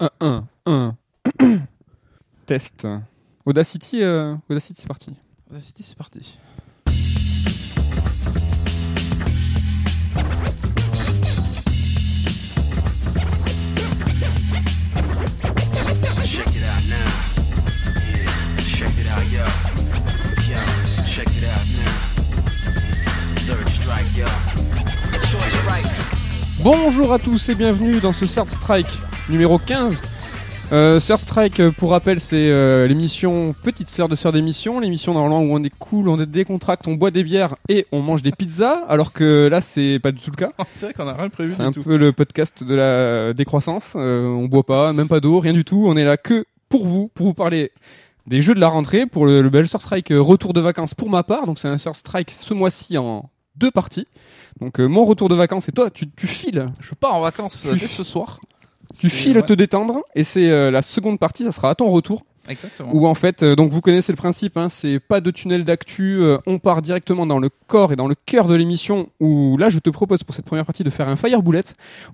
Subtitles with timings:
[0.00, 0.96] 1, 1, 1.
[2.46, 2.86] Test.
[3.44, 5.12] Audacity, euh, Audacity c'est parti.
[5.50, 6.38] Audacity, c'est parti.
[16.24, 17.10] Check it out now.
[18.06, 18.26] Yeah,
[18.68, 19.44] check it out, yo.
[20.46, 20.58] Yo,
[21.06, 21.92] check it out now.
[23.46, 24.26] Third strike, yo.
[25.26, 25.86] Choice right.
[26.62, 30.00] Bonjour à tous et bienvenue dans ce Third Strike numéro 15.
[30.70, 35.14] Euh, Third Strike, euh, pour rappel, c'est euh, l'émission petite sœur de sœur d'émission, l'émission
[35.14, 38.22] normalement où on est cool, on est décontracte, on boit des bières et on mange
[38.22, 40.52] des pizzas, alors que là c'est pas du tout le cas.
[40.74, 41.82] c'est vrai qu'on a rien prévu C'est un tout.
[41.82, 43.94] peu le podcast de la décroissance.
[43.96, 45.84] Euh, on boit pas, même pas d'eau, rien du tout.
[45.86, 47.72] On est là que pour vous, pour vous parler
[48.26, 50.92] des jeux de la rentrée, pour le, le bel Third Strike euh, retour de vacances
[50.92, 51.46] pour ma part.
[51.46, 54.06] Donc c'est un Third Strike ce mois-ci en deux parties.
[54.60, 57.64] Donc euh, mon retour de vacances et toi, tu, tu files, Je pars en vacances
[57.64, 58.38] euh, dès ce soir.
[58.98, 61.88] Tu files ouais, te détendre et c'est euh, la seconde partie, ça sera à ton
[61.88, 62.24] retour.
[62.50, 62.88] Exactement.
[62.94, 66.22] Où en fait, euh, donc vous connaissez le principe, hein, c'est pas de tunnel d'actu,
[66.22, 69.10] euh, on part directement dans le corps et dans le cœur de l'émission.
[69.20, 71.62] Où là, je te propose pour cette première partie de faire un fire bullet,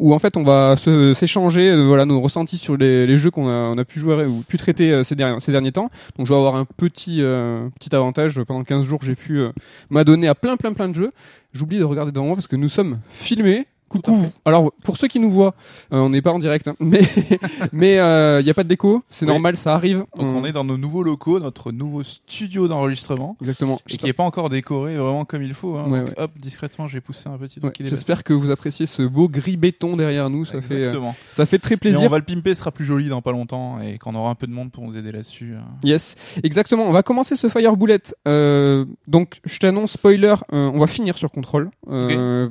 [0.00, 3.31] où en fait on va se- s'échanger, euh, voilà nos ressentis sur les, les jeux
[3.31, 5.88] qu'on a, on a pu jouer ou pu traiter euh, ces, derniers, ces derniers temps.
[6.19, 9.53] Donc je vais avoir un petit euh, petit avantage pendant 15 jours, j'ai pu euh,
[9.88, 11.12] m'adonner à plein plein plein de jeux.
[11.53, 13.66] J'oublie de regarder devant moi parce que nous sommes filmés.
[14.03, 14.27] Coucou.
[14.45, 15.55] Alors pour ceux qui nous voient,
[15.92, 17.00] euh, on n'est pas en direct, hein, mais
[17.73, 19.31] mais il y a pas de déco, c'est Oui.
[19.33, 20.05] normal, ça arrive.
[20.17, 23.37] Donc on est dans nos nouveaux locaux, notre nouveau studio d'enregistrement.
[23.41, 23.81] Exactement.
[23.89, 25.77] Et qui est pas encore décoré vraiment comme il faut.
[25.77, 25.89] Hein.
[25.89, 26.15] Ouais, Donc, ouais.
[26.20, 27.75] hop, discrètement, j'ai poussé un petit truc.
[27.81, 30.45] J'espère que vous appréciez ce beau gris béton derrière nous.
[30.45, 31.00] Ça fait, euh,
[31.33, 32.03] ça fait très plaisir.
[32.03, 34.34] on va le pimper, ce sera plus joli dans pas longtemps et qu'on aura un
[34.34, 35.55] peu de monde pour nous aider là-dessus.
[35.55, 35.59] euh.
[35.83, 36.84] Yes, exactement.
[36.87, 38.00] On va commencer ce Fire Bullet.
[38.28, 40.34] Euh, donc, je t'annonce spoiler.
[40.53, 41.70] euh, on va finir sur contrôle.
[41.89, 42.48] Euh,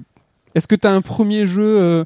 [0.55, 2.03] Est-ce que tu as un premier jeu euh,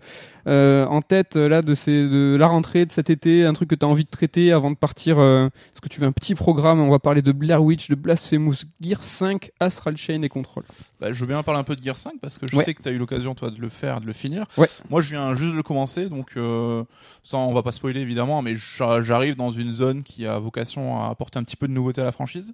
[0.47, 3.69] euh, en tête euh, là de, ces, de la rentrée de cet été, un truc
[3.69, 6.13] que tu as envie de traiter avant de partir euh, Est-ce que tu veux un
[6.13, 10.29] petit programme On va parler de Blair Witch, de Blasphemous, Gear 5, Astral Chain et
[10.29, 10.63] Control.
[11.02, 12.63] Bah, je veux bien parler un peu de Gear 5 parce que je Ouais.
[12.63, 14.45] sais que tu as eu l'occasion toi de le faire, de le finir.
[14.57, 14.69] Ouais.
[14.89, 16.83] Moi je viens juste de le commencer donc euh,
[17.23, 21.02] sans on va pas spoiler évidemment mais j'a- j'arrive dans une zone qui a vocation
[21.03, 22.53] à apporter un petit peu de nouveauté à la franchise.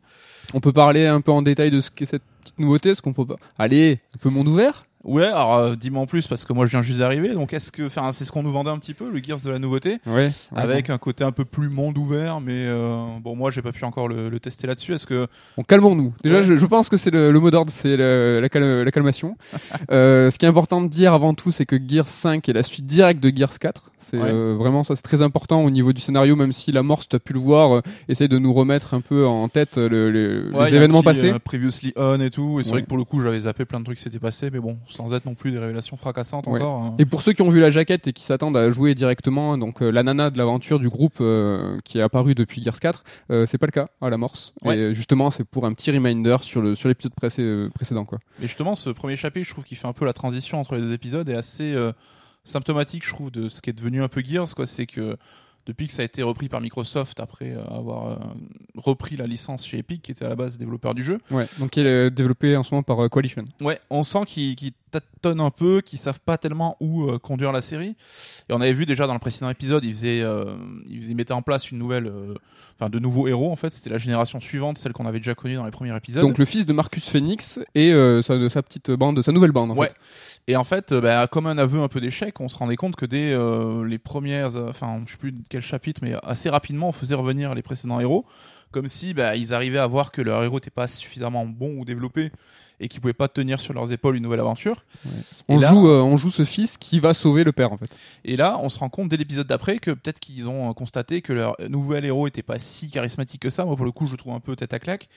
[0.55, 2.89] On peut parler un peu en détail de ce qu'est cette petite nouveauté.
[2.89, 3.35] Est-ce qu'on peut pas?
[3.59, 6.71] Allez, un peu monde ouvert Ouais, alors euh, dis-moi en plus parce que moi je
[6.71, 9.09] viens juste d'arriver donc est-ce que enfin c'est ce qu'on nous vendait un petit peu
[9.11, 10.29] le Gears de la nouveauté Ouais.
[10.55, 13.83] avec un côté un peu plus monde ouvert mais euh, bon moi j'ai pas pu
[13.83, 15.27] encore le, le tester là-dessus est-ce que
[15.57, 16.13] Bon, calmons-nous.
[16.23, 16.43] Déjà, Ouais.
[16.43, 18.49] je, je pense que c'est le, le mot d'ordre, c'est la
[18.91, 19.35] calmation.
[19.91, 22.63] euh, ce qui est important de dire avant tout, c'est que Gears 5 est la
[22.63, 23.91] suite directe de Gears 4.
[24.03, 24.29] C'est Ouais.
[24.31, 27.07] euh, vraiment ça, c'est très important au niveau du scénario, même si la mort, si
[27.09, 29.87] tu as pu le voir, euh, essaye de nous remettre un peu en tête euh,
[29.89, 31.31] le, le- Ouais, les un événements petit, passés.
[31.31, 32.73] euh, previously on et tout et c'est Ouais.
[32.73, 34.77] vrai que pour le coup j'avais zappé plein de trucs qui s'étaient passés mais bon
[34.87, 36.81] sans être non plus des révélations fracassantes encore.
[36.83, 36.95] hein.
[36.99, 39.81] Et pour ceux qui ont vu la jaquette et qui s'attendent à jouer directement, donc
[39.81, 43.57] la nana de l'aventure du groupe euh, qui est apparu depuis Gears 4, euh, c'est
[43.57, 44.53] pas le cas à l'amorce.
[44.65, 48.19] Et justement, c'est pour un petit reminder sur le sur l'épisode précédent, quoi.
[48.39, 50.81] Mais justement, ce premier chapitre, je trouve qu'il fait un peu la transition entre les
[50.81, 51.91] deux épisodes est assez euh,
[52.43, 54.53] symptomatique, je trouve, de ce qui est devenu un peu Gears.
[54.55, 55.17] Quoi, c'est que
[55.65, 58.15] depuis que ça a été repris par Microsoft après euh, avoir euh,
[58.75, 61.47] repris la licence chez Epic, qui était à la base développeur du jeu, Ouais.
[61.59, 63.45] Donc qui est développé en ce moment par euh, Coalition.
[63.61, 67.51] ouais, on sent qu'ils qu'ils tâtonnent un peu, qu'ils savent pas tellement où euh, conduire
[67.51, 67.95] la série.
[68.49, 70.53] Et on avait vu déjà dans le précédent épisode, ils faisaient, euh,
[70.87, 72.35] ils mettaient en place une nouvelle, euh,
[72.75, 73.51] enfin de nouveaux héros.
[73.51, 76.21] En fait, c'était la génération suivante, celle qu'on avait déjà connue dans les premiers épisodes.
[76.21, 77.91] Donc le fils de Marcus Phoenix et
[78.23, 79.71] sa, de sa petite bande, sa nouvelle bande.
[79.71, 79.87] En Ouais.
[79.87, 79.95] fait.
[80.47, 83.05] Et en fait, bah, comme un aveu un peu d'échec, on se rendait compte que
[83.05, 83.35] dès
[83.87, 87.61] les premières, enfin, je sais plus quel chapitre, mais assez rapidement, on faisait revenir les
[87.61, 88.25] précédents héros,
[88.71, 91.85] comme si bah, ils arrivaient à voir que leur héros n'était pas suffisamment bon ou
[91.85, 92.31] développé
[92.79, 94.84] et qu'ils pouvaient pas tenir sur leurs épaules une nouvelle aventure.
[95.47, 97.95] On là- joue, euh, on joue ce fils qui va sauver le père en fait.
[98.25, 101.22] Et là, on se rend compte dès l'épisode d'après que peut-être qu'ils ont euh, constaté
[101.22, 103.66] que leur nouvel héros était pas si charismatique que ça.
[103.66, 105.07] Moi, pour le coup, je le trouve un peu tête à claque.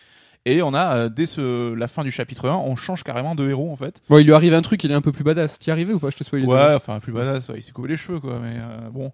[0.49, 3.49] Et on a, euh, dès ce, la fin du chapitre 1, on change carrément de
[3.49, 4.01] héros en fait.
[4.09, 5.59] Bon, il lui arrive un truc, il est un peu plus badass.
[5.59, 6.11] T'y arrivé ou pas?
[6.11, 6.45] Je te spoil.
[6.45, 9.11] Ouais, enfin, plus badass, ouais, il s'est coupé les cheveux quoi, mais euh, bon.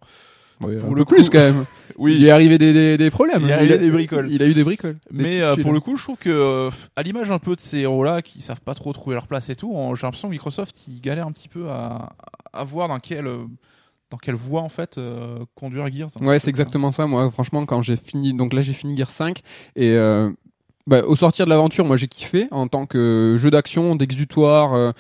[0.66, 1.64] Ouais, pour un le peu plus coup- quand même.
[1.98, 3.42] Oui, Il est arrivé des, des, des problèmes.
[3.42, 4.28] Il est arrivé a- des bricoles.
[4.32, 4.96] Il a eu des bricoles.
[5.10, 7.80] Mais euh, pour le coup, je trouve que, euh, à l'image un peu de ces
[7.80, 11.00] héros-là qui savent pas trop trouver leur place et tout, j'ai l'impression que Microsoft il
[11.02, 12.08] galère un petit peu à,
[12.54, 13.44] à voir dans quelle euh,
[14.10, 16.08] dans quelle voie en fait euh, conduire Gears.
[16.22, 17.06] Ouais, c'est exactement ça.
[17.06, 19.40] Moi, franchement, quand j'ai fini, donc là, j'ai fini Gear 5
[19.76, 19.94] et
[20.86, 24.94] bah, au sortir de l'aventure, moi, j'ai kiffé en tant que jeu d'action, d'exutoire.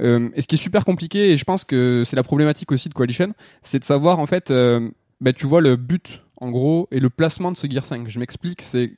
[0.00, 2.88] Euh, et ce qui est super compliqué, et je pense que c'est la problématique aussi
[2.88, 3.32] de Coalition,
[3.62, 4.88] c'est de savoir en fait, euh,
[5.20, 8.08] bah, tu vois le but en gros et le placement de ce Gear 5.
[8.08, 8.92] Je m'explique, c'est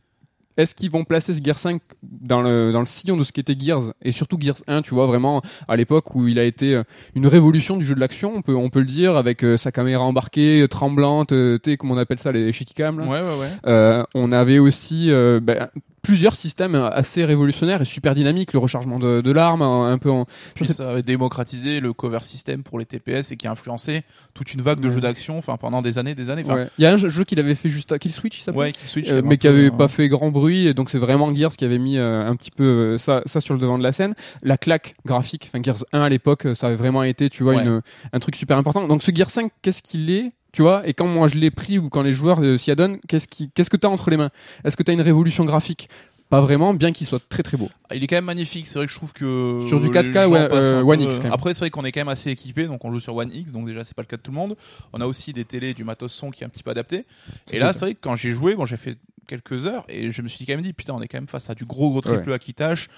[0.59, 3.57] est-ce qu'ils vont placer ce Gears 5 dans le, dans le sillon de ce qu'était
[3.59, 6.83] Gears et surtout Gears 1, tu vois, vraiment à l'époque où il a été euh,
[7.15, 9.71] une révolution du jeu de l'action, on peut, on peut le dire, avec euh, sa
[9.71, 13.07] caméra embarquée, euh, tremblante, euh, tu sais, comment on appelle ça, les shaky cam, là.
[13.07, 13.51] Ouais, ouais, ouais.
[13.67, 15.69] Euh, on avait aussi ben,
[16.03, 20.11] plusieurs systèmes assez révolutionnaires et super dynamiques, le rechargement de, de l'arme, un, un peu
[20.11, 20.27] en...
[20.55, 24.03] Puis ça avait démocratisé le cover system pour les TPS et qui a influencé
[24.35, 24.95] toute une vague de Ouais.
[24.95, 26.43] jeux d'action, enfin pendant des années, des années.
[26.45, 26.69] Enfin, Ouais.
[26.79, 28.59] Il y a un jeu, jeu qu'il avait fait juste à Kill Switch, il s'appelle
[28.61, 29.11] ouais, qui switch.
[29.11, 31.65] Euh, mais qui avait euh, pas fait grand bruit et donc c'est vraiment Gears qui
[31.65, 34.15] avait mis euh, un petit peu euh, ça, ça sur le devant de la scène
[34.43, 37.55] la claque graphique enfin Gears 1 à l'époque euh, ça avait vraiment été tu vois
[37.63, 40.33] une, un truc super important donc ce Gears 5 qu'est-ce qu'il est?
[40.59, 42.99] Tu vois et quand moi je l'ai pris ou quand les joueurs euh, s'y adonnent
[43.07, 44.31] qu'est-ce qui qu'est-ce que t'as entre les mains?
[44.65, 45.89] Est-ce que t'as une révolution graphique?
[46.31, 48.67] Pas vraiment bien qu'il soit très très beau Il est quand même magnifique.
[48.67, 51.19] C'est vrai que je trouve que Sur du les 4K, gens ouais, euh, One X,
[51.19, 51.33] quand même.
[51.33, 53.53] Après, c'est vrai qu'on est quand même assez équipé, donc on joue sur One X,
[53.53, 54.57] donc déjà c'est pas le cas de tout le monde.
[54.93, 57.07] On a aussi des télés, du matos son qui est un petit peu adapté.
[57.53, 60.23] Et là, c'est vrai que quand j'ai joué, bon, j'ai fait quelques heures et je
[60.23, 62.01] me suis quand même dit, putain, on est quand même face à du gros gros
[62.01, 62.89] triple A qui tâche.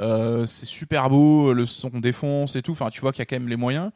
[0.00, 2.72] Euh, c'est super beau, le son défonce et tout.
[2.72, 3.90] Enfin, tu vois qu'il y a quand même les moyens.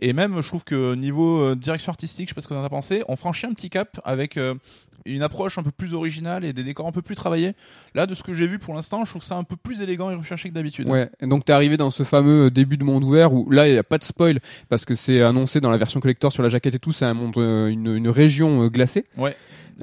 [0.00, 2.62] Et même, je trouve que niveau euh, direction artistique, je sais pas ce que t'en
[2.62, 4.54] as pensé, on franchit un petit cap avec euh,
[5.04, 7.54] une approche un peu plus originale et des décors un peu plus travaillés.
[7.94, 10.10] Là, de ce que j'ai vu pour l'instant, je trouve ça un peu plus élégant
[10.10, 10.88] et recherché que d'habitude.
[10.88, 13.66] Ouais, et donc t'es arrivé dans ce fameux euh, début de monde ouvert où là
[13.68, 16.42] il n'y a pas de spoil parce que c'est annoncé dans la version collector sur
[16.42, 19.04] la jaquette et tout, c'est un monde, une, une région glacée.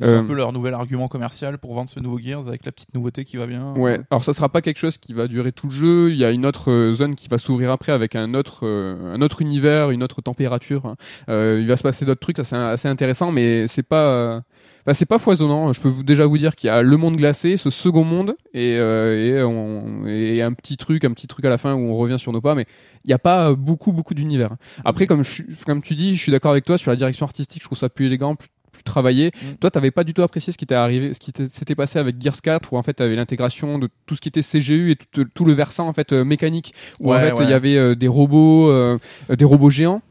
[0.01, 2.71] C'est Euh, un peu leur nouvel argument commercial pour vendre ce nouveau Gears avec la
[2.71, 3.74] petite nouveauté qui va bien.
[3.75, 6.12] Ouais, alors ça sera pas quelque chose qui va durer tout le jeu.
[6.12, 9.13] Il y a une autre euh, zone qui va s'ouvrir après avec un autre, euh,
[9.15, 10.86] un autre univers, une autre température.
[10.86, 10.95] hein.
[11.30, 14.42] Euh, il va se passer d'autres trucs, ça c'est assez intéressant, mais c'est pas, euh,
[14.86, 15.71] bah, c'est pas foisonnant.
[15.71, 18.36] Je peux vous, déjà vous dire qu'il y a le monde glacé, ce second monde,
[18.53, 21.80] et, euh, et, on- et un petit truc, un petit truc à la fin où
[21.89, 22.65] on revient sur nos pas, mais
[23.06, 24.50] il n'y a pas euh, beaucoup, beaucoup d'univers.
[24.83, 27.62] Après, comme, je, comme tu dis, je suis d'accord avec toi sur la direction artistique.
[27.62, 28.50] Je trouve ça plus élégant, plus,
[28.86, 29.28] plus travaillé.
[29.28, 29.56] Mm.
[29.60, 32.22] Toi, t'avais pas du tout apprécié ce qui t'est arrivé, ce qui s'était passé avec
[32.22, 35.26] Gears 4, où en fait t'avais l'intégration de tout ce qui était CGU et tout,
[35.26, 37.50] tout le versant en fait euh, mécanique, où en fait il ouais.
[37.50, 38.98] y avait euh, des robots, euh,
[39.30, 40.02] des robots géants.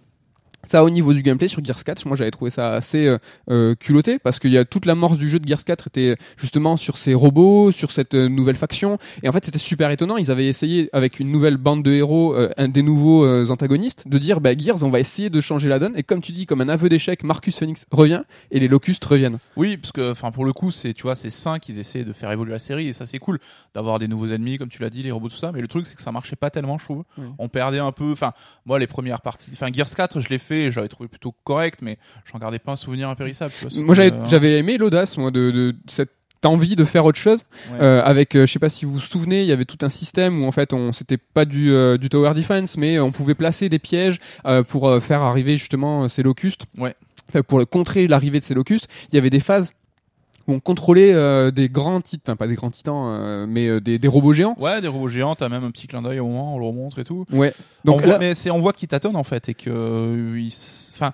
[0.69, 3.19] Ça, au niveau du gameplay sur Gears 4, moi j'avais trouvé ça assez euh,
[3.51, 6.77] euh, culotté parce qu'il y a toute l'amorce du jeu de Gears 4 était justement
[6.77, 8.99] sur ces robots, sur cette euh, nouvelle faction.
[9.23, 10.17] Et en fait, c'était super étonnant.
[10.17, 14.09] Ils avaient essayé avec une nouvelle bande de héros, euh, un des nouveaux euh, antagonistes,
[14.09, 15.95] de dire bah, Gears, on va essayer de changer la donne.
[15.97, 19.39] Et comme tu dis, comme un aveu d'échec, Marcus Phoenix revient et les Locustes reviennent.
[19.57, 22.13] Oui, parce que, enfin, pour le coup, c'est, tu vois, c'est 5 ils essaient de
[22.13, 23.39] faire évoluer la série et ça c'est cool
[23.75, 25.53] d'avoir des nouveaux ennemis, comme tu l'as dit, les robots tout ça.
[25.53, 27.05] Mais le truc, c'est que ça marchait pas tellement, je trouve.
[27.19, 27.25] Oui.
[27.39, 28.13] On perdait un peu.
[28.13, 28.33] Enfin,
[28.67, 31.99] moi, les premières parties, enfin, Gears 4, je l'ai fait, j'avais trouvé plutôt correct, mais
[32.31, 33.53] j'en gardais pas un souvenir impérissable.
[33.59, 36.11] tu vois, Moi, j'avais euh, j'avais aimé l'audace, moi, de, de cette
[36.45, 37.79] envie de faire autre chose ouais.
[37.81, 39.89] euh, avec euh, je sais pas si vous vous souvenez il y avait tout un
[39.89, 43.35] système où en fait on c'était pas du, euh, du tower defense mais on pouvait
[43.35, 44.19] placer des pièges
[44.69, 46.95] pour faire arriver justement ces locustes Ouais.
[47.49, 49.73] Pour contrer l'arrivée de ces locustes il y avait des phases
[50.47, 53.81] où on contrôlait euh, des grands titans enfin pas des grands titans euh, mais euh,
[53.81, 56.27] des, des robots géants Ouais, des robots géants, t'as même un petit clin d'œil au
[56.27, 57.25] moment, on le remontre et tout.
[57.33, 57.53] ouais
[57.85, 60.37] Donc voit, là- mais c'est on voit qu'ils tâtonnent en fait et que
[60.95, 61.13] enfin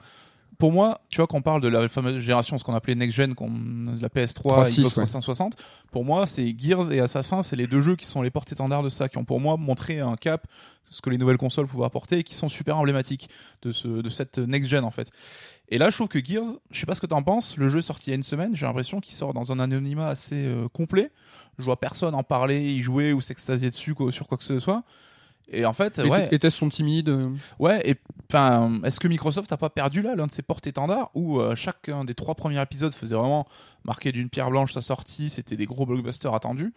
[0.59, 3.35] pour moi, tu vois qu'on parle de la fameuse génération ce qu'on appelait next gen
[3.35, 3.50] qu'on
[3.99, 5.05] la PS3 3.6, Xbox ouais.
[5.05, 5.55] 360,
[5.91, 8.91] pour moi, c'est Gears et Assassin, c'est les deux jeux qui sont les porte-étendards de
[8.91, 10.47] ça qui ont pour moi montré un cap
[10.91, 13.31] ce que les nouvelles consoles pouvaient apporter et qui sont super emblématiques
[13.62, 15.11] de ce de cette next gen en fait.
[15.70, 17.78] Et là, je trouve que Gears, je sais pas ce que t'en penses, le jeu
[17.78, 20.46] est sorti il y a une semaine, j'ai l'impression qu'il sort dans un anonymat assez
[20.46, 21.12] euh, complet.
[21.58, 24.58] Je vois personne en parler, y jouer ou s'extasier dessus quoi, sur quoi que ce
[24.58, 24.82] soit.
[25.52, 27.25] Et en fait, ouais, les tests sont timides euh.
[27.58, 27.97] Ouais, et
[28.32, 32.05] enfin, est-ce que Microsoft n'a pas perdu là l'un de ses porte-étendards où euh, chacun
[32.05, 33.47] des trois premiers épisodes faisait vraiment
[33.85, 36.73] marquer d'une pierre blanche sa sortie, c'était des gros blockbusters attendus.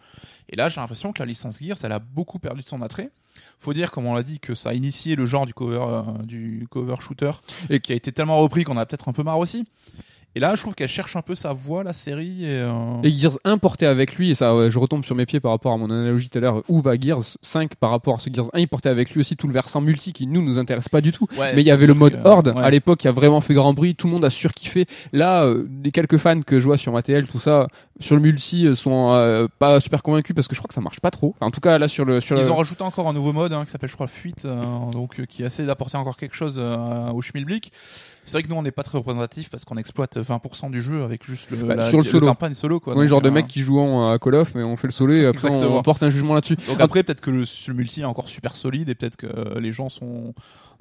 [0.48, 3.10] Et là, j'ai l'impression que la licence Gears, elle a beaucoup perdu de son attrait.
[3.58, 6.02] Faut dire, comme on l'a dit, que ça a initié le genre du cover, euh,
[6.24, 7.30] du cover shooter
[7.70, 9.64] Et- et qui a été tellement repris qu'on a peut-être un peu marre aussi.
[10.36, 12.44] Et là, je trouve qu'elle cherche un peu sa voix, la série.
[12.44, 12.72] Et, euh,
[13.04, 15.52] Et Gears 1 portait avec lui, et ça, ouais, je retombe sur mes pieds par
[15.52, 18.30] rapport à mon analogie tout à l'heure, où va Gears 5 par rapport à ce
[18.32, 20.88] Gears 1, il portait avec lui aussi tout le versant multi qui nous nous intéresse
[20.88, 21.28] pas du tout.
[21.38, 22.62] ouais, Mais il y avait le mode Horde ouais.
[22.64, 24.86] à l'époque qui a vraiment fait grand bruit, tout le monde a surkiffé.
[25.12, 27.68] Là, euh, les quelques fans que je vois sur ma TL, tout ça,
[28.00, 30.80] sur le multi, euh, sont euh, pas super convaincus parce que je crois que ça
[30.80, 31.34] marche pas trop.
[31.38, 33.32] Enfin, en tout cas, là sur le sur Ils le- ont rajouté encore un nouveau
[33.32, 34.56] mode hein, qui s'appelle, je crois, Fuite, euh,
[34.90, 37.70] donc euh, qui essaie d'apporter encore quelque chose euh, au schmilblick.
[38.24, 41.02] C'est vrai que nous, on n'est pas très représentatif parce qu'on exploite 20% du jeu
[41.04, 42.26] avec juste le, Bah, la, sur le solo.
[42.26, 42.80] campagne solo.
[42.80, 42.94] Quoi.
[42.94, 44.76] on est le Donc, genre de euh, mecs qui jouent à Call of, mais on
[44.76, 45.78] fait le solo et après on, Exactement.
[45.78, 46.56] on porte un jugement là-dessus.
[46.66, 49.72] Donc après, peut-être que le, le multi est encore super solide et peut-être que les
[49.72, 50.34] gens sont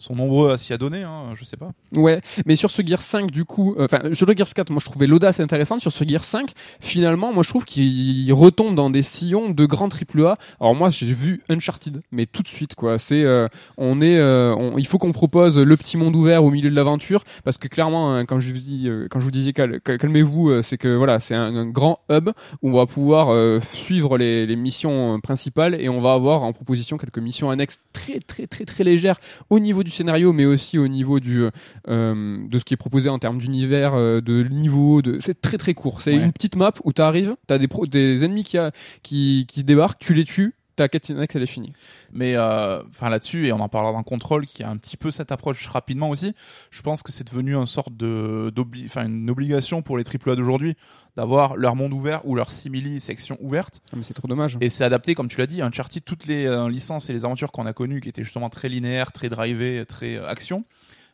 [0.04, 1.72] sont nombreux à s'y adonner, hein, je sais pas.
[1.96, 4.80] Ouais, mais sur ce Gear 5, du coup, euh, enfin, sur le Gears 4, moi
[4.84, 5.80] je trouvais l'audace intéressante.
[5.80, 9.88] Sur ce Gear 5, finalement, moi je trouve qu'il retombe dans des sillons de grands
[9.90, 10.38] AAA.
[10.60, 13.00] Alors moi, j'ai vu Uncharted, mais tout de suite, quoi.
[13.00, 16.52] C'est, euh, on est, euh, on- il faut qu'on propose le petit monde ouvert au
[16.52, 19.54] milieu de l'aventure, parce que clairement, hein, quand je vous dis, quand je vous disais
[19.54, 22.30] cal- cal- calmez-vous, c'est que voilà, c'est un, grand hub
[22.62, 26.98] où on va pouvoir suivre les, les missions principales et on va avoir en proposition
[26.98, 29.20] quelques missions annexes très très très très légères
[29.50, 31.46] au niveau du scénario, mais aussi au niveau du
[31.88, 35.02] euh, de ce qui est proposé en termes d'univers, euh, de niveau.
[35.02, 35.18] De...
[35.22, 36.02] C'est très très court.
[36.02, 36.24] C'est Ouais.
[36.24, 38.72] une petite map où tu arrives, tu as des, pro- des ennemis qui, a,
[39.02, 41.74] qui, débarquent, tu les tues, ta quête annexe elle est finie.
[42.12, 45.12] Mais euh, enfin là-dessus, et on en parlera dans Control, qui a un petit peu
[45.12, 46.34] cette approche rapidement aussi.
[46.72, 50.76] Je pense que c'est devenu une sorte de, d'obli- une obligation pour les AAA d'aujourd'hui
[51.16, 53.82] d'avoir leur monde ouvert ou leur simili section ouverte.
[53.92, 54.58] Ah, mais c'est trop dommage.
[54.62, 57.52] Et c'est adapté, comme tu l'as dit, Uncharted, toutes les euh, licences et les aventures
[57.52, 60.64] qu'on a connues, qui étaient justement très linéaires, très drivées, très euh, action.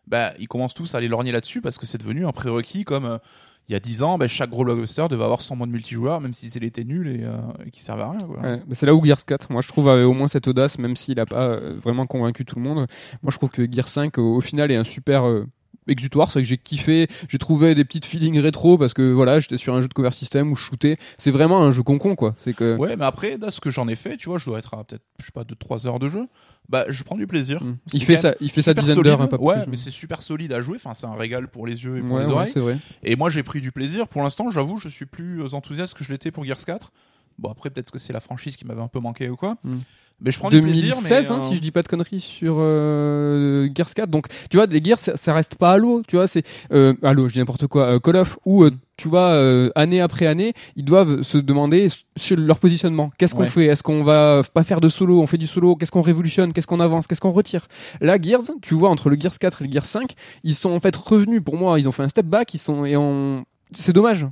[0.08, 3.06] Bah, ils commencent tous à aller lorgner là-dessus parce que c'est devenu un prérequis comme
[3.06, 3.18] euh,
[3.70, 6.34] il y a 10 ans, bah, chaque gros blockbuster devait avoir son mode multijoueur, même
[6.34, 8.60] si c'était était nul et, euh, et qui servait à rien.
[8.74, 11.20] C'est là où Gears 4, moi je trouve, avait au moins cette audace, même s'il
[11.20, 12.88] a pas euh, vraiment convaincu tout le monde.
[13.22, 15.46] Moi je trouve que Gears 5, au, au final, est un super euh,
[15.88, 16.32] exutoire.
[16.32, 19.74] C'est que j'ai kiffé, j'ai trouvé des petites feelings rétro parce que voilà, j'étais sur
[19.74, 20.98] un jeu de cover system où je shootais.
[21.18, 22.36] C'est vraiment un jeu concon quoi.
[22.44, 22.76] C'est que.
[22.78, 24.84] Ouais, mais après, là, ce que j'en ai fait, tu vois, je dois être à
[24.84, 26.28] peut-être, je sais pas, 2-3 heures de jeu.
[26.70, 27.64] Bah, je prends du plaisir.
[27.64, 27.78] Mm.
[27.94, 29.72] Il fait ça, il fait sa super dizaine d'heures, un peu Ouais, plus.
[29.72, 30.76] mais c'est super solide à jouer.
[30.76, 32.54] Enfin, c'est un régal pour les yeux et pour Ouais, les oreilles.
[32.56, 32.78] vrai.
[33.04, 34.08] Et moi, j'ai pris du plaisir.
[34.08, 36.92] Pour l'instant, j'avoue, je suis plus euh, enthousiaste que je l'étais pour Gears 4.
[37.40, 39.56] Bon, après, peut-être que c'est la franchise qui m'avait un peu manqué ou quoi.
[39.64, 39.78] Mm.
[40.22, 40.96] Mais je prends du plaisir.
[40.98, 44.10] 2016, mais, hein, euh, si je dis pas de conneries sur euh, Gears 4.
[44.10, 46.44] Donc, tu vois, des Gears, ça, ça reste pas Halo, tu vois, c'est
[46.74, 50.02] euh, Halo, je dis n'importe quoi, euh, Call of, où euh, tu vois, euh, année
[50.02, 53.12] après année, ils doivent se demander sur leur positionnement.
[53.18, 53.48] Qu'est-ce qu'on Ouais.
[53.48, 53.66] fait?
[53.68, 55.22] Est-ce qu'on va pas faire de solo?
[55.22, 55.78] On fait du solo?
[55.78, 56.52] Qu'est-ce qu'on révolutionne?
[56.52, 57.08] Qu'est-ce qu'on avance?
[57.08, 57.70] Qu'est-ce qu'on retire?
[58.02, 60.82] Là, Gears, tu vois, entre le Gears 4 et le Gears 5, ils sont en
[60.82, 61.42] fait revenus.
[61.42, 62.54] Pour moi, ils ont fait un step back.
[62.54, 64.28] Ils sont et on, c'est dommage.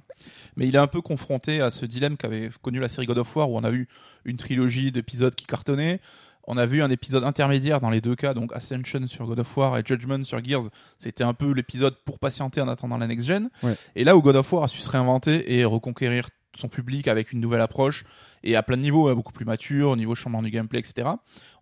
[0.58, 3.36] Mais il est un peu confronté à ce dilemme qu'avait connu la série God of
[3.36, 3.88] War où on a eu
[4.26, 6.02] une trilogie d'épisodes qui cartonnaient.
[6.50, 9.58] On a vu un épisode intermédiaire dans les deux cas, donc Ascension sur God of
[9.58, 10.70] War et Judgment sur Gears.
[10.98, 13.50] C'était un peu l'épisode pour patienter en attendant la next gen.
[13.64, 13.76] Ouais.
[13.96, 17.32] Et là où God of War a su se réinventer et reconquérir son public avec
[17.32, 18.04] une nouvelle approche
[18.44, 21.10] et à plein de niveaux, hein, beaucoup plus mature, au niveau changement du gameplay, etc.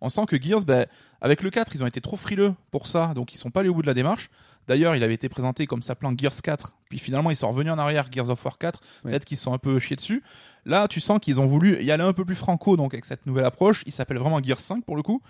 [0.01, 0.85] On sent que Gears, ben,
[1.19, 3.69] avec le 4, ils ont été trop frileux pour ça, donc ils sont pas allés
[3.69, 4.29] au bout de la démarche.
[4.67, 7.77] D'ailleurs, il avait été présenté comme s'appelant Gears 4, puis finalement ils sont revenus en
[7.77, 9.11] arrière, Gears of War 4, Ouais.
[9.11, 10.23] peut-être qu'ils sont un peu chiés dessus.
[10.65, 13.25] Là, tu sens qu'ils ont voulu y aller un peu plus franco, donc avec cette
[13.27, 15.21] nouvelle approche, il s'appelle vraiment Gears 5 pour le coup,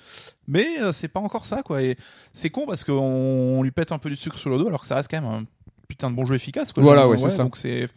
[0.48, 1.82] mais euh, c'est pas encore ça, quoi.
[1.82, 1.98] Et
[2.34, 4.82] c'est con parce qu'on on lui pète un peu du sucre sur le dos, alors
[4.82, 5.44] que ça reste quand même un
[5.88, 6.84] putain de bon jeu efficace, quoi.
[6.84, 7.44] Voilà, ouais, c'est ça.
[7.44, 7.88] Donc c'est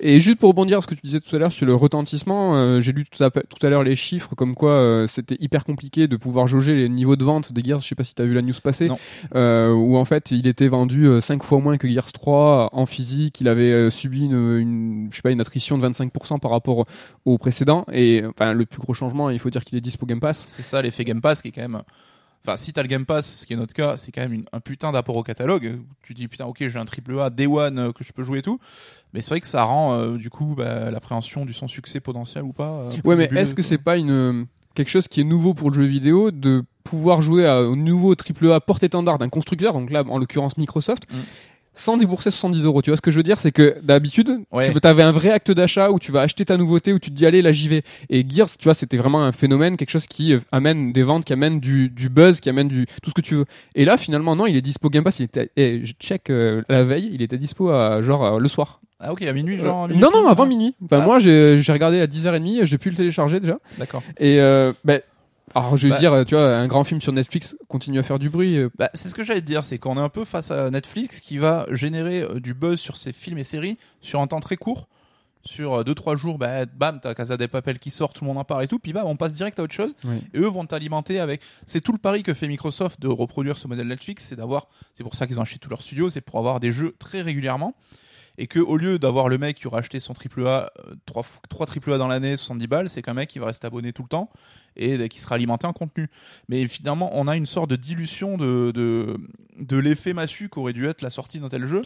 [0.00, 2.56] Et juste pour rebondir à ce que tu disais tout à l'heure sur le retentissement,
[2.56, 5.64] euh, j'ai lu tout à, tout à l'heure les chiffres comme quoi euh, c'était hyper
[5.64, 7.80] compliqué de pouvoir jauger les niveaux de vente des Gears.
[7.80, 8.88] Je sais pas si tu as vu la news passer,
[9.34, 13.40] euh, où en fait il était vendu 5 fois moins que Gears 3 en physique.
[13.40, 16.86] Il avait subi une, une, je sais pas, une attrition de 25% par rapport
[17.24, 17.84] au précédent.
[17.92, 20.44] Et enfin, le plus gros changement, il faut dire qu'il est dispo Game Pass.
[20.46, 21.82] c'est ça l'effet Game Pass qui est quand même
[22.44, 24.44] enfin si t'as le Game Pass ce qui est notre cas c'est quand même une-
[24.52, 25.78] un putain d'apport au catalogue.
[26.02, 28.38] Tu dis putain ok j'ai un triple A Day One euh, que je peux jouer
[28.38, 28.58] et tout.
[29.12, 32.42] Mais c'est vrai que ça rend euh, du coup bah, l'appréhension du son succès potentiel
[32.44, 35.52] ou pas euh, Ouais, mais est-ce que c'est pas une quelque chose qui est nouveau
[35.54, 39.90] pour le jeu vidéo de pouvoir jouer à, au nouveau AAA porte-étendard d'un constructeur, donc
[39.90, 41.16] là en l'occurrence Microsoft, Mm.
[41.74, 42.82] Sans débourser 70 euros.
[42.82, 44.72] Tu vois ce que je veux dire, c'est que d'habitude, Ouais.
[44.72, 47.16] tu avais un vrai acte d'achat où tu vas acheter ta nouveauté, où tu te
[47.16, 47.82] dis allez là j'y vais.
[48.10, 51.24] Et Gears, tu vois, c'était vraiment un phénomène, quelque chose qui euh, amène des ventes,
[51.24, 53.44] qui amène du, du buzz, qui amène du tout ce que tu veux.
[53.74, 55.18] Et là finalement non, il est dispo Game Pass.
[55.20, 58.48] Il était, et je check euh, la veille, il était dispo à genre euh, le
[58.48, 58.80] soir.
[59.00, 60.48] ah ok à minuit Euh, genre à minuit non non, avant ouais.
[60.50, 60.74] minuit.
[60.84, 61.06] Enfin Ah.
[61.06, 63.58] moi j'ai regardé à 10h30, j'ai pu le télécharger déjà.
[63.78, 65.00] d'accord Et euh, ben,
[65.54, 65.98] alors je vais Bah.
[65.98, 68.56] dire, tu vois, un grand film sur Netflix continue à faire du bruit.
[68.56, 70.70] euh, Bah, c'est ce que j'allais te dire, c'est qu'on est un peu face à
[70.70, 74.40] Netflix qui va générer euh, du buzz sur ses films et séries sur un temps
[74.40, 74.88] très court.
[75.44, 78.44] Sur 2-3 jours, bah, bam, t'as Casa des Papel qui sort, tout le monde en
[78.44, 79.92] parle et tout, puis bam, on passe direct à autre chose.
[80.04, 80.22] Oui.
[80.32, 81.40] Et eux vont t'alimenter avec.
[81.66, 84.68] C'est tout le pari que fait Microsoft de reproduire ce modèle Netflix, c'est d'avoir.
[84.94, 87.22] C'est pour ça qu'ils ont acheté tous leurs studios, c'est pour avoir des jeux très
[87.22, 87.74] régulièrement.
[88.42, 90.72] Et que au lieu d'avoir le mec qui aura acheté son triple A,
[91.06, 93.92] 3, 3 triple A dans l'année, 70 balles, c'est qu'un mec qui va rester abonné
[93.92, 94.30] tout le temps
[94.74, 96.08] et euh, qui sera alimenté en contenu.
[96.48, 99.16] Mais finalement, on a une sorte de dilution de, de,
[99.60, 101.82] de l'effet massu qu'aurait dû être la sortie d'un tel jeu.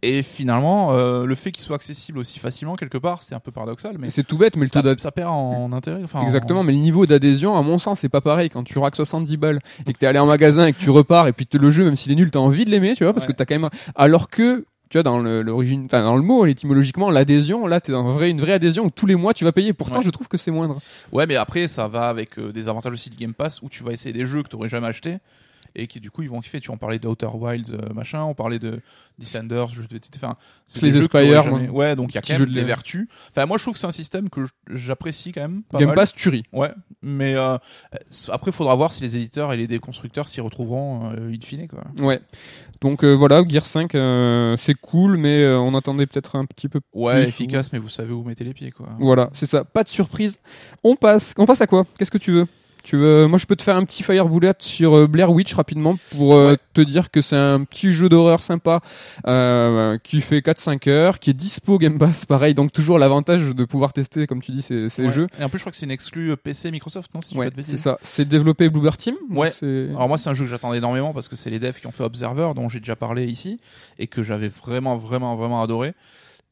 [0.00, 3.50] Et finalement, euh, le fait qu'il soit accessible aussi facilement, quelque part, c'est un peu
[3.50, 6.02] paradoxal, mais C'est tout bête, mais le taux ça, perd en intérêt.
[6.04, 8.48] Enfin, en- Exactement, mais le niveau d'adhésion, à mon sens, c'est pas pareil.
[8.48, 11.26] Quand tu raques 70 balles et que t'es allé en magasin et que tu repars
[11.26, 13.26] et puis le jeu, même s'il est nul, t'as envie de l'aimer, tu vois, parce
[13.26, 13.32] Ouais.
[13.32, 13.68] que t'as quand même.
[13.94, 17.92] Alors que, tu vois, dans le- l'origine, enfin, dans le mot, étymologiquement, l'adhésion, là, t'es
[17.92, 19.72] dans un vrai, une vraie adhésion où tous les mois tu vas payer.
[19.72, 20.02] Pourtant, Ouais.
[20.04, 20.78] je trouve que c'est moindre.
[21.12, 23.82] Ouais, mais après, ça va avec euh, des avantages aussi de Game Pass où tu
[23.82, 25.18] vas essayer des jeux que tu n'aurais jamais acheté.
[25.74, 26.60] Et qui du coup ils vont kiffer.
[26.60, 28.80] Tu en parlais d'Outer Wilds, euh, machin, on parlait de
[29.18, 31.68] Descenders, je vais enfin, c'est t'aurais Spire, jamais-.
[31.68, 33.08] Ouais, donc il y a quand même de des vertus.
[33.30, 35.62] Enfin, moi je trouve que c'est un système que j'apprécie quand même.
[35.64, 35.96] Pas Game mal.
[35.96, 36.44] Pass, tuerie.
[36.52, 36.70] Ouais,
[37.02, 37.56] mais euh,
[38.30, 41.68] après, il faudra voir si les éditeurs et les déconstructeurs s'y retrouveront euh, in fine,
[41.68, 41.84] quoi.
[42.00, 42.20] Ouais.
[42.80, 46.68] Donc euh, voilà, Gear 5, euh, c'est cool, mais euh, on attendait peut-être un petit
[46.68, 47.28] peu Ouais, plus.
[47.28, 48.88] efficace, mais vous savez où vous mettez les pieds, quoi.
[49.00, 49.64] Voilà, c'est ça.
[49.64, 50.38] Pas de surprise.
[50.84, 51.34] On passe.
[51.38, 51.84] On passe à quoi?
[51.98, 52.46] Qu'est-ce que tu veux?
[52.88, 55.52] Tu veux, moi je peux te faire un petit fire bullet sur euh, Blair Witch
[55.52, 56.56] rapidement pour euh, Ouais.
[56.72, 58.80] te dire que c'est un petit jeu d'horreur sympa
[59.26, 63.64] euh, qui fait 4-5 heures, qui est dispo Game Pass, pareil, donc toujours l'avantage de
[63.66, 65.10] pouvoir tester comme tu dis ces, ces Ouais.
[65.10, 65.26] jeux.
[65.38, 67.50] Et en plus, je crois que c'est une exclue euh, PC Microsoft, non si Ouais,
[67.62, 67.98] c'est ça.
[68.02, 69.16] C'est développé Bluebird Team.
[69.30, 69.52] Ouais.
[69.90, 71.92] Alors moi, c'est un jeu que j'attends énormément parce que c'est les devs qui ont
[71.92, 73.60] fait Observer, dont j'ai déjà parlé ici,
[73.98, 75.92] et que j'avais vraiment, vraiment, vraiment adoré.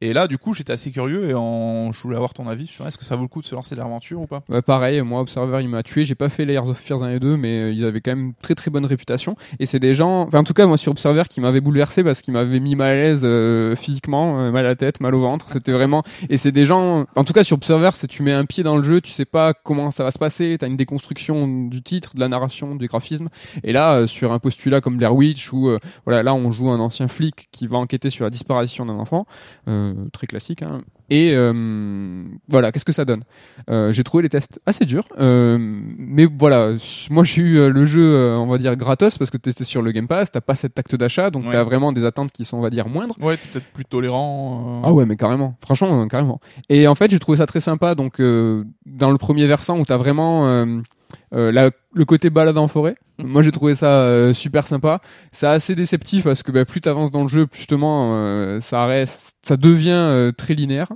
[0.03, 1.91] Et là, du coup, j'étais assez curieux et en...
[1.91, 3.75] je voulais avoir ton avis sur est-ce que ça vaut le coup de se lancer
[3.75, 4.43] l'aventure ou pas?
[4.47, 7.19] Bah, pareil, moi Observer il m'a tué, j'ai pas fait Layers of Fears 1 et
[7.19, 9.37] 2 mais euh, ils avaient quand même très très bonne réputation.
[9.59, 12.21] Et c'est des gens, enfin en tout cas moi sur Observer qui m'avait bouleversé parce
[12.21, 15.23] qu'il m'avait mis mal à l'aise euh, physiquement, euh, mal à la tête, mal au
[15.23, 18.33] ventre, c'était vraiment et c'est des gens en tout cas sur Observer, c'est tu mets
[18.33, 20.77] un pied dans le jeu, tu sais pas comment ça va se passer, t'as une
[20.77, 23.31] déconstruction du titre, de la narration, du graphisme.
[23.65, 25.71] Et là euh, sur un postulat comme Blair Witch où
[26.05, 29.27] voilà, là on joue un ancien flic qui va enquêter sur la disparition d'un enfant,
[30.13, 30.83] très classique hein.
[31.09, 33.23] Et euh, voilà, qu'est-ce que ça donne?
[33.71, 36.73] Euh, J'ai trouvé les tests assez durs, euh, mais voilà,
[37.11, 39.83] moi j'ai eu euh, le jeu, euh, on va dire gratos parce que t'étais sur
[39.83, 41.53] le Game Pass, t'as pas cet acte d'achat, donc Ouais.
[41.53, 43.15] t'as vraiment des attentes qui sont, on va dire, moindres.
[43.21, 44.81] Ouais, t'es peut-être plus tolérant.
[44.83, 44.89] euh.
[44.89, 45.55] Ah ouais, mais carrément.
[45.61, 46.41] Franchement, euh, carrément.
[46.69, 47.95] Et en fait, j'ai trouvé ça très sympa.
[47.95, 50.45] Donc, euh, dans le premier versant où t'as vraiment
[51.35, 55.01] euh, le côté balade en forêt, moi j'ai trouvé ça euh, super sympa.
[55.33, 59.35] C'est assez déceptif parce que bah, plus t'avances dans le jeu, justement, euh, ça reste,
[59.43, 60.89] ça devient très linéaire.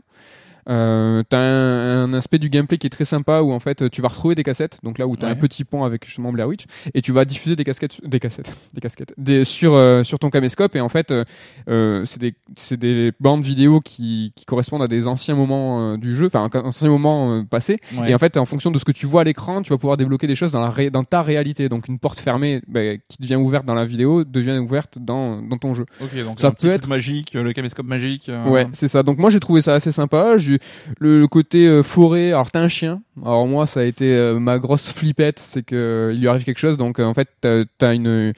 [0.70, 4.00] Euh, t'as un, un aspect du gameplay qui est très sympa où en fait tu
[4.02, 5.32] vas retrouver des cassettes donc là où t'as Ouais.
[5.32, 8.54] un petit pont avec justement Blair Witch et tu vas diffuser des casquettes des cassettes
[8.74, 11.24] des casquettes des, sur euh, sur ton caméscope et en fait euh,
[11.68, 16.14] euh, c'est des c'est des bandes vidéo qui, qui correspondent à des anciens moments du
[16.16, 18.10] jeu enfin anciens moments passés Ouais.
[18.10, 19.96] et en fait en fonction de ce que tu vois à l'écran tu vas pouvoir
[19.96, 23.18] débloquer des choses dans la ré- dans ta réalité donc une porte fermée bah, qui
[23.20, 26.50] devient ouverte dans la vidéo devient ouverte dans dans ton jeu Ok, donc Ça un
[26.52, 28.30] petit peut truc être- magique, le caméscope magique.
[28.46, 29.02] Ouais, c'est ça.
[29.02, 30.36] Donc moi j'ai trouvé ça assez sympa.
[30.36, 30.58] J'ai
[30.98, 32.28] le, côté euh, forêt.
[32.28, 33.02] Alors t'as un chien.
[33.22, 36.58] Alors moi ça a été euh, ma grosse flippette, c'est que il lui arrive quelque
[36.58, 36.76] chose.
[36.76, 38.32] Donc euh, en fait t'as as une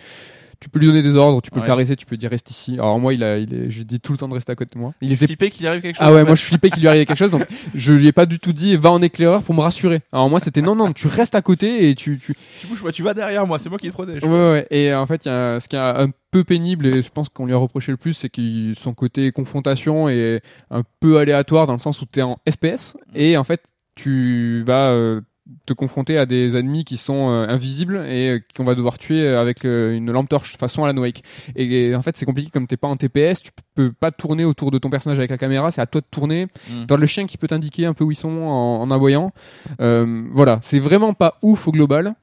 [0.62, 1.62] tu peux lui donner des ordres, tu peux Ouais.
[1.62, 2.75] le caresser, tu peux dire reste ici.
[2.75, 4.75] Alors moi il a, il est, j'ai dit tout le temps de rester à côté
[4.76, 4.95] de moi.
[5.00, 6.07] Il était flippé qu'il arrive quelque chose.
[6.09, 8.12] ah ouais, en moi je flippais qu'il lui arrivait quelque chose, donc je lui ai
[8.12, 10.01] pas du tout dit va en éclaireur pour me rassurer.
[10.12, 12.92] Alors moi c'était non non, tu restes à côté et tu tu Tu bouges pas,
[12.92, 14.22] tu vas derrière moi, c'est moi qui te protège.
[14.25, 14.66] Ouais, ouais.
[14.70, 17.29] Et en fait, il y a ce qui est un peu pénible et je pense
[17.29, 21.66] qu'on lui a reproché le plus, c'est que son côté confrontation est un peu aléatoire
[21.66, 25.20] dans le sens où tu es en FPS et en fait, tu vas euh,
[25.67, 29.27] te confronter à des ennemis qui sont euh, invisibles et euh, qu'on va devoir tuer
[29.29, 31.23] avec euh, une lampe torche façon Alan Wake.
[31.57, 34.45] Et, et en fait, c'est compliqué comme t'es pas en TPS, tu peux pas tourner
[34.45, 36.47] autour de ton personnage avec la caméra, c'est à toi de tourner.
[36.71, 36.87] Mm.
[36.87, 39.33] Dans le chien qui peut t'indiquer un peu où ils sont en, en aboyant.
[39.81, 42.15] Euh, voilà, c'est vraiment pas ouf au global.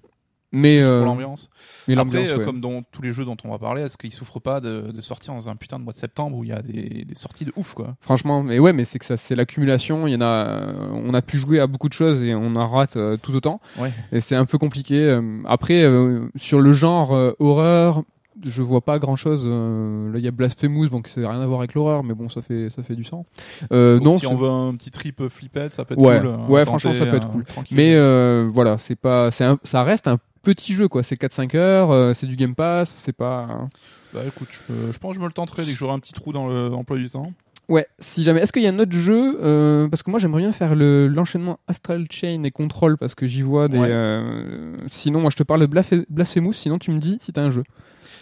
[0.52, 1.50] Mais, euh, l'ambiance.
[1.88, 2.44] mais Après, euh, ouais.
[2.46, 5.02] comme dans tous les jeux dont on va parler, est-ce qu'ils souffrent pas de, de
[5.02, 7.46] sortir dans un putain de mois de septembre où il y a des, des sorties
[7.46, 7.96] de ouf quoi?
[8.02, 10.08] Franchement, mais ouais, mais c'est que ça, c'est l'accumulation.
[10.08, 12.68] Il y en a, on a pu jouer à beaucoup de choses et on en
[12.68, 13.62] rate euh, tout autant.
[13.78, 13.94] Ouais.
[14.12, 15.20] Et c'est un peu compliqué.
[15.46, 18.04] Après, euh, sur le genre horreur,
[18.44, 19.46] je vois pas grand chose.
[19.48, 22.30] là, il y a Blasphemous, donc ça n'a rien à voir avec l'horreur, mais bon,
[22.30, 23.26] ça fait, ça fait du sang.
[23.72, 26.20] Euh, non, si on veut un petit trip flippette, ça peut être Ouais.
[26.20, 26.28] cool.
[26.28, 27.46] euh, Ouais, franchement, ça peut être euh, cool.
[27.72, 31.04] mais euh, voilà, c'est pas, c'est ça reste un petit jeu quoi.
[31.04, 33.68] C'est 4-5 heures, euh, c'est du Game Pass, c'est pas.
[34.14, 36.14] Bah écoute, je, je pense que je me le tenterai dès que j'aurai un petit
[36.14, 37.32] trou dans le- l'emploi du temps.
[37.70, 38.42] Ouais, si jamais.
[38.42, 41.08] Est-ce qu'il y a un autre jeu euh, Parce que moi j'aimerais bien faire le-
[41.08, 43.78] l'enchaînement Astral Chain et Control parce que j'y vois des.
[43.78, 43.88] Ouais.
[43.92, 46.54] euh, Sinon, moi je te parle de Blasphemous.
[46.54, 47.64] Sinon, tu me dis si t'as un jeu.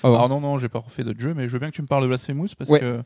[0.04, 0.08] Ah.
[0.10, 1.88] Alors non, non, j'ai pas refait d'autres jeux, mais je veux bien que tu me
[1.88, 2.80] parles de Blasphemous parce Ouais.
[2.80, 3.00] que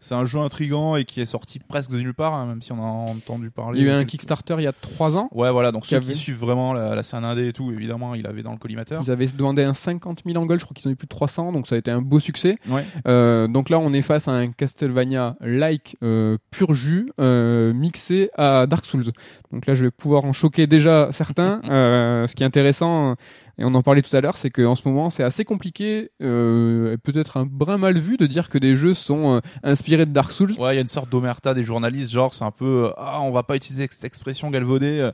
[0.00, 2.72] c'est un jeu intrigant et qui est sorti presque de nulle part, hein, même si
[2.72, 3.80] on a entendu parler.
[3.80, 5.28] il y a eu un Kickstarter il y a 3 ans.
[5.32, 7.72] Ouais, voilà, donc qui ceux avait- qui suivent vraiment la, la scène indé et tout,
[7.72, 9.02] évidemment, il avait dans le collimateur.
[9.04, 11.06] Ils avaient demandé un 50 000 en gold, je crois qu'ils en ont eu plus
[11.06, 12.56] de 300, donc ça a été un beau succès.
[12.68, 12.84] Ouais.
[13.06, 18.66] Euh, donc là, on est face à un Castlevania-like euh, pur jus euh, mixé à
[18.66, 19.04] Dark Souls.
[19.52, 21.60] Donc là, je vais pouvoir en choquer déjà certains.
[22.26, 23.14] Ce qui est intéressant,
[23.58, 26.96] et on en parlait tout à l'heure, c'est qu'en ce moment, c'est assez compliqué, euh,
[27.02, 30.30] peut-être un brin mal vu, de dire que des jeux sont euh, inspirés de Dark
[30.32, 30.52] Souls.
[30.58, 33.20] Ouais, il y a une sorte d'omerta des journalistes, genre c'est un peu euh, ah,
[33.22, 35.00] on va pas utiliser cette expression galvaudée.
[35.00, 35.12] euh,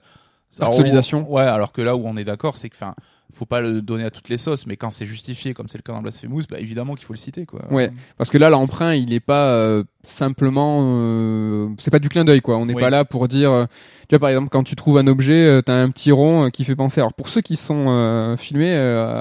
[0.59, 1.27] alors, Darksolisation.
[1.31, 2.95] on- Ouais, alors que là où on est d'accord, c'est que enfin,
[3.33, 5.83] faut pas le donner à toutes les sauces, mais quand c'est justifié comme c'est le
[5.83, 7.63] cas dans Blasphemous, bah évidemment qu'il faut le citer quoi.
[7.73, 7.91] Ouais.
[8.19, 12.41] Parce que là, l'emprunt, il est pas, euh, simplement, euh, c'est pas du clin d'œil
[12.41, 12.57] quoi.
[12.59, 12.81] On n'est Oui.
[12.83, 13.65] pas là pour dire, euh,
[14.09, 16.49] tu vois par exemple quand tu trouves un objet, euh, t'as un petit rond euh,
[16.51, 17.01] qui fait penser.
[17.01, 18.73] Alors pour ceux qui sont euh, filmés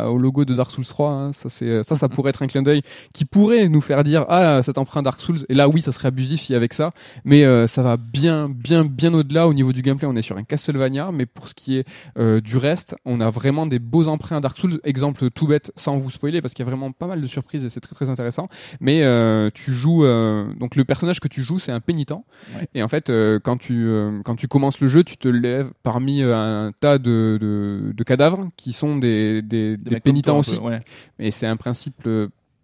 [0.07, 2.61] au logo de Dark Souls 3, hein, ça c'est ça ça pourrait être un clin
[2.61, 2.81] d'œil
[3.13, 5.39] qui pourrait nous faire dire ah cet emprunt Dark Souls.
[5.49, 6.91] Et là oui ça serait abusif si avec ça,
[7.25, 10.07] mais euh, ça va bien bien bien au-delà au niveau du gameplay.
[10.07, 11.85] On est sur un Castlevania, mais pour ce qui est
[12.17, 14.79] euh, du reste, on a vraiment des beaux emprunts Dark Souls.
[14.83, 17.63] Exemple tout bête sans vous spoiler parce qu'il y a vraiment pas mal de surprises
[17.65, 18.47] et c'est très très intéressant.
[18.79, 22.67] Mais euh, tu joues euh, donc le personnage que tu joues c'est un pénitent Ouais.
[22.73, 25.71] et en fait euh, quand tu euh, quand tu commences le jeu tu te lèves
[25.83, 30.63] parmi euh, un tas de, de, de cadavres qui sont des, des, pénitents aussi peu,
[30.63, 30.79] ouais.
[31.19, 32.07] et c'est un principe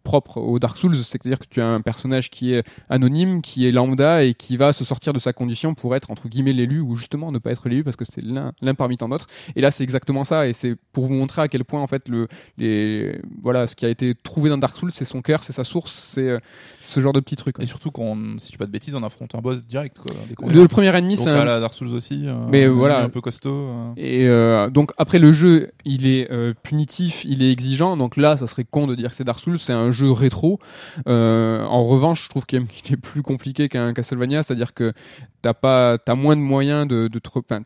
[0.08, 3.74] propre au Dark Souls, c'est-à-dire que tu as un personnage qui est anonyme, qui est
[3.74, 6.96] lambda et qui va se sortir de sa condition pour être entre guillemets l'élu ou
[6.96, 9.28] justement ne pas être l'élu parce que c'est l'un parmi tant d'autres.
[9.58, 12.08] Et là, c'est exactement ça et c'est pour vous montrer à quel point en fait
[12.08, 15.52] le les voilà ce qui a été trouvé dans Dark Souls, c'est son cœur, c'est
[15.52, 16.40] sa source, c'est euh,
[16.80, 17.60] ce genre de petits trucs.
[17.60, 20.16] Et surtout qu'on, si dis pas de bêtises, on affronte un boss direct quoi.
[20.48, 22.24] Le, premier ennemi, c'est un, la Dark Souls aussi.
[22.28, 23.02] euh, Mais voilà.
[23.02, 23.68] un peu costaud.
[23.98, 24.68] euh.
[24.68, 26.30] Et donc après le jeu, il est
[26.64, 27.98] punitif, il est exigeant.
[27.98, 30.60] Donc là, ça serait con de dire que c'est Dark Souls, c'est un jeu rétro.
[31.08, 34.94] Euh, en revanche, je trouve qu'il est- plus compliqué qu'un Castlevania, c'est-à-dire que
[35.42, 37.10] t'as pas, t'as moins de moyens de,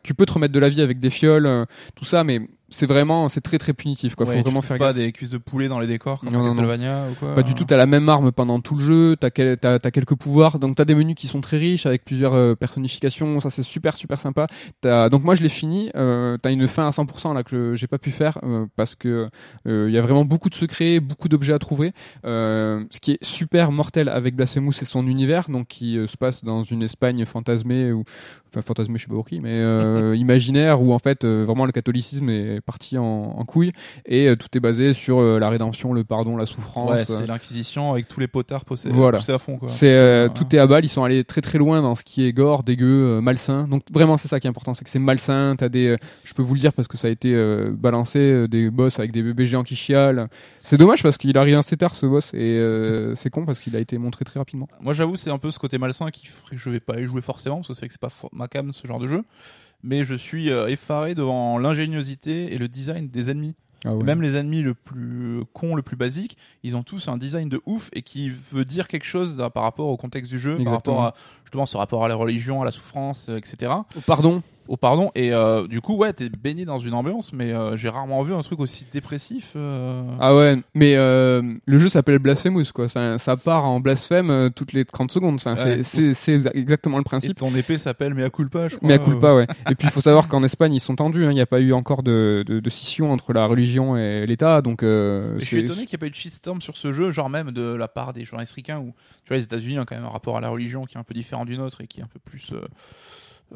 [0.02, 1.64] tu peux te remettre de la vie avec des fioles, euh,
[1.94, 2.40] tout ça, mais
[2.72, 4.14] c'est vraiment, c'est très très punitif.
[4.16, 4.26] Quoi.
[4.26, 4.96] Ouais, Faut vraiment faire pas gaffe.
[4.96, 6.56] des cuisses de poulet dans les décors comme Non, dans non, non.
[6.56, 7.34] Castlevania ou quoi.
[7.34, 9.90] Pas du tout, t'as la même arme pendant tout le jeu, t'as quel- t'as t'as
[9.90, 13.50] quelques pouvoirs, donc t'as des menus qui sont très riches avec plusieurs euh, personnifications, ça
[13.50, 14.46] c'est super super sympa.
[14.82, 17.98] Donc moi je l'ai fini, euh, t'as une fin à 100% là que j'ai pas
[17.98, 19.28] pu faire euh, parce que
[19.66, 21.92] euh, il y a vraiment beaucoup de secrets, beaucoup d'objets à trouver.
[22.24, 26.42] Euh, ce qui est super mortel avec Blasphemous c'est son univers, donc qui se passe
[26.44, 28.04] dans une Espagne fantasmée ou
[28.48, 29.60] enfin fantasmée je sais pas pour qui, mais
[30.16, 33.72] imaginaire où en fait vraiment le catholicisme est parti en, en couille
[34.06, 36.90] et euh, tout est basé sur euh, la rédemption, le pardon, la souffrance.
[36.90, 39.18] Ouais, euh, c'est l'Inquisition avec tous les potards possédés, Voilà.
[39.18, 39.68] poussés à fond quoi.
[39.68, 40.28] c'est Ouais.
[40.34, 42.62] tout est à balle, ils sont allés très très loin dans ce qui est gore,
[42.62, 43.66] dégueu, malsain.
[43.68, 45.54] Donc vraiment c'est ça qui est important, c'est que c'est malsain.
[45.58, 47.32] T'as des, je peux vous le dire parce que ça a été
[47.72, 50.28] balancé, des boss avec des bébés géants qui chialent.
[50.64, 53.80] C'est dommage parce qu'il arrive assez tard ce boss et c'est con parce qu'il a
[53.80, 54.68] été montré très rapidement.
[54.80, 57.04] Moi, j'avoue, c'est un peu ce côté malsain qui ferait que je vais pas y
[57.04, 59.22] jouer forcément, parce que c'est que c'est pas ma cam ce genre de jeu.
[59.82, 63.54] Mais je suis euh, effaré devant l'ingéniosité et le design des ennemis.
[63.84, 67.48] Ah Même les ennemis le plus con, le plus basique, ils ont tous un design
[67.48, 70.74] de ouf et qui veut dire quelque chose par rapport au contexte du jeu, par
[70.74, 71.14] rapport à
[71.44, 73.72] justement ce rapport à la religion, à la souffrance, euh, etc.
[73.96, 74.40] Oh, pardon?
[74.72, 75.10] Au pardon.
[75.14, 78.32] Et euh, du coup, ouais, t'es baigné dans une ambiance, mais euh, j'ai rarement vu
[78.32, 79.50] un truc aussi dépressif.
[79.54, 80.02] euh.
[80.18, 82.88] Ah ouais, mais euh, le jeu s'appelle Blasphemous quoi.
[82.88, 85.34] Ça, ça part en blasphème euh, toutes les 30 secondes.
[85.34, 85.82] Enfin, Ouais.
[85.82, 87.36] c'est- c'est c'est exactement le Et principe.
[87.36, 88.88] ton épée s'appelle Mea culpa, je crois.
[88.88, 89.46] Mais à culpa, ouais.
[89.70, 91.26] Et puis il faut savoir qu'en Espagne ils sont tendus.
[91.26, 91.30] hein.
[91.32, 94.62] Il n'y a pas eu encore de, de, de scission entre la religion et l'État,
[94.62, 94.82] donc.
[94.82, 96.92] Euh, Et je suis c'est- étonné qu'il n'y ait pas eu de shitstorm sur ce
[96.92, 99.84] jeu, genre même de la part des journalistes ricains, où tu vois, les États-Unis ont
[99.84, 101.86] quand même un rapport à la religion qui est un peu différent du nôtre et
[101.86, 102.52] qui est un peu plus.
[102.54, 102.62] euh,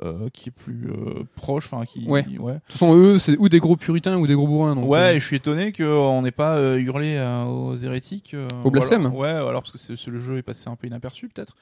[0.02, 2.06] euh, qui est plus euh, proche, enfin qui.
[2.06, 2.24] Ouais.
[2.38, 2.52] ouais.
[2.54, 4.74] De toute façon, eux, c'est ou des gros puritains ou des gros bourrins.
[4.74, 8.36] Donc, Ouais, euh, et je suis étonné qu'on n'ait pas euh, hurlé euh, aux hérétiques.
[8.64, 11.28] Au blasphème alors- Ouais, alors parce que c'est- le jeu est passé un peu inaperçu,
[11.28, 11.56] peut-être.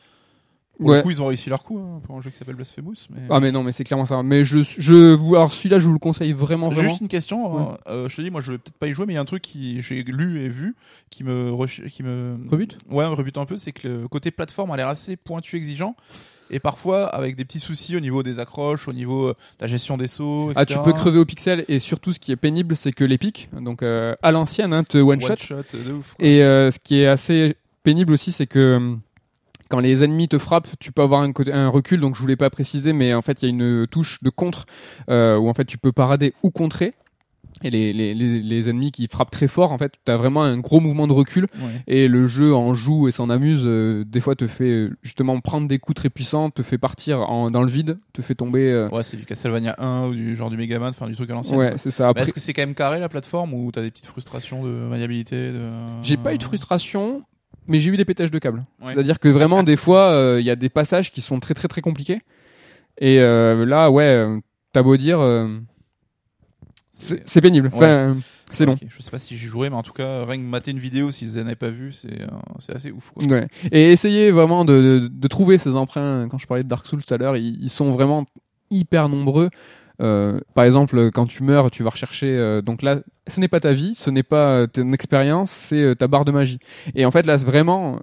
[0.77, 0.97] Pour Ouais.
[0.97, 2.97] le coup, ils ont réussi leur coup hein, pour un jeu qui s'appelle Blasphemous.
[3.09, 3.20] Mais...
[3.31, 4.20] Ah mais non, mais c'est clairement ça.
[4.25, 6.88] Mais je, je, vous- alors celui-là, je vous le conseille vraiment, vraiment.
[6.88, 7.75] Juste une question, Ouais.
[7.87, 9.23] euh, je te dis, moi je vais peut-être pas y jouer, mais il y a
[9.23, 10.75] un truc qui j'ai lu et vu
[11.11, 11.55] qui me
[11.88, 14.88] qui me Rebute Ouais, me rebute un peu, c'est que le côté plateforme a l'air
[14.88, 15.94] assez pointu, exigeant,
[16.50, 19.66] et parfois avec des petits soucis au niveau des accroches, au niveau euh, de la
[19.66, 20.52] gestion des sauts.
[20.54, 20.85] Ah, tu etc.
[20.85, 23.83] peux crever au pixel et surtout, ce qui est pénible, c'est que les pics, donc
[23.83, 25.37] euh, à l'ancienne, hein, te one, One shot.
[25.37, 26.14] shot de ouf.
[26.14, 26.26] quoi.
[26.26, 28.96] Et euh, ce qui est assez pénible aussi, c'est que
[29.68, 32.00] quand les ennemis te frappent, tu peux avoir un, recul.
[32.00, 34.66] Donc je voulais pas préciser, mais en fait il y a une touche de contre
[35.11, 36.94] euh, où en fait tu peux parader ou contrer.
[37.64, 40.42] Et les, les, les, les ennemis qui frappent très fort, en fait, tu as vraiment
[40.44, 41.46] un gros mouvement de recul.
[41.57, 41.83] Ouais.
[41.87, 43.62] Et le jeu en joue et s'en amuse.
[43.64, 47.20] euh, des fois, te fait euh, justement prendre des coups très puissants, te fait partir
[47.20, 48.70] en, dans le vide, te fait tomber.
[48.70, 51.33] euh, Ouais, c'est du Castlevania 1 ou du genre du Megaman, enfin du truc à
[51.33, 51.59] l'ancienne.
[51.59, 52.09] ouais, c'est ça.
[52.11, 54.68] Après, Est-ce que c'est quand même carré la plateforme ou t'as des petites frustrations de
[54.68, 55.61] maniabilité de...
[56.03, 57.22] J'ai pas eu de frustration,
[57.66, 58.64] mais j'ai eu des pétages de câbles.
[58.83, 58.92] Ouais.
[58.92, 61.68] C'est-à-dire que vraiment, des fois, euh, il y a des passages qui sont très très
[61.68, 62.20] très compliqués.
[62.98, 64.27] Et euh, là, ouais,
[64.72, 65.48] t'as beau dire, euh,
[67.26, 67.70] c'est pénible.
[67.72, 68.20] Enfin, Ouais.
[68.52, 68.72] c'est long.
[68.74, 70.78] Ok, Je sais pas si j'y jouerai, mais en tout cas, rien que mater une
[70.78, 72.26] vidéo si vous en avez pas vu, c'est euh,
[72.74, 73.12] assez ouf.
[73.14, 73.26] Quoi.
[73.26, 73.48] Ouais.
[73.72, 76.28] Et essayez vraiment de, de, de trouver ces emprunts.
[76.30, 78.26] Quand je parlais de Dark Souls tout à l'heure, ils, ils sont vraiment
[78.70, 79.50] hyper nombreux.
[80.02, 82.26] Euh, par exemple, quand tu meurs, tu vas rechercher.
[82.26, 85.80] euh, donc là, ce n'est pas ta vie, ce n'est pas euh, ton expérience, c'est
[85.80, 86.59] euh, ta barre de magie.
[86.96, 88.00] Et en fait, là, vraiment,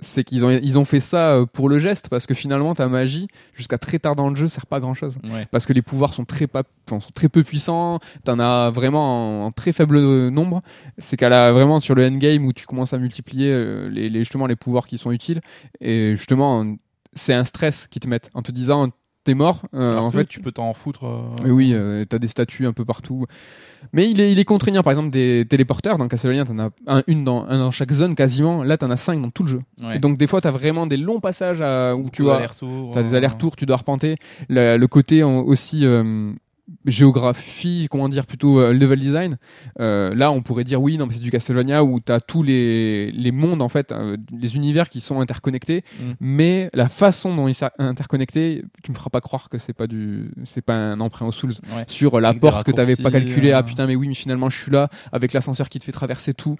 [0.00, 2.86] c'est qu'ils ont ils ont fait ça euh, pour le geste parce que finalement, ta
[2.88, 5.46] magie, jusqu'à très tard dans le jeu, sert pas à grand chose Ouais.
[5.50, 7.98] parce que les pouvoirs sont très pas, sont très peu puissants.
[8.24, 10.62] T'en as vraiment en, en très faible nombre.
[10.98, 13.52] C'est qu'à la vraiment sur le endgame où tu commences à multiplier
[13.90, 15.40] les, les- justement les pouvoirs qui sont utiles
[15.80, 16.64] et justement
[17.14, 18.88] c'est un stress qui te mettent en te disant
[19.24, 19.62] t'es mort.
[19.74, 21.04] euh, en fait, tu peux t'en foutre.
[21.06, 23.26] euh, oui, euh, t'as des statues un peu partout.
[23.92, 24.82] Mais il est, il est contraignant.
[24.82, 28.14] Par exemple, des téléporteurs dans Castlevania, t'en as un, une dans, un dans chaque zone
[28.14, 28.62] quasiment.
[28.62, 29.60] Là, t'en as cinq dans tout le jeu.
[29.82, 29.96] ouais.
[29.96, 33.02] Et donc des fois, t'as vraiment des longs passages à, où tu Beaucoup d'allers-retours, T'as
[33.02, 34.16] des euh, allers-retours, tu dois arpenter.
[34.48, 36.32] Le, le côté en- aussi euh,
[36.86, 39.38] géographie, comment dire, plutôt euh, level design.
[39.80, 43.10] Euh, là, on pourrait dire oui, non, mais c'est du Castlevania où t'as tous les,
[43.12, 45.84] les mondes, en fait, euh, les univers qui sont interconnectés.
[46.00, 46.04] Mm.
[46.20, 49.86] Mais la façon dont ils sont interconnectés, tu me feras pas croire que c'est pas
[49.86, 51.54] du, c'est pas un emprunt aux Souls.
[51.74, 51.84] Ouais.
[51.86, 53.52] Sur la Avec porte que t'avais pas raccourcis, calculé.
[53.52, 56.34] Ah putain, mais oui, mais finalement, je suis là avec l'ascenseur qui te fait traverser
[56.34, 56.56] tout.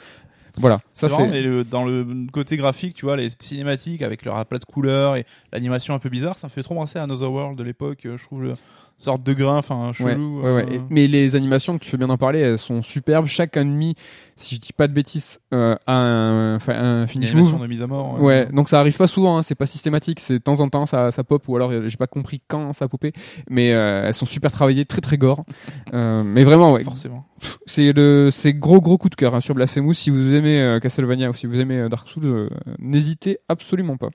[0.58, 0.80] Voilà.
[0.92, 1.28] Ça, c'est.
[1.28, 5.16] mais le- dans le côté graphique, tu vois, les cinématiques avec leur aplat de couleurs
[5.16, 8.00] et l'animation un peu bizarre, ça me fait trop penser à Another World de l'époque.
[8.04, 8.54] Je trouve le
[8.98, 10.42] sorte de grain, enfin chelou.
[10.42, 10.66] ouais, ouais.
[10.76, 13.26] euh, Mais les animations tu fais bien en parler, elles sont superbes.
[13.26, 13.94] Chaque ennemi,
[14.36, 17.62] si je dis pas de bêtises, euh, a un, un finish animation move.
[17.62, 18.20] de mise à mort.
[18.20, 20.86] Ouais, donc ça arrive pas souvent, hein, c'est pas systématique, c'est de temps en temps
[20.86, 23.12] ça, ça pop ou alors euh, j'ai pas compris quand ça a popé,
[23.50, 25.44] mais euh, elles sont super travaillées, très très gore.
[25.92, 27.24] Mais vraiment, ouais, Forcément.
[27.66, 29.94] c'est le, c'est gros gros coup de cœur hein, sur Blasphemous.
[29.94, 34.08] Si vous aimez Castlevania ou si vous aimez Dark Souls, n'hésitez absolument pas.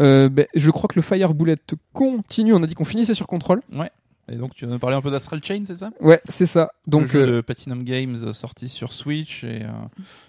[0.00, 1.56] Euh, ben, je crois que le Fire Bullet
[1.92, 2.54] continue.
[2.54, 3.62] On a dit qu'on finissait sur contrôle.
[4.30, 5.90] Et donc tu nous parler un peu d'Astral Chain, c'est ça?
[6.00, 6.70] Ouais, c'est ça.
[6.86, 9.70] Donc, le jeu euh, de Platinum Games sorti sur Switch et euh,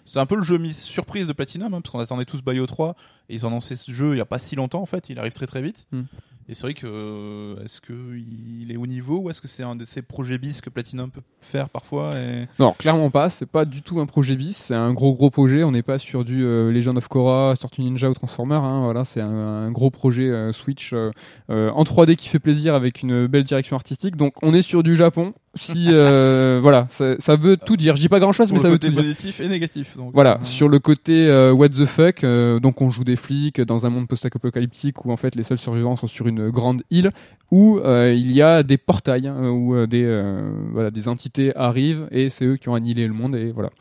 [0.07, 2.65] c'est un peu le jeu mis surprise de Platinum hein, parce qu'on attendait tous Bayo
[2.65, 2.95] 3
[3.29, 5.19] et ils ont lancé ce jeu il y a pas si longtemps en fait, il
[5.19, 5.85] arrive très très vite.
[5.91, 6.03] Hmm.
[6.51, 9.63] Et c'est vrai que euh, est-ce que il est au niveau ou est-ce que c'est
[9.63, 12.13] un de ces projets bis que Platinum peut faire parfois.
[12.59, 13.29] Non, clairement pas.
[13.29, 14.57] C'est pas du tout un projet bis.
[14.57, 15.63] C'est un gros gros projet.
[15.63, 18.55] On n'est pas sur du euh, Legend of Korra, Tortue Ninja ou Transformer.
[18.55, 18.81] Hein.
[18.83, 23.45] Voilà, c'est un, gros projet euh, Switch en 3D qui fait plaisir avec une belle
[23.45, 24.17] direction artistique.
[24.17, 25.33] Donc on est sur du Japon.
[25.55, 27.97] Si euh, voilà, ça, ça veut tout dire.
[27.97, 29.01] Je dis pas grand chose, Pour mais ça veut tout dire.
[29.01, 29.97] positif et négatif.
[29.97, 33.17] Donc, Voilà, euh, sur le côté euh, what the fuck, euh, donc on joue des
[33.17, 36.83] flics dans un monde post-apocalyptique où en fait les seuls survivants sont sur une grande
[36.89, 37.11] île
[37.51, 42.07] où euh, il y a des portails hein, où des euh, voilà des entités arrivent
[42.11, 43.71] et c'est eux qui ont annihilé le monde et voilà.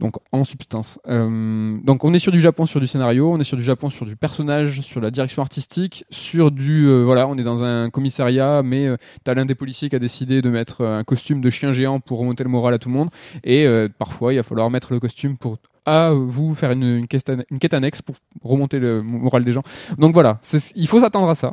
[0.00, 0.98] Donc en substance.
[1.06, 3.90] Euh, donc on est sur du Japon, sur du scénario, on est sur du Japon,
[3.90, 7.90] sur du personnage, sur la direction artistique, sur du euh, voilà, on est dans un
[7.90, 11.40] commissariat, mais euh, t'as l'un des policiers qui a décidé de mettre euh, un costume
[11.40, 13.10] de chien géant pour remonter le moral à tout le monde,
[13.44, 13.66] et
[13.98, 18.00] parfois il va falloir mettre le costume pour à vous faire une, une, quête, annexe
[18.02, 19.62] pour remonter le moral des gens.
[19.98, 20.40] Donc voilà,
[20.74, 21.52] il faut s'attendre à ça.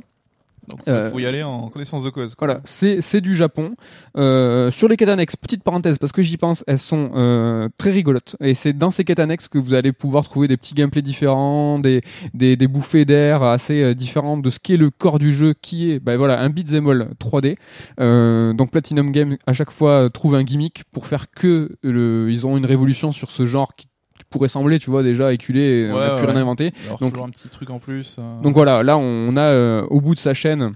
[0.67, 2.35] Donc, faut, euh, faut y aller en connaissance de cause.
[2.35, 2.47] quoi.
[2.47, 3.75] Voilà, c'est du Japon.
[4.17, 7.91] Euh, sur les quêtes annexes, petite parenthèse, parce que j'y pense, elles sont euh, très
[7.91, 8.35] rigolotes.
[8.39, 11.79] Et c'est dans ces quêtes annexes que vous allez pouvoir trouver des petits gameplays différents,
[11.79, 12.01] des,
[12.33, 15.91] des, des bouffées d'air assez euh, différentes de ce qu'est le corps du jeu, qui
[15.91, 17.57] est ben voilà, un beat'em all 3D.
[17.99, 22.45] Euh, donc Platinum Game, à chaque fois, trouve un gimmick pour faire que le, ils
[22.45, 23.87] ont une révolution sur ce genre qui
[24.31, 26.31] pourrait sembler, tu vois, déjà éculé, et on Ouais, n'a plus ouais.
[26.31, 26.73] rien inventé.
[26.87, 28.15] Alors donc- toujours un petit truc en plus.
[28.17, 30.73] euh, Donc voilà, là on a euh, au bout de sa chaîne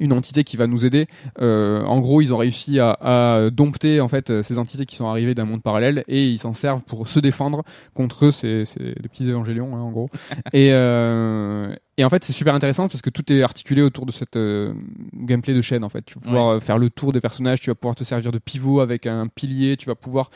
[0.00, 1.08] une entité qui va nous aider.
[1.40, 5.08] Euh, en gros, ils ont réussi à, à dompter en fait ces entités qui sont
[5.08, 8.30] arrivées d'un monde parallèle et ils s'en servent pour se défendre contre eux.
[8.30, 10.08] C'est c'est des petits évangélions hein, en gros.
[10.52, 14.12] et, euh, et en fait, c'est super intéressant parce que tout est articulé autour de
[14.12, 14.72] cette euh,
[15.14, 15.82] gameplay de chaîne.
[15.82, 18.30] En fait, tu vas pouvoir faire le tour des personnages, tu vas pouvoir te servir
[18.30, 20.30] de pivot avec un pilier, tu vas pouvoir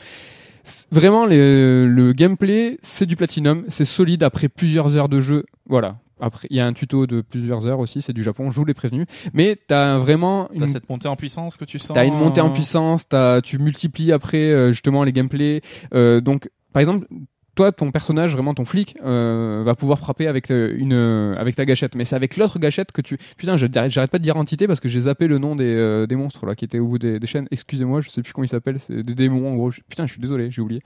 [0.91, 5.45] Vraiment, le, le gameplay, c'est du platinum, c'est solide après plusieurs heures de jeu.
[5.67, 5.97] Voilà.
[6.19, 8.63] Après, il y a un tuto de plusieurs heures aussi, c'est du Japon, je vous
[8.63, 9.05] l'ai prévenu.
[9.33, 11.93] Mais t'as vraiment T'as une, cette montée en puissance que tu sens.
[11.93, 15.61] t'as une montée en euh, puissance, t'as, tu multiplies après euh, justement les gameplays.
[15.93, 17.07] Euh, donc, par exemple,
[17.55, 21.55] toi, ton personnage, vraiment ton flic, euh, va pouvoir frapper avec euh, une, euh, avec
[21.55, 21.95] ta gâchette.
[21.95, 23.17] Mais c'est avec l'autre gâchette que tu.
[23.37, 26.45] Putain, j'arrête pas de dire entité parce que j'ai zappé le nom des, des monstres
[26.45, 27.47] là qui étaient au bout des, des chaînes.
[27.51, 28.79] Excusez-moi, je sais plus comment ils s'appellent.
[28.79, 29.71] C'est des démons en gros.
[29.89, 30.81] Putain, je suis désolé, j'ai oublié.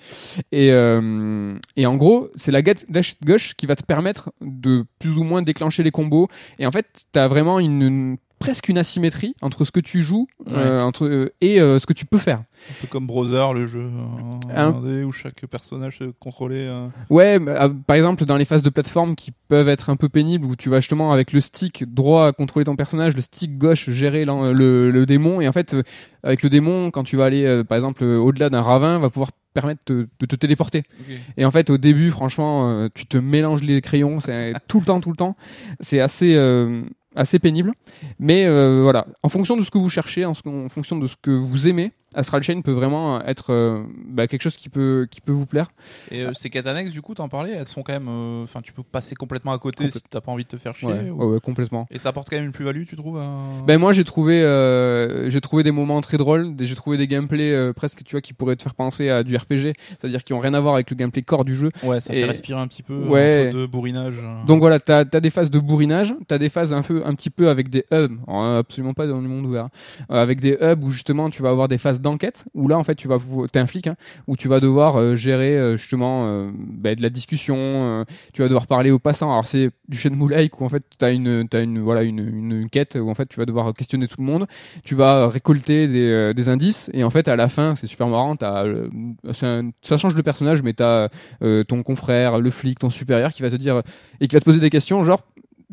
[0.51, 5.23] Et, et en gros, c'est la gâchette gauche qui va te permettre de plus ou
[5.23, 6.27] moins déclencher les combos.
[6.59, 10.81] Et en fait, t'as vraiment une- presque une asymétrie entre ce que tu joues euh,
[10.81, 12.39] entre, euh, et euh, ce que tu peux faire.
[12.69, 13.89] Un peu comme Brother, le jeu
[14.55, 16.67] indé où chaque personnage se contrôlait.
[16.67, 19.95] euh, Ouais, bah, euh, par exemple dans les phases de plateforme qui peuvent être un
[19.95, 23.57] peu pénibles où tu vas justement avec le stick droit contrôler ton personnage, le stick
[23.57, 25.75] gauche gérer le, le démon et en fait
[26.23, 29.81] avec le démon quand tu vas aller par exemple au-delà d'un ravin va pouvoir permettre
[29.87, 30.83] de, de te téléporter.
[31.37, 34.99] Et en fait au début franchement tu te mélanges les crayons, c'est tout le temps
[35.01, 35.35] tout le temps.
[35.79, 36.35] C'est assez
[37.17, 37.73] assez pénible.
[38.19, 41.31] Mais euh, voilà, en fonction de ce que vous cherchez, en, fonction de ce que
[41.31, 45.33] vous aimez, Astral Chain peut vraiment être euh, bah, quelque chose qui peut, qui peut
[45.33, 45.67] vous plaire.
[46.09, 48.07] Et euh, ces quêtes annexes, du coup, t'en parlais, elles sont quand même.
[48.09, 50.75] euh, Enfin, tu peux passer complètement à côté si t'as pas envie de te faire
[50.75, 50.87] chier.
[50.87, 51.85] Ouais, ou- ouais, ouais, complètement.
[51.91, 53.21] Et ça apporte quand même une plus-value, tu trouves
[53.65, 57.51] Ben moi j'ai trouvé euh, j'ai trouvé des moments très drôles, j'ai trouvé des gameplays
[57.53, 60.39] euh, presque tu vois qui pourraient te faire penser à du RPG, c'est-à-dire qui ont
[60.39, 61.71] rien à voir avec le gameplay core du jeu.
[61.83, 63.47] Ouais, ça Et- fait respirer un petit peu Ouais.
[63.49, 64.19] entre deux bourrinages.
[64.21, 64.45] euh.
[64.45, 67.29] Donc voilà, t'as as des phases de bourrinage, t'as des phases un peu un petit
[67.29, 69.69] peu avec des hubs, alors, absolument pas dans le monde ouvert, hein,
[70.11, 72.83] euh, avec des hubs où justement tu vas avoir des phases d'enquête où là en
[72.83, 73.19] fait tu vas
[73.51, 73.95] t'es un flic hein,
[74.27, 78.47] où tu vas devoir euh, gérer euh, justement euh, ben, de la discussion, tu vas
[78.47, 79.31] devoir parler aux passants.
[79.31, 82.51] Alors c'est du Shenmue like où en fait t'as une t'as une voilà une, une,
[82.51, 84.47] une quête où en fait tu vas devoir questionner tout le monde,
[84.83, 89.97] tu vas récolter des, indices et en fait à la fin c'est super marrant, ça
[89.97, 91.09] change de personnage mais t'as
[91.41, 93.81] euh, ton confrère, le flic, ton supérieur qui va te dire
[94.21, 95.23] et qui va te poser des questions genre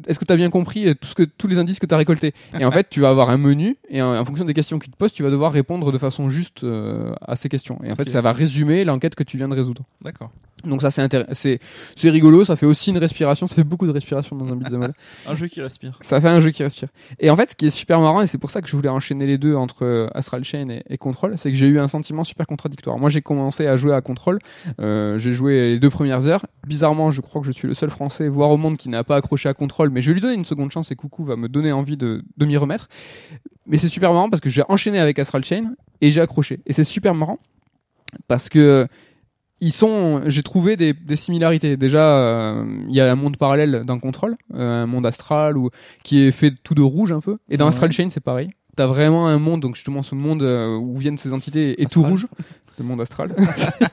[0.07, 1.95] est-ce que tu as bien compris euh, tout ce que tous les indices que tu
[1.95, 4.55] as récoltés Et en fait, tu vas avoir un menu et en, en fonction des
[4.55, 7.79] questions qu'il te pose, tu vas devoir répondre de façon juste euh, à ces questions.
[7.85, 9.83] Et en fait, ça va résumer l'enquête que tu viens de résoudre.
[10.03, 10.31] D'accord.
[10.67, 11.59] Donc ça c'est c'est
[11.95, 14.93] c'est rigolo, ça fait aussi une respiration, c'est beaucoup de respiration dans un beat'em.
[15.27, 15.99] Un jeu qui respire.
[16.03, 16.89] Ça fait un jeu qui respire.
[17.21, 18.89] Et en fait, ce qui est super marrant, et c'est pour ça que je voulais
[18.89, 21.89] enchaîner les deux entre euh, Astral Chain et, et Control, c'est que j'ai eu un
[21.89, 22.99] sentiment super contradictoire.
[22.99, 24.39] Moi, j'ai commencé à jouer à Control,
[24.81, 26.47] euh, j'ai joué les deux premières heures.
[26.67, 29.17] Bizarrement, je crois que je suis le seul Français, voire au monde, qui n'a pas
[29.17, 31.49] accroché à Control, mais je vais lui donner une seconde chance et Coucou va me
[31.49, 32.89] donner envie de, de m'y remettre.
[33.67, 36.61] Mais c'est super marrant parce que j'ai enchaîné avec Astral Chain et j'ai accroché.
[36.67, 37.39] Et c'est super marrant
[38.29, 38.87] parce que
[39.61, 41.77] ils sont, j'ai trouvé des, des similarités.
[41.79, 45.71] Déjà, euh, il y a un monde parallèle d'un contrôle, euh, un monde astral ou
[46.03, 47.39] qui est fait tout de rouge un peu.
[47.49, 47.69] Et dans Ouais.
[47.71, 48.51] Astral Chain, c'est pareil.
[48.77, 52.03] T'as vraiment un monde, donc justement ce monde euh, où viennent ces entités est tout
[52.03, 52.27] rouge.
[52.79, 53.35] Le monde astral.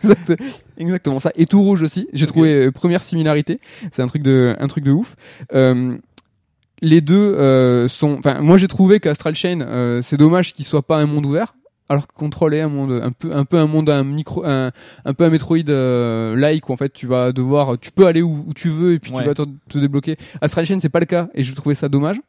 [0.77, 1.31] Exactement ça.
[1.35, 2.07] Et tout rouge aussi.
[2.13, 3.59] J'ai trouvé euh, première similarité.
[3.91, 5.15] C'est un truc de, un truc de ouf.
[5.53, 5.97] Euh,
[6.81, 8.15] les deux euh, sont.
[8.17, 11.53] Enfin, moi j'ai trouvé qu'Astral Chain, euh, c'est dommage qu'il soit pas un monde ouvert,
[11.89, 14.71] alors que Control est un monde un peu, un peu un monde un micro, un,
[15.05, 18.23] un peu un Metroid euh, like où en fait tu vas devoir, tu peux aller
[18.23, 19.21] où, où tu veux et puis Ouais.
[19.21, 20.17] tu vas te, te débloquer.
[20.41, 22.19] Astral Chain c'est pas le cas et je trouvais ça dommage.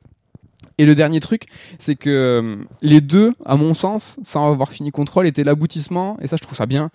[0.79, 1.47] Et le dernier truc,
[1.79, 6.27] c'est que euh, les deux, à mon sens, sans avoir fini Control, étaient l'aboutissement, et
[6.27, 6.91] ça je trouve ça bien,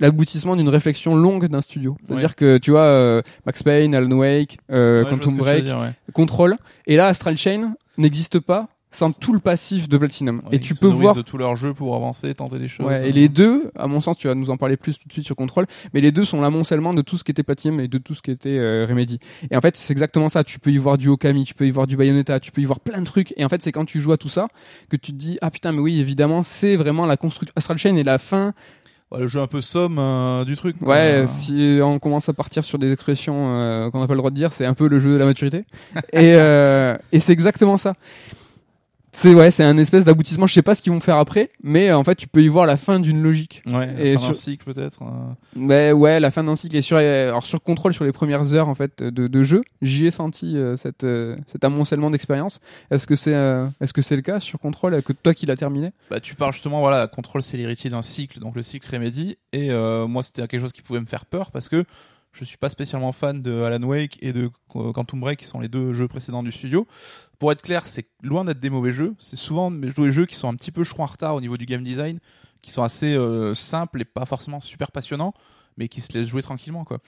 [0.00, 1.96] l'aboutissement d'une réflexion longue d'un studio.
[2.06, 5.92] C'est-à-dire que tu vois, euh, Max Payne, Alan Wake, euh, Ouais, Quantum Break, dire, ouais.
[6.12, 6.56] Control,
[6.86, 10.40] et là Astral Chain n'existe pas sans tout le passif de Platinum.
[10.44, 12.86] Ouais, et tu peux voir de tous leurs jeux pour avancer, tenter des choses.
[12.86, 15.12] Ouais, et les deux, à mon sens, tu vas nous en parler plus tout de
[15.12, 17.88] suite sur Control, mais les deux sont l'amoncellement de tout ce qui était Platinum et
[17.88, 19.18] de tout ce qui était euh, Remedy.
[19.50, 20.44] Et en fait, c'est exactement ça.
[20.44, 22.64] Tu peux y voir du Okami, tu peux y voir du Bayonetta, tu peux y
[22.64, 23.34] voir plein de trucs.
[23.36, 24.46] Et en fait, c'est quand tu joues à tout ça
[24.88, 27.52] que tu te dis ah putain, mais oui, évidemment, c'est vraiment la construction.
[27.56, 28.54] Astral Chain est la fin.
[29.10, 30.76] Ouais, le jeu un peu somme euh, du truc.
[30.80, 34.30] Ouais, si on commence à partir sur des expressions euh, qu'on n'a pas le droit
[34.30, 35.64] de dire, c'est un peu le jeu de la maturité.
[36.12, 37.94] et euh, et c'est exactement ça.
[39.16, 40.46] C'est ouais, c'est un espèce d'aboutissement.
[40.46, 42.48] Je sais pas ce qu'ils vont faire après, mais euh, en fait, tu peux y
[42.48, 43.62] voir la fin d'une logique.
[43.66, 45.00] Ouais, Et et fin d'un sur- cycle peut-être.
[45.02, 45.60] euh.
[45.60, 48.68] Ouais, ouais, la fin d'un cycle est sur, alors sur contrôle sur les premières heures
[48.68, 52.60] en fait de, de jeu, j'y ai senti euh, cette, euh, cet amoncellement d'expérience.
[52.90, 55.56] Est-ce que c'est, euh, est-ce que c'est le cas sur contrôle que toi qui l'as
[55.56, 55.92] terminé?
[56.10, 59.36] Bah, tu parles justement, voilà, Control c'est l'héritier d'un cycle, donc le cycle Remedy.
[59.52, 61.84] Et euh, moi, c'était quelque chose qui pouvait me faire peur parce que
[62.34, 65.68] je suis pas spécialement fan de Alan Wake et de Quantum Break, qui sont les
[65.68, 66.86] deux jeux précédents du studio.
[67.38, 69.14] Pour être clair, c'est loin d'être des mauvais jeux.
[69.20, 71.56] C'est souvent des jeux qui sont un petit peu, je crois, en retard au niveau
[71.56, 72.18] du game design,
[72.60, 75.32] qui sont assez euh, simples et pas forcément super passionnants,
[75.76, 76.98] mais qui se laissent jouer tranquillement, quoi.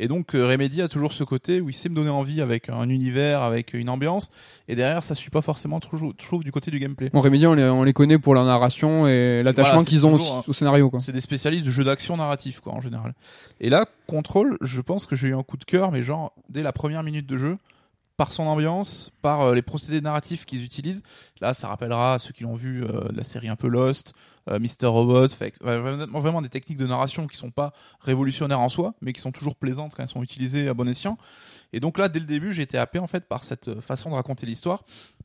[0.00, 2.68] Et donc euh, Remedy a toujours ce côté où il sait me donner envie avec
[2.68, 4.30] un univers, avec une ambiance,
[4.68, 7.10] et derrière ça suit pas forcément toujours, du côté du gameplay.
[7.10, 10.14] Bon, Remedy, on les, on les connaît pour leur narration et l'attachement Voilà, qu'ils ont
[10.14, 10.90] au, toujours, au scénario.
[10.98, 13.14] C'est des spécialistes de jeux d'action narratif, quoi, en général.
[13.60, 16.62] Et là, Control, je pense que j'ai eu un coup de cœur, mais genre, dès
[16.62, 17.58] la première minute de jeu,
[18.18, 21.02] par son ambiance, par euh, les procédés narratifs qu'ils utilisent.
[21.40, 24.12] Là, ça rappellera à ceux qui l'ont vu euh, la série un peu Lost,
[24.50, 24.86] euh, Mr.
[24.86, 29.12] Robot, fait, vraiment, vraiment des techniques de narration qui sont pas révolutionnaires en soi, mais
[29.12, 31.16] qui sont toujours plaisantes quand elles sont utilisées à bon escient.
[31.72, 34.10] Et donc là, dès le début, j'ai été happé en fait par cette euh, façon
[34.10, 34.84] de raconter l'histoire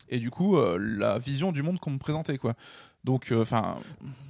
[0.09, 2.53] et du coup euh, la vision du monde qu'on me présentait, quoi.
[3.03, 3.75] Donc, euh, enfin,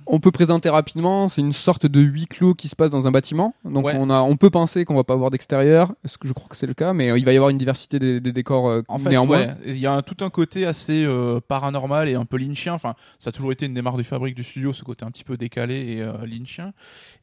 [0.06, 3.12] On peut présenter rapidement, c'est une sorte de huis clos qui se passe dans un
[3.12, 3.56] bâtiment.
[3.64, 3.96] Donc Ouais.
[3.98, 6.58] on a, on peut penser qu'on va pas avoir d'extérieur, ce que je crois que
[6.58, 8.82] c'est le cas, mais euh, il va y avoir une diversité des, des décors euh,
[8.90, 9.38] En fait, néanmoins.
[9.40, 12.74] ouais, il y a un- tout un côté assez euh, paranormal et un peu lynchien.
[12.74, 15.10] Enfin, ça a toujours été une des marques de fabrique du studio, ce côté un
[15.12, 16.74] petit peu décalé et euh, lynchien.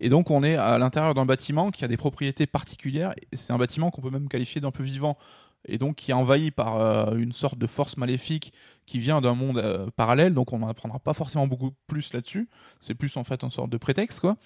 [0.00, 3.12] Et donc, on est à l'intérieur d'un bâtiment qui a des propriétés particulières.
[3.34, 5.18] C'est un bâtiment qu'on peut même qualifier d'un peu vivant.
[5.66, 8.52] Et donc qui est envahi par euh, une sorte de force maléfique
[8.86, 12.48] qui vient d'un monde euh, parallèle, donc on n'en apprendra pas forcément beaucoup plus là-dessus.
[12.80, 14.36] C'est plus en fait une sorte de prétexte, quoi,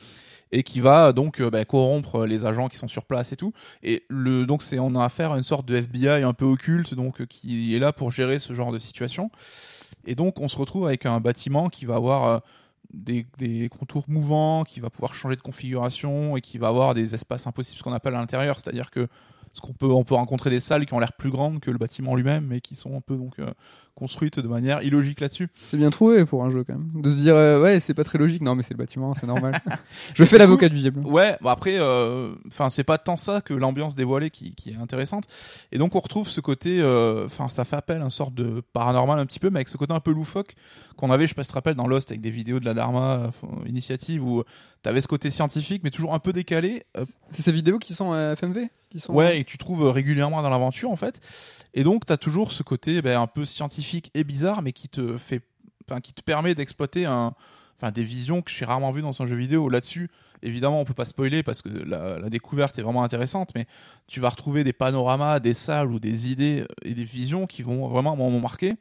[0.53, 3.53] et qui va donc euh, bah, corrompre les agents qui sont sur place et tout.
[3.83, 6.94] Et le donc c'est on a affaire à une sorte de FBI un peu occulte,
[6.94, 9.31] donc qui est là pour gérer ce genre de situation.
[10.07, 12.42] Et donc on se retrouve avec un bâtiment qui va avoir
[12.92, 17.14] des, des contours mouvants, qui va pouvoir changer de configuration et qui va avoir des
[17.14, 19.09] espaces impossibles, ce qu'on appelle à l'intérieur, c'est-à-dire que
[19.55, 21.79] ce qu'on peut, on peut rencontrer des salles qui ont l'air plus grandes que le
[21.79, 23.38] bâtiment lui-même, mais qui sont un peu donc
[23.96, 25.48] euh, construites de manière illogique là-dessus.
[25.70, 26.88] C'est bien trouvé pour un jeu quand même.
[27.02, 28.42] De se dire euh, ouais c'est pas très logique.
[28.42, 29.61] Non mais c'est le bâtiment, c'est normal.
[30.14, 31.00] Je fais l'avocat du diable.
[31.07, 34.77] Ouais, bon après, euh, enfin c'est pas tant ça que l'ambiance dévoilée qui, qui est
[34.77, 35.25] intéressante.
[35.73, 38.62] Et donc on retrouve ce côté, euh, enfin ça fait appel à une sorte de
[38.73, 40.54] paranormal un petit peu, mais avec ce côté un peu loufoque
[40.96, 42.64] qu'on avait, je sais pas si tu te rappelles, dans Lost avec des vidéos de
[42.64, 43.14] la Dharma
[43.44, 44.44] euh, Initiative où
[44.83, 46.85] t'avais ce côté scientifique, mais toujours un peu décalé.
[46.96, 49.90] euh, C'est ces vidéos qui sont à FMV qui sont Ouais, et tu trouves euh,
[49.90, 51.21] régulièrement dans l'aventure en fait.
[51.75, 53.83] Et donc t'as toujours ce côté ben, un peu scientifique
[54.14, 55.42] et bizarre, mais qui te fait,
[55.88, 57.35] enfin qui te permet d'exploiter un,
[57.78, 59.68] enfin des visions que j'ai rarement vues dans un jeu vidéo.
[59.68, 60.10] Là-dessus,
[60.42, 63.66] évidemment, on peut pas spoiler parce que la, découverte est vraiment intéressante, mais
[64.06, 67.62] tu vas retrouver des panoramas, des salles ou des idées euh, et des visions qui
[67.62, 68.74] vont vraiment m'ont marqué.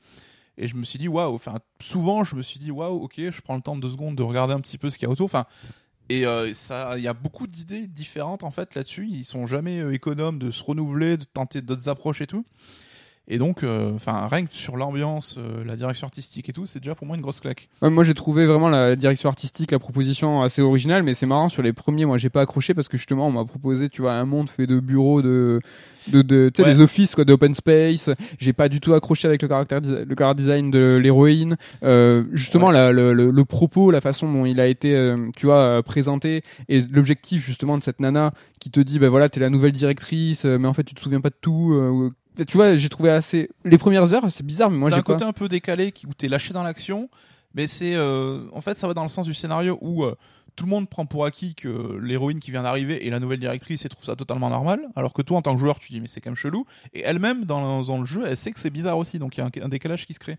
[0.57, 1.33] Et je me suis dit waouh.
[1.33, 3.03] Enfin, souvent je me suis dit waouh.
[3.03, 5.07] Ok, je prends le temps de deux secondes de regarder un petit peu ce qu'il
[5.07, 5.25] y a autour.
[5.25, 5.45] Enfin.
[6.09, 9.07] Et euh, ça, il y a beaucoup d'idées différentes en fait là-dessus.
[9.09, 12.45] Ils sont jamais euh, économes de se renouveler, de tenter d'autres approches et tout.
[13.29, 16.79] Et donc, euh, enfin, rien que sur l'ambiance, euh, la direction artistique et tout, c'est
[16.79, 17.69] déjà pour moi une grosse claque.
[17.81, 21.47] Ouais, moi j'ai trouvé vraiment la direction artistique, la proposition assez originale, mais c'est marrant
[21.47, 24.13] sur les premiers, moi j'ai pas accroché parce que justement on m'a proposé, tu vois,
[24.15, 25.61] un monde fait de bureaux, de,
[26.11, 26.75] de, de tu sais, Ouais.
[26.75, 28.09] des offices quoi, d'open space.
[28.39, 31.55] J'ai pas du tout accroché avec le caractère, le character design de l'héroïne.
[31.83, 32.73] Euh, justement Ouais.
[32.73, 35.81] la- le, le, le propos, la façon dont il a été, euh, tu vois, euh,
[35.81, 39.71] présenté et l'objectif justement de cette nana qui te dit, ben voilà, t'es la nouvelle
[39.71, 41.73] directrice, euh, mais en fait tu te souviens pas de tout.
[42.35, 43.49] Tu vois, j'ai trouvé assez.
[43.63, 46.13] Les premières heures, c'est bizarre, mais moi j'ai un côté un peu décalé qui, où
[46.13, 47.09] t'es lâché dans l'action,
[47.53, 50.15] mais c'est euh, en fait ça va dans le sens du scénario où euh,
[50.55, 53.85] tout le monde prend pour acquis que l'héroïne qui vient d'arriver est la nouvelle directrice
[53.85, 56.07] et trouve ça totalement normal, alors que toi en tant que joueur tu dis mais
[56.07, 58.97] c'est quand même chelou, et elle-même dans, dans le jeu elle sait que c'est bizarre
[58.97, 60.37] aussi, donc il y a un, un décalage qui se crée.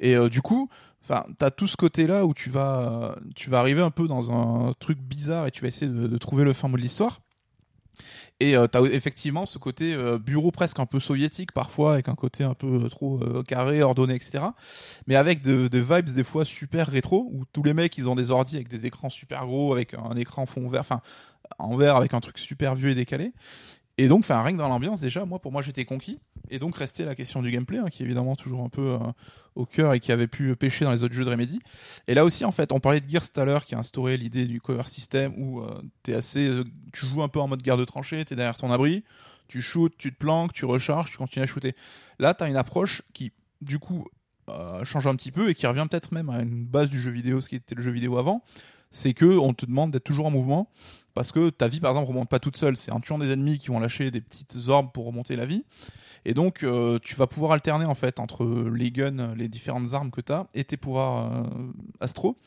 [0.00, 0.68] Et euh, du coup,
[1.02, 4.72] enfin, t'as tout ce côté-là où tu vas, tu vas arriver un peu dans un
[4.78, 7.20] truc bizarre et tu vas essayer de, de trouver le fin mot de l'histoire.
[8.40, 12.14] Et euh, t'as effectivement ce côté euh, bureau presque un peu soviétique parfois, avec un
[12.14, 14.44] côté un peu euh, trop euh, carré, ordonné, etc.
[15.06, 18.14] Mais avec de- des vibes des fois super rétro, où tous les mecs ils ont
[18.14, 21.00] des ordi avec des écrans super gros, avec un écran fond vert, enfin
[21.58, 23.32] en vert avec un truc super vieux et décalé.
[23.96, 26.18] Et donc, enfin, rien que dans l'ambiance, déjà, moi, pour moi, j'étais conquis.
[26.50, 28.98] Et donc, restait la question du gameplay, hein, qui est évidemment toujours un peu euh,
[29.54, 31.60] au cœur et qui avait pu pêcher dans les autres jeux de Remedy.
[32.08, 34.16] Et là aussi, en fait, on parlait de Gears tout à l'heure, qui a instauré
[34.16, 37.62] l'idée du cover system, où euh, t'es assez, euh, tu joues un peu en mode
[37.62, 39.04] guerre de tranchée, t'es derrière ton abri,
[39.46, 41.74] tu shootes, tu te planques, tu recharges, tu continues à shooter.
[42.18, 44.08] Là, t'as une approche qui, du coup,
[44.82, 47.40] change un petit peu et qui revient peut-être même à une base du jeu vidéo,
[47.40, 48.42] ce qui était le jeu vidéo avant.
[48.94, 50.70] C'est que on te demande d'être toujours en mouvement
[51.14, 52.76] parce que ta vie, par exemple, remonte pas toute seule.
[52.76, 55.64] C'est en tuant des ennemis qui vont lâcher des petites orbes pour remonter la vie.
[56.24, 60.10] Et donc, euh, tu vas pouvoir alterner en fait entre les guns, les différentes armes
[60.10, 61.42] que tu as et tes pouvoirs euh,
[62.00, 62.38] astro.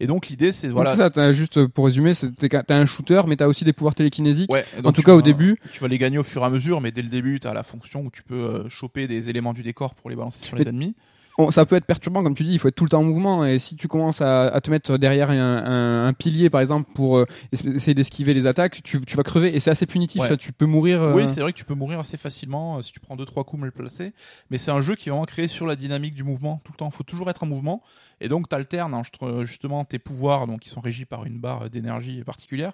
[0.00, 0.90] Et donc, l'idée, c'est Donc voilà.
[0.92, 4.50] c'est ça, t'as juste pour résumer, t'as un shooter, mais t'as aussi des pouvoirs télékinésiques.
[4.50, 6.50] Ouais, en donc tout cas, au début, tu vas les gagner au fur et à
[6.50, 9.30] mesure, mais dès le début, tu as la fonction où tu peux euh, choper des
[9.30, 10.96] éléments du décor pour les balancer sur les ennemis.
[11.38, 13.04] On- ça peut être perturbant, comme tu dis, il faut être tout le temps en
[13.04, 13.44] mouvement.
[13.44, 16.90] Et si tu commences à, à te mettre derrière un, un- un pilier, par exemple,
[16.94, 19.54] pour euh, es- essayer d'esquiver les attaques, tu, tu vas crever.
[19.54, 20.28] Et c'est assez punitif, Ouais.
[20.28, 21.02] ça, tu peux mourir.
[21.02, 23.24] euh, Oui, c'est vrai que tu peux mourir assez facilement euh, si tu prends deux
[23.24, 24.12] trois coups mal placés,
[24.50, 26.76] mais c'est un jeu qui est vraiment créé sur la dynamique du mouvement tout le
[26.76, 26.88] temps.
[26.92, 27.82] Il faut toujours être en mouvement
[28.20, 31.68] et donc tu alternes euh, justement tes pouvoirs donc qui sont régis par une barre
[31.70, 32.72] d'énergie particulière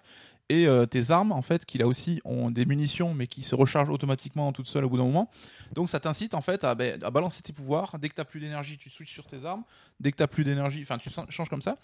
[0.50, 3.54] et euh, tes armes en fait qui là aussi ont des munitions mais qui se
[3.54, 5.30] rechargent automatiquement toutes seules au bout d'un moment.
[5.72, 7.96] Donc ça t'incite en fait à, ben, à balancer tes pouvoirs.
[8.00, 9.62] Dès que t'as plus d'énergie, tu switches sur tes armes.
[10.00, 11.78] Dès que t'as plus d'énergie, enfin tu changes comme ça.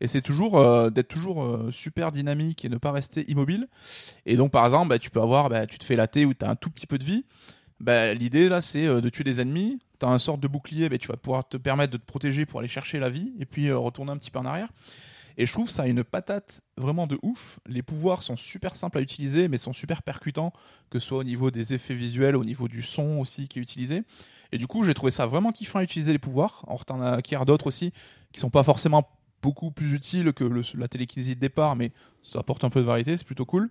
[0.00, 3.66] Et c'est toujours euh, d'être toujours euh, super dynamique et ne pas rester immobile.
[4.24, 6.44] Et donc, par exemple, bah, tu peux avoir, bah, tu te fais latter ou tu
[6.44, 7.24] as un tout petit peu de vie.
[7.80, 9.80] L'idée, là, c'est de tuer des ennemis.
[9.98, 12.60] Tu as un sorte de bouclier, tu vas pouvoir te permettre de te protéger pour
[12.60, 14.68] aller chercher la vie et puis retourner un petit peu en arrière.
[15.38, 17.58] Et je trouve ça une patate vraiment de ouf.
[17.66, 20.52] Les pouvoirs sont super simples à utiliser, mais sont super percutants,
[20.90, 23.62] que ce soit au niveau des effets visuels, au niveau du son aussi qui est
[23.62, 24.02] utilisé.
[24.52, 26.64] Et du coup, j'ai trouvé ça vraiment kiffant à utiliser les pouvoirs.
[26.66, 27.92] Alors, t'en acquiers d'autres aussi,
[28.32, 29.08] qui sont pas forcément
[29.42, 30.44] beaucoup plus utiles que
[30.76, 33.70] la télékinésie de départ, mais ça apporte un peu de variété, c'est plutôt cool.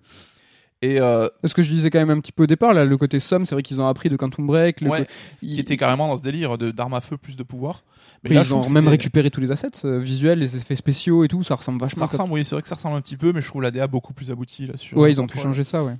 [0.84, 2.98] Et euh, Ce que je disais quand même un petit peu au départ, là, le
[2.98, 4.82] côté somme, c'est vrai qu'ils ont appris de Quantum Break.
[4.82, 5.06] Le Ouais, co-
[5.40, 7.84] qui était carrément dans ce délire de d'armes à feu plus de pouvoir.
[8.24, 11.28] Mais là, ils ont même récupéré tous les assets euh, visuels, les effets spéciaux et
[11.28, 12.00] tout, ça ressemble vachement.
[12.00, 13.62] Ça à- ressemble, oui, c'est vrai que ça ressemble un petit peu, mais je trouve
[13.62, 14.98] la DA beaucoup plus aboutie là sur.
[14.98, 15.98] Ouais, ils ont pu changer ça, ouais.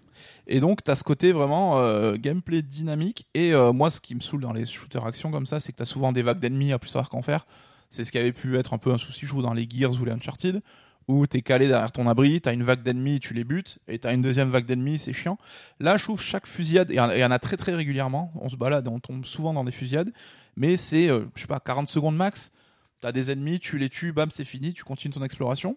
[0.48, 3.28] Et donc, t'as ce côté vraiment euh, gameplay dynamique.
[3.36, 5.78] Et euh, moi, ce qui me saoule dans les shooters action comme ça, c'est que
[5.78, 7.46] t'as souvent des vagues d'ennemis à plus savoir qu'en faire.
[7.90, 10.00] C'est ce qui avait pu être un peu un souci, je trouve, dans les Gears
[10.02, 10.62] ou les Uncharted,
[11.08, 14.14] où t'es calé derrière ton abri, t'as une vague d'ennemis, tu les butes, et t'as
[14.14, 15.38] une deuxième vague d'ennemis, c'est chiant.
[15.80, 18.56] Là, je trouve chaque fusillade, et il y en a- très très régulièrement, on se
[18.56, 20.12] balade on tombe souvent dans des fusillades,
[20.56, 22.52] mais c'est, euh, je sais pas, 40 secondes max.
[23.02, 25.76] T'as des ennemis, tu les tues, bam, c'est fini, tu continues ton exploration.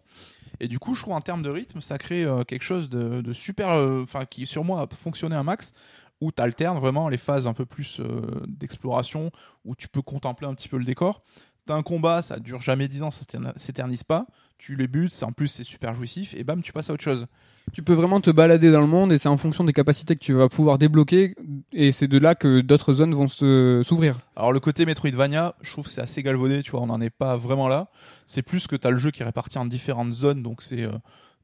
[0.61, 3.33] Et du coup, je trouve en termes de rythme, ça crée euh, quelque chose de,
[3.33, 5.73] super, euh, enfin qui sur moi a fonctionné un max,
[6.21, 9.31] où tu alternes vraiment les phases un peu plus euh, d'exploration,
[9.65, 11.23] où tu peux contempler un petit peu le décor.
[11.67, 14.27] T'as un combat, ça dure jamais 10 ans, ça s'éterni- s'éternise pas.
[14.59, 17.27] Tu les butes, en plus c'est super jouissif, et bam, tu passes à autre chose.
[17.73, 20.23] Tu peux vraiment te balader dans le monde et c'est en fonction des capacités que
[20.23, 21.35] tu vas pouvoir débloquer
[21.73, 24.19] et c'est de là que d'autres zones vont se s'ouvrir.
[24.37, 27.37] Alors le côté Metroidvania, je trouve c'est assez galvaudé, tu vois, on n'en est pas
[27.39, 27.89] vraiment là.
[28.27, 30.83] C'est plus que tu as le jeu qui est réparti en différentes zones, donc c'est
[30.83, 30.93] euh,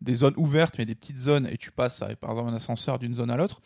[0.02, 3.14] des zones ouvertes mais des petites zones et tu passes par exemple un ascenseur d'une
[3.14, 3.62] zone à l'autre.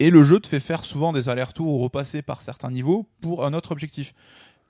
[0.00, 3.46] Et le jeu te fait faire souvent des allers-retours ou repasser par certains niveaux pour
[3.46, 4.12] un autre objectif.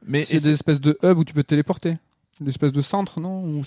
[0.07, 1.97] Mais C'est des espèces de hubs où tu peux te téléporter.
[2.41, 3.63] Des espèces de centres, non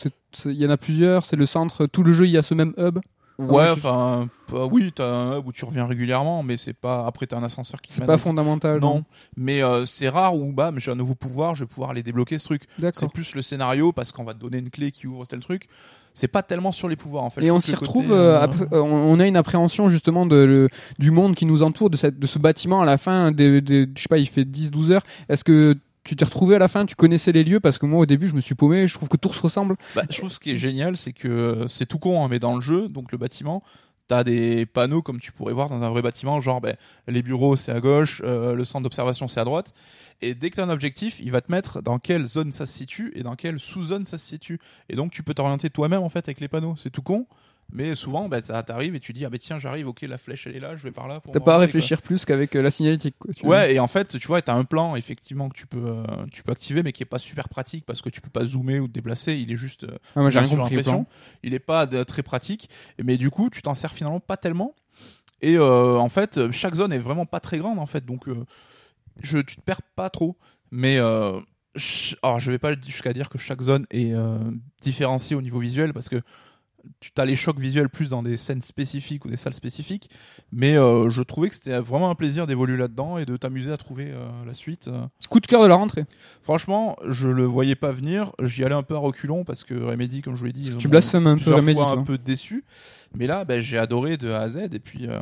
[0.45, 2.53] Il y en a plusieurs, c'est le centre, tout le jeu il y a ce
[2.53, 2.99] même hub.
[3.39, 7.27] ouais, enfin bah oui, t'as un hub où tu reviens régulièrement, mais c'est pas après
[7.27, 8.79] t'as un ascenseur qui C'est pas fondamental.
[8.81, 9.03] Non,
[9.37, 12.37] mais euh, c'est rare où mais j'ai un nouveau pouvoir, je vais pouvoir aller débloquer
[12.39, 12.63] ce truc.
[12.93, 15.67] C'est plus le scénario parce qu'on va te donner une clé qui ouvre tel truc.
[16.13, 17.43] C'est pas tellement sur les pouvoirs en fait.
[17.43, 20.69] Et on s'y retrouve, euh, euh, on on a une appréhension justement de, le-
[20.99, 23.87] du monde qui nous entoure, de, cette, de ce bâtiment à la fin, des, des-
[23.95, 25.03] je sais pas, il fait 10-12 heures.
[25.29, 25.77] Est-ce que
[26.07, 28.27] tu t'es retrouvé à la fin, tu connaissais les lieux Parce que moi au début
[28.27, 29.75] je me suis paumé, je trouve que tout se ressemble.
[29.93, 32.39] bah, je trouve ce qui est génial, c'est que euh, c'est tout con, hein, mais
[32.39, 33.61] dans le jeu, donc le bâtiment,
[34.07, 36.77] t'as des panneaux comme tu pourrais voir dans un vrai bâtiment, genre ben,
[37.07, 39.73] les bureaux c'est à gauche, euh, le centre d'observation c'est à droite.
[40.21, 42.73] Et dès que t'as un objectif, il va te mettre dans quelle zone ça se
[42.73, 44.59] situe et dans quelle sous-zone ça se situe.
[44.89, 46.75] Et donc tu peux t'orienter toi-même en fait avec les panneaux.
[46.77, 47.27] C'est tout con.
[47.73, 50.47] Mais souvent, bah, ça t'arrive et tu dis ah ben tiens j'arrive, ok la flèche
[50.47, 51.19] elle est là, je vais par là.
[51.21, 51.57] T'as pas à quoi.
[51.57, 53.15] réfléchir plus qu'avec euh, la signalétique.
[53.19, 53.55] Quoi, tu vois.
[53.57, 56.43] Ouais, et en fait, tu vois, t'as un plan effectivement que tu peux, euh, tu
[56.43, 58.87] peux activer, mais qui est pas super pratique parce que tu peux pas zoomer ou
[58.87, 59.35] te déplacer.
[59.35, 59.83] Il est juste.
[59.83, 60.77] euh, Ah, moi j'ai rien sur compris.
[61.43, 62.69] Il est pas de- très pratique,
[63.03, 64.73] mais du coup, tu t'en sers finalement pas tellement.
[65.41, 68.27] Et euh, en fait, euh, chaque zone est vraiment pas très grande en fait, donc
[68.27, 68.45] euh,
[69.21, 70.37] je, tu te perds pas trop.
[70.71, 71.39] Mais euh,
[72.23, 74.39] alors, je vais pas jusqu'à dire que chaque zone est euh,
[74.81, 76.21] différenciée au niveau visuel parce que
[76.99, 80.09] tu as les chocs visuels plus dans des scènes spécifiques ou des salles spécifiques,
[80.51, 83.77] mais euh, je trouvais que c'était vraiment un plaisir d'évoluer là-dedans et de t'amuser à
[83.77, 84.87] trouver euh, la suite.
[84.87, 85.05] euh.
[85.29, 86.05] Coup de cœur de la rentrée.
[86.41, 88.31] Franchement, je le voyais pas venir.
[88.43, 90.87] J'y allais un peu à reculons parce que Remedy, comme je vous l'ai dit, Tu
[90.87, 91.73] blasphèmes un peu Remedy.
[91.79, 92.63] fois un peu déçu.
[93.15, 94.57] Mais là, ben, j'ai adoré de A à Z.
[94.73, 95.19] Et puis, euh,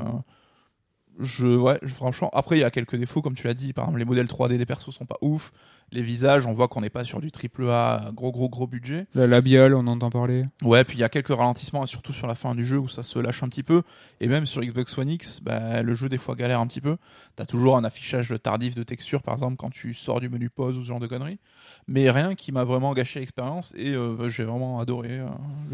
[1.20, 3.72] je, ouais, je- franchement, après, il y a quelques défauts, comme tu l'as dit.
[3.72, 5.52] Par exemple, les modèles 3D des persos sont pas ouf.
[5.92, 9.06] Les visages, on voit qu'on n'est pas sur du triple A, gros, gros, gros budget.
[9.16, 10.44] La labiale, on entend parler.
[10.64, 13.04] Ouais, puis il y a quelques ralentissements, surtout sur la fin du jeu où ça
[13.04, 13.84] se lâche un petit peu.
[14.20, 16.98] Et même sur Xbox One X, bah, le jeu des fois galère un petit peu.
[17.36, 20.78] T'as toujours un affichage tardif de texture, par exemple, quand tu sors du menu pause
[20.78, 21.40] ou ce genre de conneries.
[21.88, 25.20] Mais rien qui m'a vraiment gâché l'expérience et euh, j'ai vraiment adoré.
[25.20, 25.28] euh,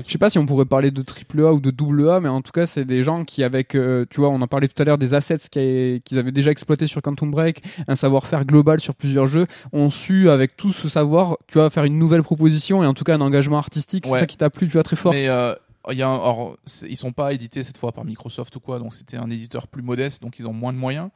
[0.05, 2.30] Je sais pas si on pourrait parler de triple A ou de double A, mais
[2.30, 4.80] en tout cas, c'est des gens qui, avec, euh, tu vois, on en parlait tout
[4.82, 8.80] à l'heure des assets qui- qu'ils avaient déjà exploités sur Quantum Break, un savoir-faire global
[8.80, 12.88] sur plusieurs jeux, ont avec tout ce savoir, tu vois, faire une nouvelle proposition et
[12.88, 14.06] en tout cas un engagement artistique.
[14.06, 15.14] C'est ça qui t'a plu, tu vois, très fort.
[15.14, 15.54] Mais euh,
[15.91, 18.80] y a un- or, c'est- ils sont pas édités cette fois par Microsoft ou quoi,
[18.80, 21.10] donc c'était un éditeur plus modeste, donc ils ont moins de moyens.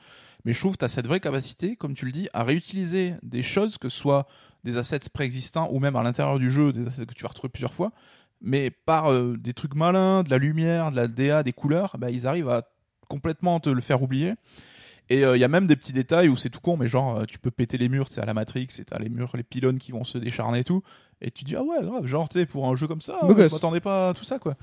[0.46, 3.16] Mais je trouve que tu as cette vraie capacité, comme tu le dis, à réutiliser
[3.24, 4.28] des choses, que ce soit
[4.64, 7.50] des assets préexistants ou même à l'intérieur du jeu, des assets que tu vas retrouver
[7.50, 7.92] plusieurs fois,
[8.42, 12.12] mais par euh, des trucs malins, de la lumière, de la DA, des couleurs, bah,
[12.12, 12.64] ils arrivent à
[13.08, 14.34] complètement te le faire oublier.
[15.10, 17.18] Et euh, il y a même des petits détails où c'est tout con, mais genre
[17.20, 19.44] euh, tu peux péter les murs, c'est à la Matrix, et t'as les murs, les
[19.44, 20.82] pylônes qui vont se décharner et tout.
[21.22, 23.28] Et tu dis ah ouais grave, genre tu sais pour un jeu comme ça, euh,
[23.30, 23.52] je gosse.
[23.54, 24.56] m'attendais pas à tout ça quoi.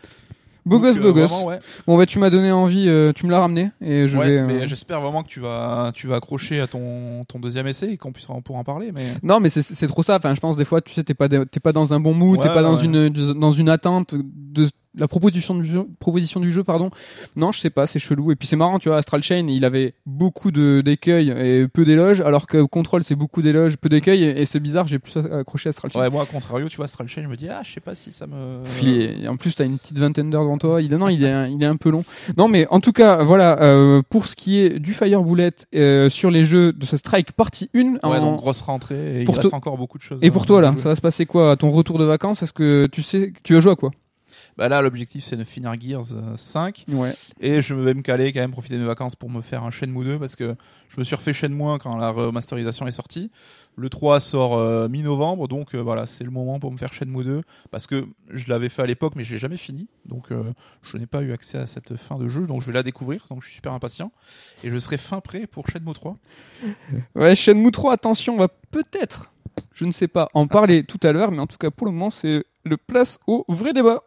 [0.67, 1.31] beau gosse, euh, beau gosse.
[1.31, 1.61] vraiment, ouais.
[1.87, 4.39] Bon, bah, tu m'as donné envie, euh, tu me l'as ramené et je Ouais, vais.
[4.39, 7.93] euh, mais j'espère vraiment que tu vas tu vas accrocher à ton ton deuxième essai
[7.93, 8.91] et qu'on puisse en, pour en parler.
[8.93, 10.17] Mais Non, mais c'est- c'est trop ça.
[10.17, 12.39] Enfin, je pense des fois, tu sais, t'es pas, t'es pas dans un bon mood,
[12.41, 14.69] Ouais, t'es pas dans une dans une attente de
[14.99, 16.91] la proposition du jeu, proposition du jeu, pardon.
[17.37, 18.31] Non, je sais pas, c'est chelou.
[18.33, 21.85] Et puis c'est marrant, tu vois, Astral Chain, il avait beaucoup de d'écueils et peu
[21.85, 25.17] d'éloges, alors que Control, c'est beaucoup d'éloges, peu d'écueils, et, et c'est bizarre, j'ai plus
[25.17, 26.01] accroché à Astral Chain.
[26.01, 27.95] ouais, moi à contrario, tu vois Astral Chain, je me dis ah je sais pas
[27.95, 28.63] si ça me.
[28.87, 30.83] Est- et en plus, t'as une petite vingtaine d'heures devant toi.
[30.83, 32.05] Il, non, il est, un- il est un peu long.
[32.37, 36.09] Non, mais en tout cas, voilà, euh, pour ce qui est du Fire Bullet euh,
[36.09, 39.31] sur les jeux de ce Strike partie 1, Ouais, en- donc grosse rentrée et il
[39.31, 40.19] reste encore beaucoup de choses.
[40.23, 40.81] et pour toi, là, jouer.
[40.83, 43.57] ça va se passer quoi à ton retour de vacances Est-ce que tu sais, tu
[43.57, 43.91] as joué à quoi?
[44.59, 47.15] Bah là, l'objectif c'est de finir Gears euh, 5 Ouais.
[47.41, 49.71] et je vais me caler quand même profiter de mes vacances pour me faire un
[49.71, 50.55] Shenmue 2 parce que
[50.89, 53.31] je me suis refait Shenmue 1 quand la remasterisation est sortie.
[53.77, 57.25] Le 3 sort euh, mi-novembre, donc euh, voilà, c'est le moment pour me faire Shenmue
[57.25, 60.43] 2 parce que je l'avais fait à l'époque mais je l'ai jamais fini, donc euh,
[60.83, 63.25] je n'ai pas eu accès à cette fin de jeu, donc je vais la découvrir,
[63.31, 64.13] donc je suis super impatient
[64.63, 66.17] et je serai fin prêt pour Shenmue 3.
[67.15, 69.33] Ouais, Shenmue 3, attention, on va peut-être,
[69.73, 71.93] je ne sais pas, en parler tout à l'heure, mais en tout cas pour le
[71.93, 74.03] moment, c'est le place au vrai débat.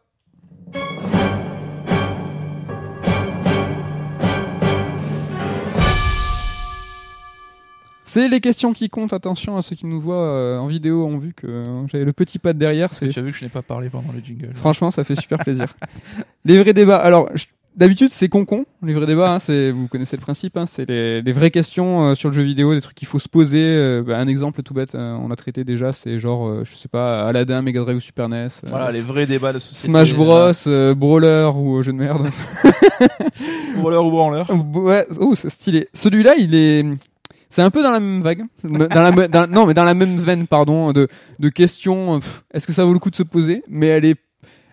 [8.07, 11.17] C'est les questions qui comptent, attention à ceux qui nous voient euh, en vidéo ont
[11.17, 13.61] vu que euh, j'avais le petit pad derrière, Tu as vu que je n'ai pas
[13.63, 14.51] parlé pendant le jingle.
[14.55, 15.65] Franchement, ça fait super plaisir.
[16.45, 16.97] les vrais débats.
[16.97, 17.45] Alors, je-
[17.75, 18.65] d'habitude, c'est concon.
[18.83, 20.57] Les vrais débats, hein, c'est vous connaissez le principe.
[20.57, 23.19] Hein, c'est les, les vraies questions euh, sur le jeu vidéo, des trucs qu'il faut
[23.19, 23.63] se poser.
[23.63, 26.75] Euh, bah, un exemple tout bête, euh, on a traité déjà, c'est genre, euh, je
[26.75, 28.35] sais pas, Aladdin, Mega Drive ou Super NES.
[28.47, 29.87] euh, Voilà, les vrais débats de société.
[29.87, 32.27] Smash Bros, euh, Brawler ou euh, jeu de merde.
[33.81, 34.47] Roller ou branleur.
[34.75, 35.87] ouais, oh, c'est stylé.
[35.93, 36.85] Celui-là, il est,
[37.49, 40.17] c'est un peu dans la même vague, dans la, dans- non, mais dans la même
[40.17, 41.07] veine, pardon, de,
[41.39, 42.19] de questions.
[42.53, 44.15] Est-ce que ça vaut le coup de se poser Mais elle est,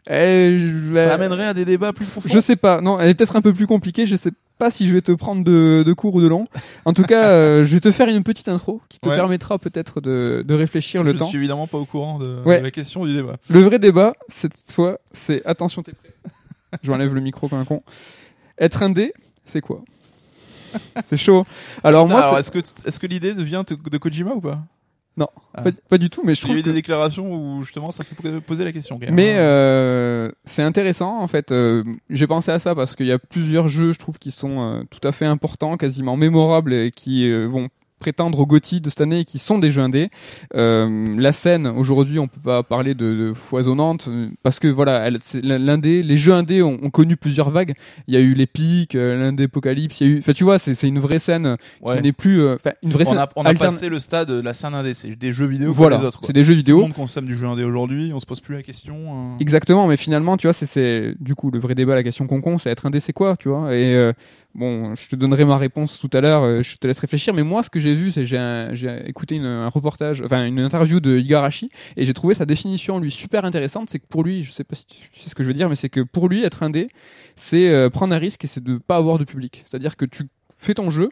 [0.07, 2.28] elle- Ça amènerait à des débats plus profonds.
[2.32, 2.80] Je sais pas.
[2.80, 4.07] Non, elle est peut-être un peu plus compliquée.
[4.07, 6.44] Je sais pas si je vais te prendre de, de court ou de long.
[6.84, 9.16] En tout cas, euh, je vais te faire une petite intro qui te Ouais.
[9.16, 11.24] permettra peut-être de, de réfléchir le je temps.
[11.24, 12.59] ne suis évidemment pas au courant de, Ouais.
[12.59, 13.36] de la question du débat.
[13.48, 16.11] Le vrai débat, cette fois, c'est attention, t'es prêt
[16.82, 17.82] Je enlève le micro comme un con.
[18.59, 19.12] Être indé,
[19.46, 19.82] c'est quoi?
[21.07, 21.44] C'est chaud.
[21.84, 24.61] Alors Putain, moi, alors, est-ce que, est-ce que l'idée vient de Kojima ou pas?
[25.16, 25.28] Non.
[25.54, 25.62] Ah.
[25.62, 27.62] pas, pas du tout, mais je Il y a trouve eu que des déclarations où
[27.64, 28.98] justement ça fait poser la question.
[28.98, 29.14] Quand même.
[29.14, 31.52] Mais euh, c'est intéressant en fait.
[31.52, 34.60] Euh, J'ai pensé à ça parce qu'il y a plusieurs jeux, je trouve, qui sont
[34.60, 37.68] euh, tout à fait importants, quasiment mémorables et qui euh, vont
[38.03, 40.11] prétendre au GOTY de cette année et qui sont des jeux indés.
[40.57, 45.09] Euh, la scène aujourd'hui, on peut pas parler de, de foisonnante euh, parce que voilà,
[45.42, 47.74] l'indé, les jeux indés ont, ont connu plusieurs vagues.
[48.09, 50.00] Il y a eu les pics, euh, l'indé apocalypse.
[50.00, 51.96] Il y a eu, enfin tu vois, c'est une vraie scène Ouais.
[51.96, 53.18] qui n'est plus, enfin une vraie on scène.
[53.18, 54.94] a, on a alterne- passé le stade de la scène indé.
[54.94, 56.18] C'est des jeux vidéo Voilà, comme les autres.
[56.20, 56.26] quoi.
[56.26, 56.80] c'est des jeux Tout le vidéo.
[56.80, 58.11] monde consomme du jeu indé aujourd'hui.
[58.14, 58.96] On se pose plus la question.
[59.14, 59.36] hein.
[59.40, 62.70] Exactement, mais finalement, tu vois, c'est- du coup le vrai débat, la question concon, c'est
[62.70, 64.12] être indé, c'est quoi, tu vois Et euh,
[64.55, 67.42] bon, je te donnerai ma réponse tout à l'heure, euh, je te laisse réfléchir, mais
[67.42, 71.70] moi, ce que j'ai vu, c'est j'ai écouté un reportage, enfin une interview de Igarashi,
[71.96, 73.90] et j'ai trouvé sa définition lui super intéressante.
[73.90, 75.68] C'est que pour lui, je sais pas si tu sais ce que je veux dire,
[75.68, 76.88] mais c'est que pour lui, être indé,
[77.36, 79.62] c'est euh, prendre un risque et c'est de pas avoir de public.
[79.64, 80.24] C'est-à-dire que tu
[80.57, 81.11] fais ton jeu.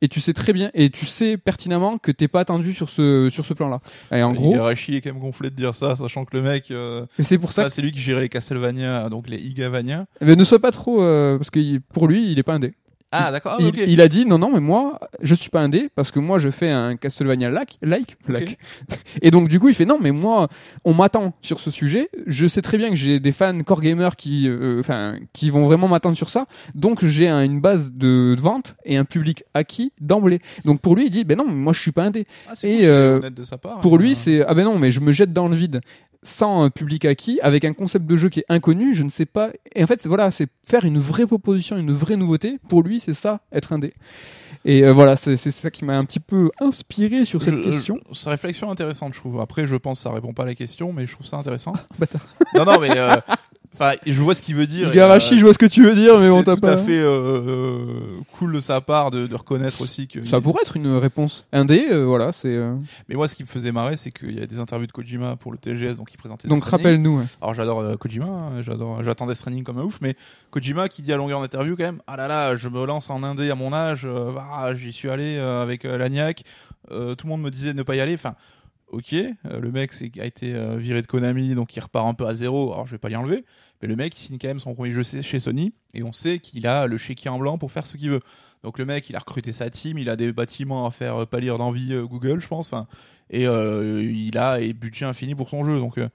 [0.00, 3.28] Et tu sais très bien, et tu sais pertinemment que t'es pas attendu sur ce
[3.30, 3.80] sur ce plan-là.
[4.12, 6.70] Et en gros, Igarashi est quand même gonflé de dire ça, sachant que le mec,
[6.70, 10.06] euh, c'est pour ça ça, c'est lui qui gérait les Castlevania, donc les Igavania.
[10.20, 12.74] Mais ne sois pas trop euh, parce que pour lui, il est pas indé.
[13.10, 13.56] Ah d'accord.
[13.58, 16.38] Ah, il, a dit non non mais moi je suis pas indé parce que moi
[16.38, 18.58] je fais un Castlevania like like like.
[19.22, 20.48] Et donc du coup il fait non mais moi
[20.84, 22.08] on m'attend sur ce sujet.
[22.26, 25.64] Je sais très bien que j'ai des fans core gamers qui euh, enfin qui vont
[25.66, 26.46] vraiment m'attendre sur ça.
[26.74, 30.40] Donc j'ai un- une base de vente et un public acquis d'emblée.
[30.66, 32.26] Donc pour lui il dit ben non mais moi je suis pas indé.
[32.46, 33.80] Ah, et, cool, euh, honnête de sa part.
[33.80, 33.98] Pour hein.
[33.98, 35.80] lui, c'est ah ben non, mais je me jette dans le vide
[36.22, 39.26] sans un public acquis, avec un concept de jeu qui est inconnu, je ne sais
[39.26, 39.50] pas.
[39.74, 42.58] Et en fait, c'est- voilà, c'est faire une vraie proposition, une vraie nouveauté.
[42.68, 43.94] Pour lui, c'est ça, être indé.
[44.64, 48.00] Et euh, voilà, c'est ça qui m'a un petit peu inspiré sur cette Je- question.
[48.10, 49.40] je- sa réflexion intéressante, je trouve.
[49.40, 51.72] Après, je pense que ça répond pas à la question, mais je trouve ça intéressant.
[52.54, 53.14] Non, non, mais euh,
[53.80, 54.88] enfin, je vois ce qu'il veut dire.
[54.88, 56.72] euh, je vois ce que tu veux dire, mais c'est on t'a tout pas.
[56.72, 57.84] à fait euh, euh,
[58.38, 60.24] cool de sa part de, de reconnaître aussi que.
[60.24, 61.44] Ça pourrait être une réponse.
[61.52, 62.54] Indé, euh, voilà, c'est.
[62.54, 62.74] euh,
[63.08, 65.36] Mais moi, ce qui me faisait marrer, c'est qu'il y a des interviews de Kojima
[65.36, 66.48] pour le TGS, donc il présentait.
[66.48, 66.78] Donc Stranding.
[66.86, 67.18] rappelle-nous.
[67.18, 67.24] ouais.
[67.40, 70.14] Alors j'adore euh, Kojima, hein, j'adore, j'attendais ce training comme un ouf, mais
[70.50, 73.22] Kojima qui dit à longueur d'interview quand même, ah là là, je me lance en
[73.22, 76.42] indé à mon âge, euh, ah, j'y suis allé euh, avec euh, l'agnac,
[76.90, 78.34] euh, tout le monde me disait de ne pas y aller, enfin,
[78.90, 82.26] ok, euh, le mec a été euh, viré de Konami, donc il repart un peu
[82.26, 83.44] à zéro, alors je vais pas l'y enlever,
[83.80, 86.38] mais le mec il signe quand même son premier jeu chez Sony, et on sait
[86.38, 88.20] qu'il a le chéquier en blanc pour faire ce qu'il veut.
[88.62, 91.26] Donc le mec il a recruté sa team, il a des bâtiments à faire euh,
[91.26, 92.72] pâlir d'envie Google, je pense,
[93.30, 95.98] et euh, il a et budget infini pour son jeu, donc...
[95.98, 96.08] euh,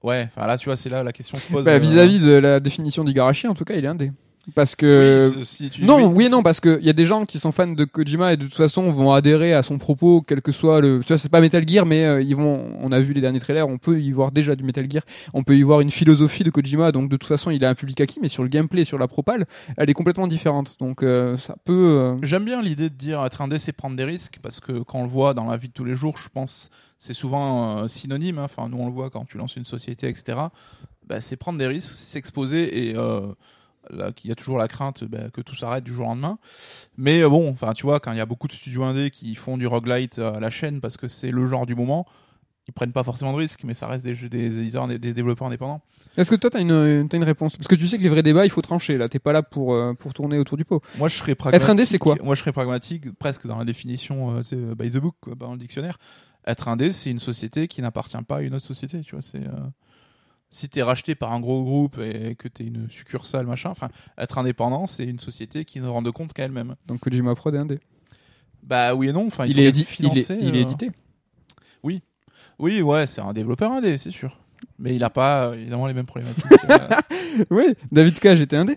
[0.00, 1.64] Ouais, enfin là tu vois c'est là la question se pose.
[1.64, 4.12] Bah, Vis-à-vis de la définition d'Igarashi, en tout cas, il est indé.
[4.54, 7.38] Parce que oui, si tu- Non, oui non, parce qu'il y a des gens qui
[7.38, 10.52] sont fans de Kojima et de toute façon vont adhérer à son propos, quel que
[10.52, 11.00] soit le.
[11.00, 12.64] Tu vois, c'est pas Metal Gear, mais euh, ils vont.
[12.80, 15.02] On a vu les derniers trailers, on peut y voir déjà du Metal Gear,
[15.34, 17.74] on peut y voir une philosophie de Kojima, donc de toute façon il a un
[17.74, 19.44] public acquis, mais sur le gameplay, sur la propale,
[19.76, 20.76] elle est complètement différente.
[20.80, 21.72] Donc euh, ça peut.
[21.98, 25.00] euh, J'aime bien l'idée de dire être indé, c'est prendre des risques, parce que quand
[25.00, 27.88] on le voit dans la vie de tous les jours, je pense c'est souvent euh,
[27.88, 28.38] synonyme.
[28.38, 28.44] hein.
[28.44, 30.38] Enfin, nous on le voit quand tu lances une société, etc.
[31.06, 33.20] Bah, c'est prendre des risques, c'est s'exposer et euh,
[33.90, 36.38] là qu'il y a toujours la crainte bah, que tout s'arrête du jour au lendemain.
[36.96, 39.34] Mais euh, bon, enfin tu vois, quand il y a beaucoup de studios indés qui
[39.34, 42.06] font du roguelite à la chaîne parce que c'est le genre du moment,
[42.68, 45.48] ils prennent pas forcément de risques, mais ça reste des jeux des éditeurs, des développeurs
[45.48, 45.80] indépendants.
[46.18, 47.56] Est-ce que toi, t'as une, t'as une réponse?
[47.56, 48.98] Parce que tu sais que les vrais débats, il faut trancher.
[48.98, 50.82] Là, t'es pas là pour euh, pour tourner autour du pot.
[50.98, 51.62] Moi, je serais pragmatique.
[51.62, 52.16] Être indé, c'est quoi?
[52.22, 55.34] Moi, je serais pragmatique, presque dans la définition, euh, tu euh, by the book, quoi,
[55.34, 55.98] dans le dictionnaire.
[56.46, 59.22] Être indé, c'est une société qui n'appartient pas à une autre société, tu vois.
[59.22, 59.68] C'est euh,
[60.50, 63.70] si t'es racheté par un gros groupe et que t'es une succursale, machin.
[63.70, 66.76] Enfin, être indépendant, c'est une société qui ne rend de compte qu'à elle-même.
[66.86, 67.78] Donc Kojima Prod est indé.
[68.62, 69.26] Bah oui et non.
[69.26, 70.90] Enfin, ils il, est édi- il, est, financés, il est euh, édité.
[72.58, 74.36] Oui, ouais, c'est un développeur indé, c'est sûr.
[74.78, 76.44] Mais il a pas euh, évidemment les mêmes problématiques.
[76.70, 78.76] euh, oui, David Cage était indé.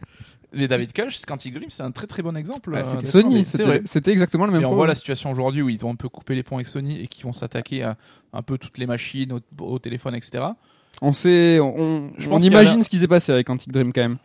[0.54, 2.74] Mais David Cage, Quantic Dream, c'est un très très bon exemple.
[2.76, 3.46] Ah, c'était Sony.
[3.46, 3.82] C'était vrai.
[3.86, 6.10] c'était exactement le même Et on voit la situation aujourd'hui où ils ont un peu
[6.10, 7.98] coupé les ponts avec Sony et qui vont s'attaquer à
[8.34, 10.44] un peu toutes les machines, au, au téléphone, etc.
[11.02, 13.92] On sait, on, Je on pense a imagine ce qui s'est passé avec Quantic Dream
[13.92, 14.18] quand même.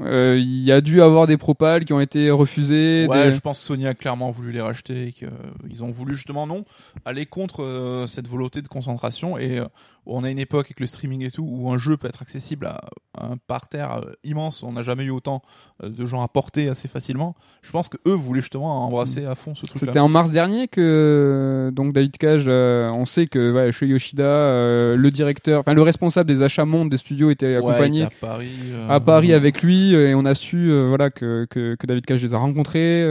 [0.00, 3.06] Euh, Il y a dû avoir des propals qui ont été refusés.
[3.08, 6.14] Ouais, des- je pense que Sony a clairement voulu les racheter et qu'ils ont voulu
[6.16, 6.64] justement non
[7.04, 9.66] aller contre euh, cette volonté de concentration et euh,
[10.06, 12.66] on a une époque avec le streaming et tout où un jeu peut être accessible
[12.66, 12.80] à,
[13.18, 15.42] à un parterre euh, immense, on n'a jamais eu autant
[15.82, 17.34] euh, de gens à porter assez facilement.
[17.62, 19.86] Je pense que eux voulaient justement embrasser à fond ce truc-là.
[19.88, 24.96] C'était en mars dernier que donc David Cage, euh, on sait que chez Yoshida, euh,
[24.96, 28.48] le directeur, enfin le responsable des achats monde des studios était accompagné était à Paris.
[28.72, 32.22] euh, à Paris avec lui et on a su voilà que, que, que David Cage
[32.22, 33.04] les a rencontrés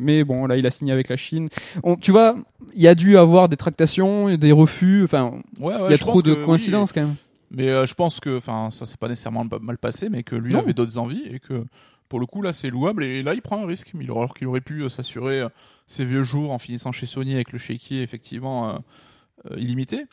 [0.00, 1.48] mais bon là il a signé avec la Chine
[1.82, 2.36] on, tu vois
[2.74, 5.98] il y a dû avoir des tractations des refus enfin Ouais, ouais, il y a
[5.98, 6.46] trop pense de oui.
[6.46, 7.14] coïncidences quand même
[7.50, 10.52] Mais euh, je pense que, enfin, ça s'est pas nécessairement mal- passé, mais que lui
[10.54, 10.60] Non.
[10.60, 11.64] avait d'autres envies et que
[12.08, 13.92] pour le coup là c'est louable et là il prend un risque.
[14.08, 15.48] Alors qu'il aurait pu euh, s'assurer euh,
[15.86, 20.04] ses vieux jours en finissant chez Sony avec le chéquier effectivement euh, illimité.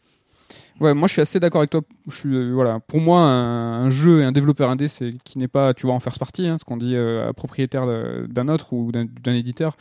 [0.79, 3.85] ouais moi je suis assez d'accord avec toi je suis euh, voilà pour moi un,
[3.85, 6.47] un jeu et un développeur indé c'est qui n'est pas tu vois en first party
[6.47, 7.85] hein, ce qu'on dit euh, propriétaire
[8.27, 9.75] d'un autre ou d'un éditeur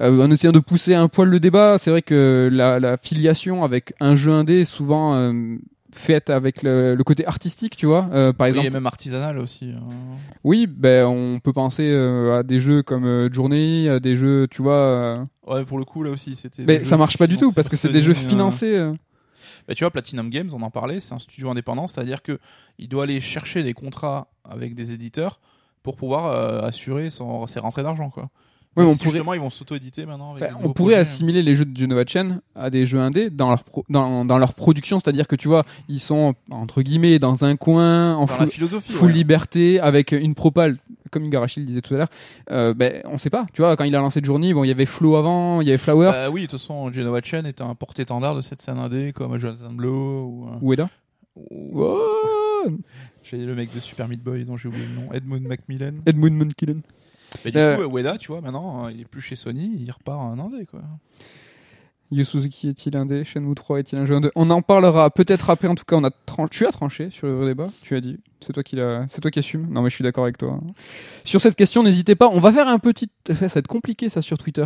[0.00, 3.64] Euh, en essayant de pousser un poil le débat, c'est vrai que la, la filiation
[3.64, 5.56] avec un jeu indé est souvent euh,
[5.92, 8.08] faite avec le, le côté artistique, tu vois.
[8.12, 9.72] Euh, par Oui, exemple, et même artisanal aussi.
[9.72, 9.82] hein.
[10.44, 14.46] oui, ben on peut penser euh, à des jeux comme euh, Journey, à des jeux,
[14.48, 15.26] tu vois.
[15.48, 16.62] Ouais, pour le coup là aussi c'était.
[16.64, 18.28] mais des ça marche pas du tout parce par que c'est des jeux euh.
[18.28, 18.90] financés.
[19.66, 22.38] Bah, tu vois, Platinum Games, on en parlait, c'est un studio indépendant, c'est-à-dire que
[22.78, 25.40] il doit aller chercher des contrats avec des éditeurs
[25.82, 28.30] pour pouvoir assurer son, ses rentrées d'argent, quoi.
[28.84, 30.32] Mais on pourrait, justement ils vont s'auto-éditer maintenant.
[30.34, 31.00] Avec enfin, des on pourrait projets.
[31.00, 34.38] assimiler les jeux de Genova Chain à des jeux indés dans leur pro- dans, dans
[34.38, 38.48] leur production, c'est-à-dire que tu vois, ils sont entre guillemets dans un coin en full,
[38.48, 38.92] philosophie.
[38.92, 39.14] full ouais.
[39.14, 40.76] liberté avec une propale
[41.10, 42.10] comme Igarashi le disait tout à l'heure.
[42.50, 44.70] Euh, ben on sait pas, tu vois, quand il a lancé Journey, bon, il y
[44.70, 47.60] avait Flow avant, il y avait Flower Bah oui, de toute façon, Genova Chen est
[47.62, 50.90] un porte-étendard de cette scène indé comme Jonathan Blow ou, euh, ou Eda.
[51.36, 52.66] ou- Oh
[53.22, 55.92] j'ai le mec de Super Meat Boy dont j'ai oublié le nom, Edmund Macmillan.
[56.06, 56.82] Edmund Munkillen.
[57.44, 59.90] Mais du Euh, coup, Ueda, tu vois, maintenant, euh, il est plus chez Sony, il
[59.90, 60.80] repart en indé, quoi.
[62.10, 64.30] Yu Suzuki est-il indé Shenmue 3 est-il un jeu indé?
[64.34, 65.68] On en parlera peut-être après.
[65.68, 67.66] En tout cas, on a tran- tu as tranché sur le vrai débat.
[67.82, 68.18] Tu as dit.
[68.40, 69.04] C'est toi qui l'a.
[69.10, 69.66] C'est toi qui assume.
[69.70, 70.58] Non, mais je suis d'accord avec toi.
[71.24, 72.30] Sur cette question, n'hésitez pas.
[72.32, 73.10] On va faire un petit.
[73.26, 74.64] Ça va être compliqué ça sur Twitter.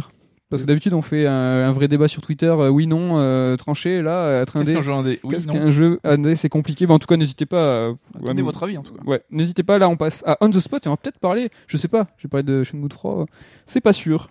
[0.53, 2.45] Parce que d'habitude, on fait un, un vrai débat sur Twitter.
[2.47, 4.03] euh, oui, non, euh, tranché.
[4.03, 4.75] Là, euh, être Qu'est-ce indé.
[4.75, 5.55] qu'un jeu indé Oui, Qu'est-ce non.
[5.55, 6.87] qu'un jeu indé C'est compliqué.
[6.87, 7.57] Mais en tout cas, n'hésitez pas.
[7.57, 9.03] euh, à Donnez nous- votre avis, en tout cas.
[9.07, 9.79] Ouais, n'hésitez pas.
[9.79, 11.49] Là, on passe à On the Spot et on va peut-être parler.
[11.69, 12.07] Je sais pas.
[12.19, 13.21] J'ai parlé de Shenmue 3.
[13.23, 13.25] euh,
[13.67, 14.29] C'est pas sûr.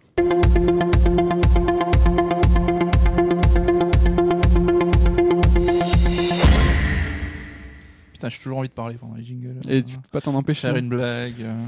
[8.14, 9.60] Putain, j'ai toujours envie de parler pendant les jingles.
[9.70, 10.68] Et tu peux pas t'en empêcher.
[10.68, 11.34] Faire une blague.
[11.42, 11.64] euh.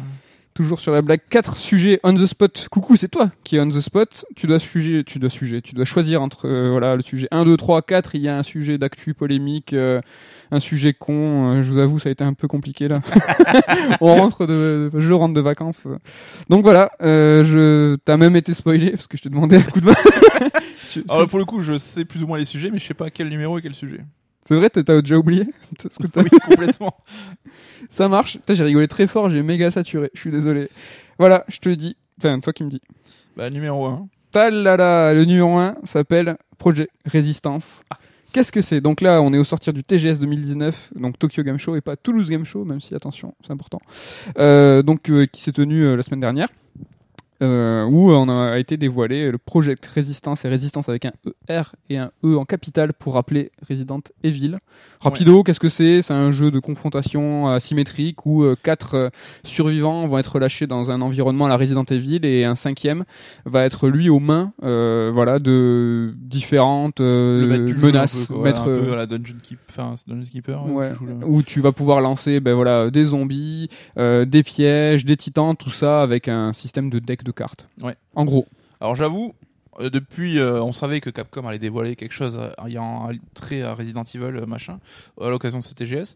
[0.53, 2.67] Toujours sur la blague, quatre sujets on the spot.
[2.69, 4.25] Coucou, c'est toi qui est on the spot.
[4.35, 7.45] Tu dois sujet, tu dois sujet, tu dois choisir entre euh, voilà le sujet 1
[7.45, 9.99] 2 3 4, il y a un sujet d'actu polémique, euh,
[10.51, 13.01] un sujet con, euh, je vous avoue, ça a été un peu compliqué là.
[14.01, 15.87] On rentre de je rentre de vacances.
[16.49, 19.81] Donc voilà, euh, je t'as même été spoilé parce que je t'ai demandé un coup
[19.81, 19.95] de main.
[21.09, 23.09] Alors, pour le coup, je sais plus ou moins les sujets, mais je sais pas
[23.09, 24.01] quel numéro et quel sujet.
[24.45, 25.45] C'est vrai, t'as déjà oublié
[25.81, 26.95] Parce que t'as- oui, complètement.
[27.89, 28.37] Ça marche.
[28.49, 30.09] J'ai rigolé très fort, j'ai méga saturé.
[30.13, 30.69] Je suis désolé.
[31.19, 31.95] Voilà, je te dis.
[32.17, 32.81] Enfin, toi qui me dis.
[33.35, 34.07] Bah, numéro 1.
[34.31, 37.81] Talala, le numéro 1 s'appelle Projet Résistance.
[38.31, 38.81] Qu'est-ce que c'est?
[38.81, 41.95] Donc là, on est au sortir du TGS 2019, donc Tokyo Game Show et pas
[41.95, 43.79] Toulouse Game Show, même si attention, c'est important.
[44.39, 46.49] Euh, donc euh, qui s'est tenu euh, la semaine dernière.
[47.43, 51.11] Euh, où on a été dévoilé le Project Résistance et Résistance avec un
[51.49, 54.57] ER et un E en capital pour rappeler Resident Evil.
[55.01, 56.01] Rapido, qu'est-ce que c'est?
[56.01, 59.09] C'est un jeu de confrontation asymétrique où euh, quatre euh,
[59.43, 63.03] survivants vont être lâchés dans un environnement à la Resident Evil et un cinquième
[63.45, 68.43] va être lui aux mains euh, voilà de différentes menaces un peu, quoi.
[68.45, 69.59] maître, un peu à la Dungeon Keep,
[70.07, 70.65] Dungeon Keeper.
[70.71, 73.67] Ouais, tu joues le- où tu vas pouvoir lancer ben voilà des zombies,
[73.97, 77.67] des pièges, des titans, tout ça avec un système de deck de cartes.
[77.81, 77.95] Ouais.
[78.15, 78.47] En gros.
[78.79, 79.33] Alors, j'avoue,
[79.79, 83.61] euh, depuis, euh, on savait que Capcom allait dévoiler quelque chose euh, ayant un trait
[83.61, 84.79] à Resident Evil machin
[85.21, 86.15] à l'occasion de ce TGS.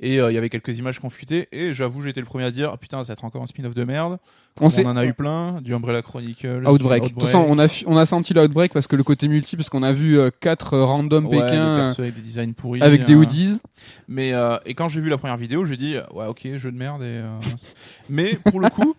[0.00, 1.48] Et euh, il y avait quelques images fuité.
[1.52, 3.74] Et j'avoue, j'étais le premier à dire, ah, putain, ça va être encore un spin-off
[3.74, 4.18] de merde.
[4.60, 7.02] On, en a eu plein, du Umbrella Chronicles, Outbreak.
[7.02, 9.68] De toute façon, on a, on a senti l'outbreak parce que le côté multi, parce
[9.68, 12.80] qu'on a vu euh, quatre random Ouais, Pékin avec des designs pourris.
[12.80, 13.60] euh, avec des hoodies.
[14.06, 14.32] Mais
[14.66, 17.02] et quand j'ai vu la première vidéo, j'ai dit ouais ok jeu de merde.
[17.02, 17.20] Et,
[18.08, 18.94] mais pour le coup,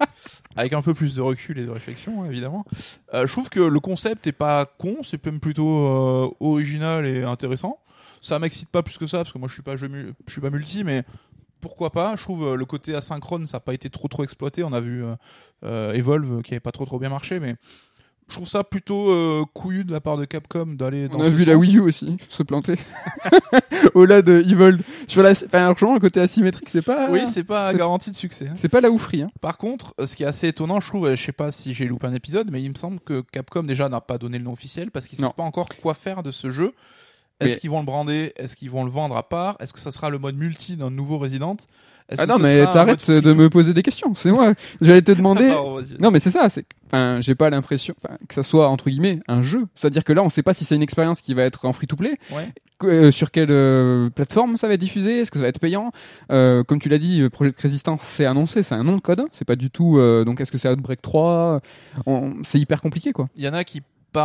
[0.56, 2.66] avec un peu plus de recul et de réflexion hein, évidemment,
[3.14, 7.24] euh, je trouve que le concept est pas con, c'est même plutôt euh, original et
[7.24, 7.80] intéressant.
[8.22, 9.88] Ça m'excite pas plus que ça parce que moi je suis pas je
[10.28, 11.04] suis pas multi, mais
[11.62, 12.16] pourquoi pas?
[12.16, 14.64] Je trouve euh, le côté asynchrone ça a pas été trop trop exploité.
[14.64, 15.04] On a vu
[15.64, 17.56] Evolve qui avait pas trop trop bien marché, mais
[18.28, 21.30] je trouve ça plutôt euh, couillu de la part de Capcom d'aller dans On a
[21.30, 21.56] vu la.
[21.56, 22.76] Wii U aussi se planter.
[23.94, 24.82] Au-delà de Evolve.
[25.08, 27.10] Sur la, enfin, le côté asymétrique, c'est pas.
[27.12, 28.48] Oui, c'est pas garantie de succès.
[28.50, 28.54] hein.
[28.56, 29.22] c'est pas la oufrie.
[29.22, 29.32] Hein.
[29.42, 31.86] Par contre, euh, ce qui est assez étonnant, je trouve, je sais pas si j'ai
[31.86, 34.54] loupé un épisode, mais il me semble que Capcom déjà n'a pas donné le nom
[34.54, 36.74] officiel parce qu'ils savent pas encore quoi faire de ce jeu.
[37.42, 38.32] Est-ce Mais- qu'ils vont le brander?
[38.38, 39.58] Est-ce qu'ils vont le vendre à part?
[39.60, 41.58] Est-ce que ça sera le mode multi d'un nouveau Resident?
[42.18, 44.14] Ah non, mais t'arrêtes de me poser des questions.
[44.16, 44.54] C'est moi.
[44.82, 45.50] J'allais te demander.
[46.00, 46.50] Non, mais c'est ça.
[46.50, 47.96] C'est, enfin, j'ai pas l'impression
[48.28, 49.66] que ça soit entre guillemets un jeu.
[49.76, 52.18] C'est-à-dire que là, on sait pas si c'est une expérience qui va être en free-to-play.
[52.32, 52.50] Ouais.
[52.84, 55.22] euh, sur quelle euh, plateforme ça va être diffusé?
[55.22, 55.92] Est-ce que ça va être payant?
[56.32, 59.24] Euh, Comme tu l'as dit, euh, Project Resistance, c'est annoncé, c'est un nom de code.
[59.32, 59.98] C'est pas du tout.
[59.98, 61.62] euh, donc, est-ce que c'est Outbreak 3
[62.06, 63.28] On- C'est hyper compliqué, quoi.
[63.36, 63.82] Il y en a qui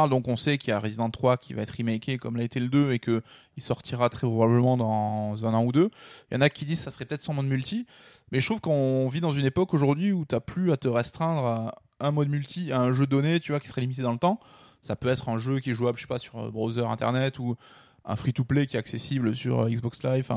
[0.08, 2.60] donc on sait qu'il y a Resident 3 qui va être remaké comme l'a été
[2.60, 3.22] le 2 et que
[3.56, 5.90] il sortira très probablement dans un an ou deux.
[6.30, 7.86] Il y en a qui disent que ça serait peut-être son mode multi,
[8.30, 11.44] mais je trouve qu'on vit dans une époque aujourd'hui où t'as plus à te restreindre
[11.44, 14.18] à un mode multi, à un jeu donné, tu vois, qui serait limité dans le
[14.18, 14.38] temps.
[14.80, 17.56] Ça peut être un jeu qui est jouable, je sais pas, sur browser internet ou
[18.04, 20.32] un free-to-play qui est accessible sur Xbox Live.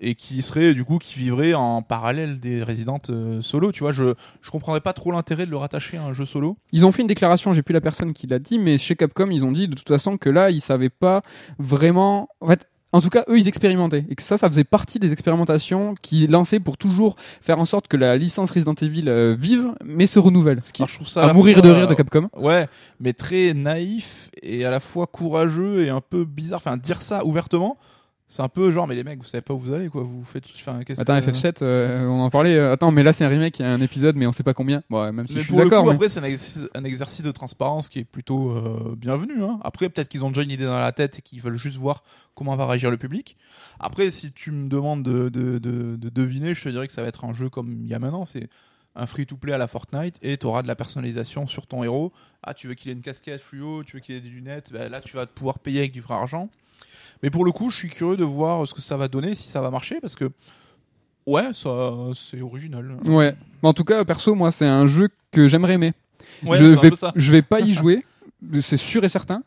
[0.00, 3.92] Et qui serait du coup qui vivrait en parallèle des Resident euh, solo tu vois
[3.92, 6.92] je je comprendrais pas trop l'intérêt de le rattacher à un jeu solo Ils ont
[6.92, 9.52] fait une déclaration, j'ai plus la personne qui l'a dit, mais chez Capcom, ils ont
[9.52, 11.22] dit de toute façon que là, ils savaient pas
[11.58, 12.28] vraiment.
[12.40, 14.04] En fait, en tout cas, eux, ils expérimentaient.
[14.08, 17.86] Et que ça, ça faisait partie des expérimentations qui lançaient pour toujours faire en sorte
[17.86, 20.60] que la licence Resident Evil euh, vive, mais se renouvelle.
[20.64, 22.28] Ce qui Alors, je trouve ça à la mourir fois, de rire de Capcom.
[22.36, 22.66] Ouais,
[22.98, 26.58] mais très naïf et à la fois courageux et un peu bizarre.
[26.64, 27.78] Enfin, dire ça ouvertement,
[28.32, 30.02] c'est un peu genre, mais les mecs, vous savez pas où vous allez, quoi.
[30.04, 30.44] Vous faites.
[30.54, 32.54] Enfin, Attends, que- FF7, euh, on en parlait.
[32.56, 34.44] euh, attends, mais là, c'est un remake, il y a un épisode, mais on sait
[34.44, 34.84] pas combien.
[34.88, 35.82] Bon, même si Mais je suis pour le d'accord.
[35.82, 39.42] coup, mais- après, c'est un, exercice- un exercice de transparence qui est plutôt euh, bienvenu.
[39.42, 39.58] Hein.
[39.64, 42.04] Après, peut-être qu'ils ont déjà une idée dans la tête et qu'ils veulent juste voir
[42.36, 43.36] comment va réagir le public.
[43.80, 47.02] Après, si tu me demandes de, de, de, de deviner, je te dirais que ça
[47.02, 48.26] va être un jeu comme il y a maintenant.
[48.26, 48.48] C'est
[48.96, 52.12] un free-to-play à la Fortnite et tu auras de la personnalisation sur ton héros.
[52.42, 54.88] Ah, tu veux qu'il ait une casquette fluo, tu veux qu'il ait des lunettes, ben
[54.90, 56.48] là, tu vas pouvoir payer avec du vrai argent.
[57.22, 59.48] Mais pour le coup, je suis curieux de voir ce que ça va donner, si
[59.48, 60.30] ça va marcher, parce que
[61.26, 62.96] ouais, ça, c'est original.
[63.06, 63.34] Ouais.
[63.62, 65.92] Mais en tout cas, perso, moi, c'est un jeu que j'aimerais aimer.
[66.42, 67.12] Ouais, je vais, peu ça.
[67.16, 68.04] je vais pas y jouer,
[68.62, 69.42] c'est sûr et certain.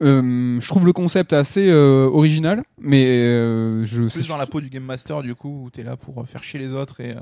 [0.00, 4.60] Euh, je trouve le concept assez euh, original, mais euh, je plus dans la peau
[4.60, 7.16] du game master du coup où t'es là pour euh, faire chier les autres et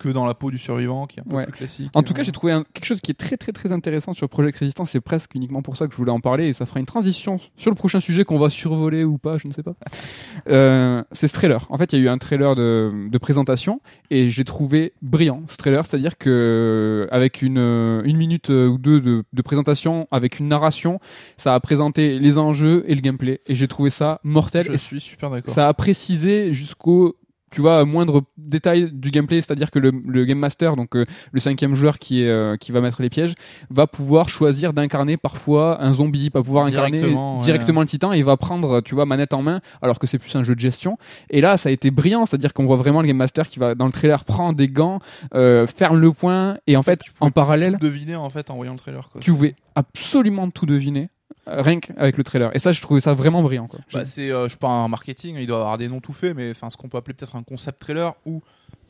[0.00, 1.44] que dans la peau du survivant qui est un peu Ouais.
[1.44, 1.90] plus classique.
[1.94, 4.28] En tout cas, j'ai trouvé un- quelque chose qui est très très très intéressant sur
[4.28, 4.90] Project Resistance.
[4.90, 7.40] C'est presque uniquement pour ça que je voulais en parler et ça fera une transition
[7.56, 9.74] sur le prochain sujet qu'on va survoler ou pas, je ne sais pas.
[11.12, 11.66] C'est ce trailer.
[11.70, 15.42] En fait, il y a eu un trailer de, de présentation et j'ai trouvé brillant
[15.48, 17.58] ce trailer, c'est-à-dire que avec une
[18.04, 21.00] une minute ou deux de, de présentation, avec une narration,
[21.36, 24.66] ça a présenté les enjeux et le gameplay et j'ai trouvé ça mortel.
[24.66, 25.52] je Et suis super d'accord.
[25.54, 27.16] ça a précisé jusqu'au
[27.52, 31.40] tu vois moindre détail du gameplay c'est-à-dire que le, le game master donc euh, le
[31.40, 33.34] cinquième joueur qui est euh, qui va mettre les pièges
[33.70, 37.44] va pouvoir choisir d'incarner parfois un zombie pas pouvoir incarner Directement, ouais.
[37.44, 40.20] directement le titan et il va prendre tu vois manette en main alors que c'est
[40.20, 40.96] plus un jeu de gestion
[41.28, 43.74] et là ça a été brillant c'est-à-dire qu'on voit vraiment le game master qui va
[43.74, 45.00] dans le trailer prendre des gants
[45.34, 48.48] euh, ferme le point et en fait Tu pouvais en parallèle tout deviner en fait
[48.50, 49.08] en voyant le trailer.
[49.10, 49.20] Quoi.
[49.20, 51.08] tu pouvais absolument tout deviner
[51.50, 52.54] rien qu'avec le trailer.
[52.54, 53.80] Et ça je trouvais ça vraiment brillant quoi.
[53.92, 56.36] Bah, c'est, euh, je suis pas un marketing, il doit avoir des noms tout faits,
[56.36, 58.42] mais enfin ce qu'on peut appeler peut-être un concept trailer où,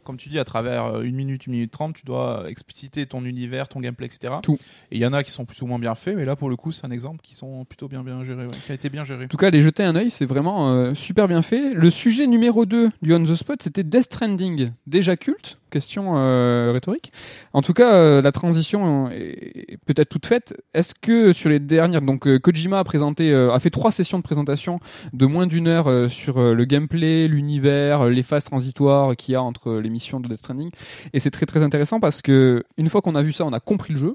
[0.05, 3.24] comme tu dis, à travers euh, une minute, une minute trente, tu dois expliciter ton
[3.24, 4.34] univers, ton gameplay, etc.
[4.42, 4.59] Tout.
[4.90, 6.51] Et il y en a qui sont plus ou moins bien faits, mais là pour
[6.51, 8.88] le coup c'est un exemple qui sont plutôt bien bien gérés, ouais, qui a été
[8.88, 9.24] bien géré.
[9.24, 11.74] En tout cas, les jeter un œil, c'est vraiment euh, super bien fait.
[11.74, 14.72] Le sujet numéro 2 du On the Spot, c'était Death Stranding.
[14.86, 15.59] Déjà culte?
[15.70, 17.12] Question euh, rhétorique.
[17.53, 20.61] En tout cas, euh, la transition est peut-être toute faite.
[20.74, 24.80] Est-ce que sur les dernières, donc Kojima a présenté, a fait trois sessions de présentation
[25.12, 29.74] de moins d'une heure sur le gameplay, l'univers, les phases transitoires qu'il y a entre
[29.74, 30.70] les missions de Death Stranding.
[31.12, 33.61] Et c'est très très intéressant parce que une fois qu'on a vu ça, on a
[33.61, 34.12] compris le jeu.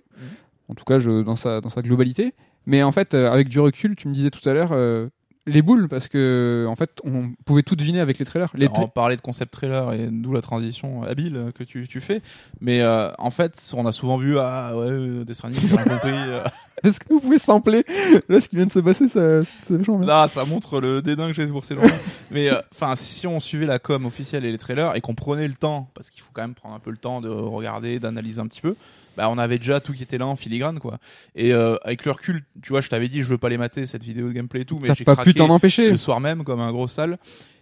[0.68, 2.34] En tout cas, je, dans sa dans sa globalité.
[2.66, 5.08] Mais en fait, euh, avec du recul, tu me disais tout à l'heure, euh,
[5.48, 8.52] les boules parce que en fait on pouvait tout deviner avec les trailers.
[8.56, 12.22] Les on parlait de concept trailer et d'où la transition habile que tu, tu fais.
[12.62, 16.12] Mais euh, en fait, on a souvent vu ah ouais euh, des Stranding, j'ai compris.
[16.14, 16.44] euh.
[16.84, 17.84] Est-ce que vous pouvez sampler
[18.28, 19.08] là ce qui vient de se passer?
[19.08, 20.00] Ça bien.
[20.02, 21.82] Là, ça montre le dédain que j'ai pour ces gens.
[22.32, 25.48] Mais euh, enfin, si on suivait la com officielle et les trailers et qu'on prenait
[25.48, 28.40] le temps, parce qu'il faut quand même prendre un peu le temps de regarder, d'analyser
[28.40, 28.76] un petit peu,
[29.18, 30.98] bah on avait déjà tout qui était là en filigrane quoi.
[31.36, 33.86] Et euh, avec le recul, tu vois, je t'avais dit je veux pas les mater
[33.86, 35.90] cette vidéo de gameplay et tout, mais j'ai pas craqué pu t'en empêcher.
[35.90, 37.18] le soir même comme un gros sale.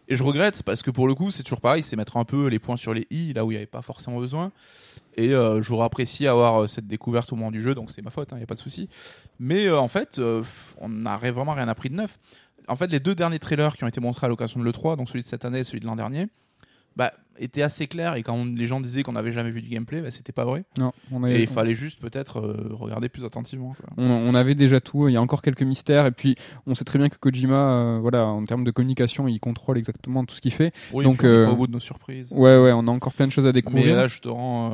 [0.10, 2.48] Et je regrette parce que pour le coup, c'est toujours pareil, c'est mettre un peu
[2.48, 4.52] les points sur les i là où il n'y avait pas forcément besoin.
[5.16, 8.10] Et euh, j'aurais apprécié avoir euh, cette découverte au moment du jeu, donc c'est ma
[8.10, 8.90] faute, il n'y a pas de souci.
[9.40, 10.44] Mais euh, en fait, euh,
[10.78, 12.20] on n'a vraiment rien appris de neuf.
[12.68, 15.10] En fait, les deux derniers trailers qui ont été montrés à l'occasion de l'E3, donc
[15.10, 16.28] celui de cette année et celui de l'an dernier,
[16.96, 18.16] bah, étaient assez clairs.
[18.16, 20.46] Et quand on- les gens disaient qu'on n'avait jamais vu du gameplay, bah, c'était pas
[20.46, 20.64] vrai.
[20.78, 23.76] Non, on Et il fallait juste peut-être euh, regarder plus attentivement.
[23.80, 23.90] quoi.
[23.98, 25.08] on, on avait déjà tout.
[25.10, 26.36] Il y a encore quelques mystères et puis
[26.68, 30.26] on sait très bien que Kojima, euh, voilà, en termes de communication, il contrôle exactement
[30.26, 30.74] tout ce qu'il fait.
[30.92, 32.28] Oui, Donc, on est euh, pas au bout de nos surprises.
[32.32, 33.96] Ouais, ouais, on a encore plein de choses à Mais découvrir.
[33.96, 34.74] là, je te rends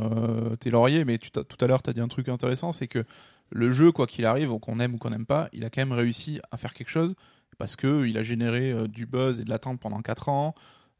[0.59, 3.03] tes lauriers, mais tu tout à l'heure, tu as dit un truc intéressant, c'est que
[3.51, 5.91] le jeu, quoi qu'il arrive, qu'on aime ou qu'on n'aime pas, il a quand même
[5.91, 7.15] réussi à faire quelque chose
[7.57, 10.53] parce que il a généré du buzz et de l'attente pendant 4 ans.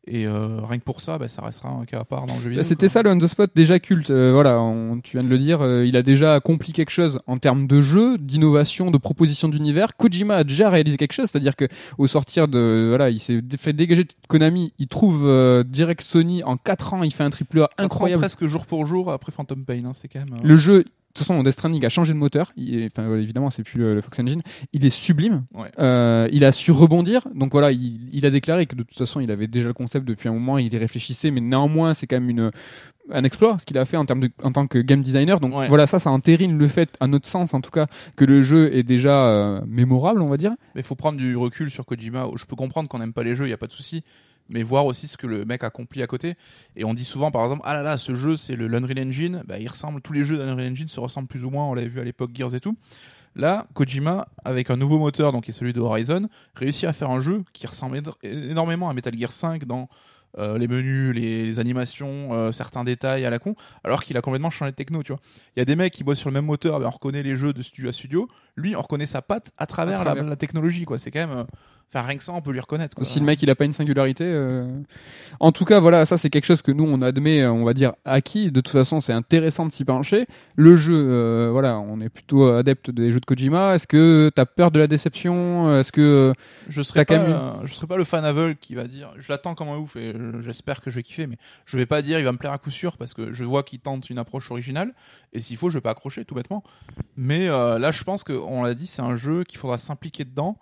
[0.07, 2.41] Et euh, rien que pour ça, bah, ça restera un cas à part dans le
[2.41, 2.63] jeu vidéo.
[2.63, 4.09] Bah, C'était ça le on the spot déjà culte.
[4.09, 7.19] Euh, voilà, on- tu viens de le dire, euh, il a déjà accompli quelque chose
[7.27, 9.95] en termes de jeu, d'innovation, de proposition d'univers.
[9.97, 11.65] Kojima a déjà réalisé quelque chose, c'est-à-dire que
[11.97, 16.43] au sortir de voilà, il s'est fait dégager de Konami, il trouve euh, direct Sony
[16.43, 18.21] en 4 ans, il fait un triple A ans incroyable.
[18.21, 20.33] presque jour pour jour après Phantom Pain, hein, c'est quand même.
[20.33, 22.51] euh, Le jeu, toute façon, Death Stranding a changé de moteur.
[22.55, 24.41] Il est- enfin, euh, évidemment, c'est plus le, le Fox Engine.
[24.74, 25.43] Il est sublime.
[25.53, 25.70] Ouais.
[25.80, 27.28] Euh, il a su rebondir.
[27.36, 30.05] Donc voilà, il, il a déclaré que de toute façon, il avait déjà le concept
[30.07, 30.57] depuis un moment.
[30.57, 32.51] Il y réfléchissait, mais néanmoins, c'est quand même une
[33.12, 35.39] un exploit ce qu'il a fait en termes de, en tant que game designer.
[35.39, 35.68] Donc Ouais.
[35.68, 38.72] voilà, ça, ça entérine le fait, à notre sens en tout cas, que le jeu
[38.76, 40.51] est déjà euh, mémorable, on va dire.
[40.76, 42.28] Mais il faut prendre du recul sur Kojima.
[42.36, 44.03] Je peux comprendre qu'on n'aime pas les jeux, il y a pas de souci.
[44.49, 46.35] Mais voir aussi ce que le mec accomplit à côté.
[46.75, 49.43] Et on dit souvent, par exemple, ah là là, ce jeu, c'est le l'Unreal Engine.
[49.47, 51.65] Bah, il ressemble, tous les jeux d'Unreal Engine se ressemblent plus ou moins.
[51.67, 52.75] On l'avait vu à l'époque Gears et tout.
[53.35, 57.11] Là, Kojima, avec un nouveau moteur, donc qui est celui de Horizon, réussit à faire
[57.11, 59.87] un jeu qui ressemble éno- énormément à Metal Gear 5 dans
[60.37, 64.21] euh, les menus, les, les animations, euh, certains détails à la con, alors qu'il a
[64.21, 65.21] complètement changé de techno, tu vois.
[65.55, 67.35] Il y a des mecs qui bossent sur le même moteur, ben, on reconnaît les
[67.35, 68.27] jeux de studio à studio.
[68.55, 70.23] Lui, on reconnaît sa patte à travers, À la- travers.
[70.29, 70.97] La, technologie, quoi.
[70.97, 71.37] C'est quand même.
[71.37, 71.43] euh,
[71.91, 72.95] Enfin, rien que ça, on peut lui reconnaître.
[72.95, 73.03] Quoi.
[73.03, 74.23] Si le mec il a pas une singularité.
[74.25, 74.67] euh,
[75.39, 77.73] En tout cas, voilà, ça c'est quelque chose que nous on admet, euh, on va
[77.73, 78.51] dire acquis.
[78.51, 80.27] De toute façon, c'est intéressant de s'y pencher.
[80.55, 83.73] Le jeu, euh, voilà, on est plutôt adepte des jeux de Kojima.
[83.73, 85.79] Est-ce que t'as peur de la déception?
[85.79, 86.33] Est-ce que
[86.67, 89.31] je serais pas, même euh, je serais pas le fan aveugle qui va dire, je
[89.31, 92.19] l'attends comme un ouf et j'espère que je vais kiffer, mais je vais pas dire
[92.19, 94.51] il va me plaire à coup sûr parce que je vois qu'il tente une approche
[94.51, 94.93] originale
[95.33, 96.63] et s'il faut, je vais pas accrocher tout bêtement.
[97.17, 100.23] Mais euh, là, je pense que on l'a dit, c'est un jeu qu'il faudra s'impliquer
[100.25, 100.57] dedans.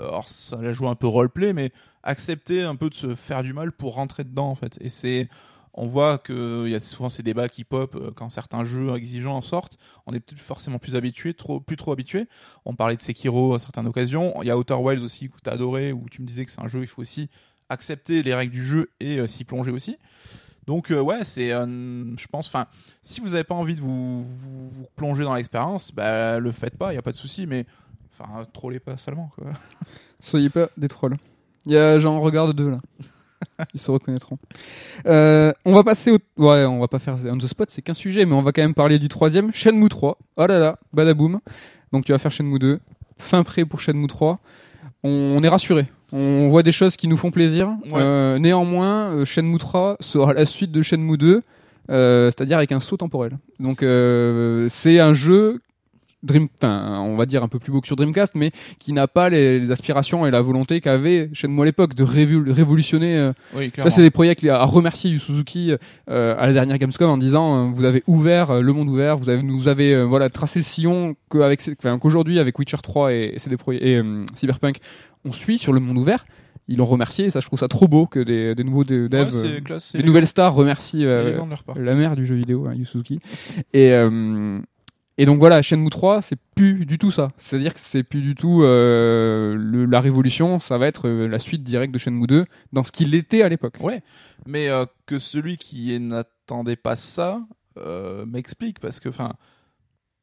[0.00, 1.72] Euh, Alors, ça la joue un peu roleplay, mais
[2.02, 4.78] accepter un peu de se faire du mal pour rentrer dedans en fait.
[4.80, 5.28] Et c'est
[5.74, 8.94] on voit que il y a souvent ces débats qui pop euh, quand certains jeux
[8.94, 9.78] exigeants en sortent.
[10.06, 12.28] On est peut-être forcément plus habitué, trop, plus trop habitué.
[12.64, 14.34] On parlait de Sekiro à certaines occasions.
[14.42, 16.50] Il y a Outer Wilds aussi que tu as adoré, où tu me disais que
[16.50, 17.30] c'est un jeu, il faut aussi
[17.70, 19.96] accepter les règles du jeu et euh, s'y plonger aussi.
[20.66, 22.68] Donc ouais, c'est, je pense, enfin,
[23.02, 24.24] si vous n'avez pas envie de vous
[24.94, 27.66] plonger dans l'expérience, bah le faites pas, il y a pas de souci, mais
[28.18, 29.46] enfin, trollez pas seulement quoi.
[30.20, 31.16] soyez pas des trolls
[31.66, 32.80] Il y a j'en regarde deux là.
[33.74, 34.38] Ils se reconnaîtront.
[35.06, 36.18] Euh, on va passer au.
[36.36, 38.62] Ouais, on va pas faire on the spot, c'est qu'un sujet, mais on va quand
[38.62, 40.16] même parler du troisième, Shenmue 3.
[40.36, 41.40] Oh là là, badaboum.
[41.92, 42.78] Donc tu vas faire Shenmue 2.
[43.18, 44.38] Fin prêt pour Shenmue 3.
[45.02, 45.86] On, on est rassuré.
[46.12, 47.68] On voit des choses qui nous font plaisir.
[47.90, 48.00] Ouais.
[48.00, 51.42] Euh, néanmoins, euh, Shenmue 3 sera la suite de Shenmue 2,
[51.90, 53.38] euh, c'est-à-dire avec un saut temporel.
[53.58, 55.60] Donc euh, c'est un jeu
[56.22, 59.08] Dream, enfin, on va dire un peu plus beau que sur Dreamcast, mais qui n'a
[59.08, 63.16] pas les, les aspirations et la volonté qu'avait Shenmue à l'époque de révol- révolutionner.
[63.18, 65.72] euh, Oui, ça, c'est des projets à remercier Yu Suzuki
[66.08, 69.16] euh, à la dernière Gamescom en disant euh, vous avez ouvert euh, le monde ouvert,
[69.18, 71.60] vous avez nous avez voilà tracé le sillon qu'avec
[72.00, 74.00] qu'aujourd'hui avec Witcher 3 et, CD Pro- et
[74.36, 74.78] Cyberpunk
[75.24, 76.24] on suit sur le monde ouvert.
[76.68, 79.08] Ils l'ont remercié et ça je trouve ça trop beau que des, des nouveaux de-
[79.08, 81.24] devs, Ouais, euh, classe, des nouvelles stars remercient euh,
[81.74, 83.18] de la mère du jeu vidéo, hein, Yu Suzuki.
[83.72, 84.60] Et, euh,
[85.22, 87.28] et donc voilà, Shenmue 3, c'est plus du tout ça.
[87.36, 91.62] C'est-à-dire que c'est plus du tout euh, la révolution, ça va être euh, la suite
[91.62, 93.76] directe de Shenmue 2 dans ce qu'il était à l'époque.
[93.80, 94.00] Ouais,
[94.46, 97.40] mais euh, que celui qui n'attendait pas ça
[98.26, 99.34] m'explique parce que enfin,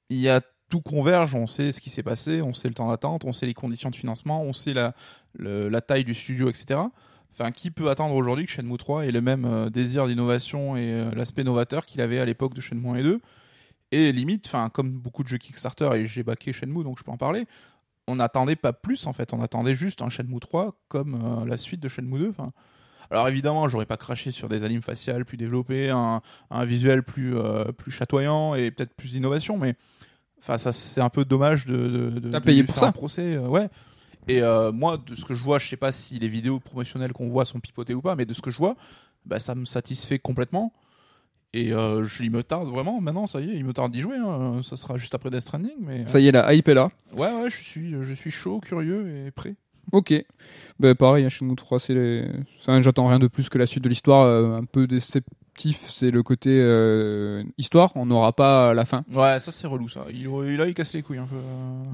[0.09, 2.89] il y a tout converge, on sait ce qui s'est passé, on sait le temps
[2.89, 4.93] d'attente, on sait les conditions de financement, on sait la,
[5.37, 6.79] le- la taille du studio, etc.
[7.31, 11.45] Enfin, qui peut attendre aujourd'hui que Shenmue 3 ait le même désir d'innovation et l'aspect
[11.45, 13.19] novateur qu'il avait à l'époque de Shenmue 1 et 2
[13.91, 17.11] Et limite, enfin, comme beaucoup de jeux Kickstarter, et j'ai backé Shenmue, donc je peux
[17.11, 17.47] en parler,
[18.07, 19.33] on n'attendait pas plus en fait.
[19.33, 22.29] On attendait juste un Shenmue 3 comme euh, la suite de Shenmue 2.
[22.29, 22.51] Enfin,
[23.11, 26.21] alors évidemment, j'aurais pas craché sur des animes faciales plus développés, un,
[26.51, 29.75] un visuel plus euh, plus chatoyant et peut-être plus d'innovation, mais
[30.39, 32.91] enfin ça c'est un peu dommage de, de, de- de payé pour faire ça un
[32.91, 33.69] procès, euh, ouais.
[34.27, 34.41] Et
[34.73, 37.45] moi, de ce que je vois, je sais pas si les vidéos promotionnelles qu'on voit
[37.45, 38.75] sont pipotées ou pas, mais de ce que je vois,
[39.25, 40.71] bah, ça me satisfait complètement.
[41.53, 44.17] Et euh, il me tarde vraiment, maintenant, ça y est, il me tarde d'y jouer.
[44.17, 44.61] hein.
[44.61, 46.05] Ça sera juste après Death Stranding, mais.
[46.05, 46.89] Ça y est, la hype est là.
[47.13, 49.55] Ouais, ouais, je suis, je suis chaud, curieux et prêt.
[49.91, 50.13] Ok.
[50.79, 52.29] Bah, pareil, hein, Shenmue 3, c'est les...
[52.81, 54.25] j'attends rien de plus que la suite de l'histoire.
[54.25, 57.91] euh, un peu déceptif, c'est le côté euh, histoire.
[57.95, 59.03] On n'aura pas la fin.
[59.11, 60.05] Ouais, ça c'est relou, ça.
[60.13, 60.27] Il,
[60.57, 61.35] là, il casse les couilles un peu.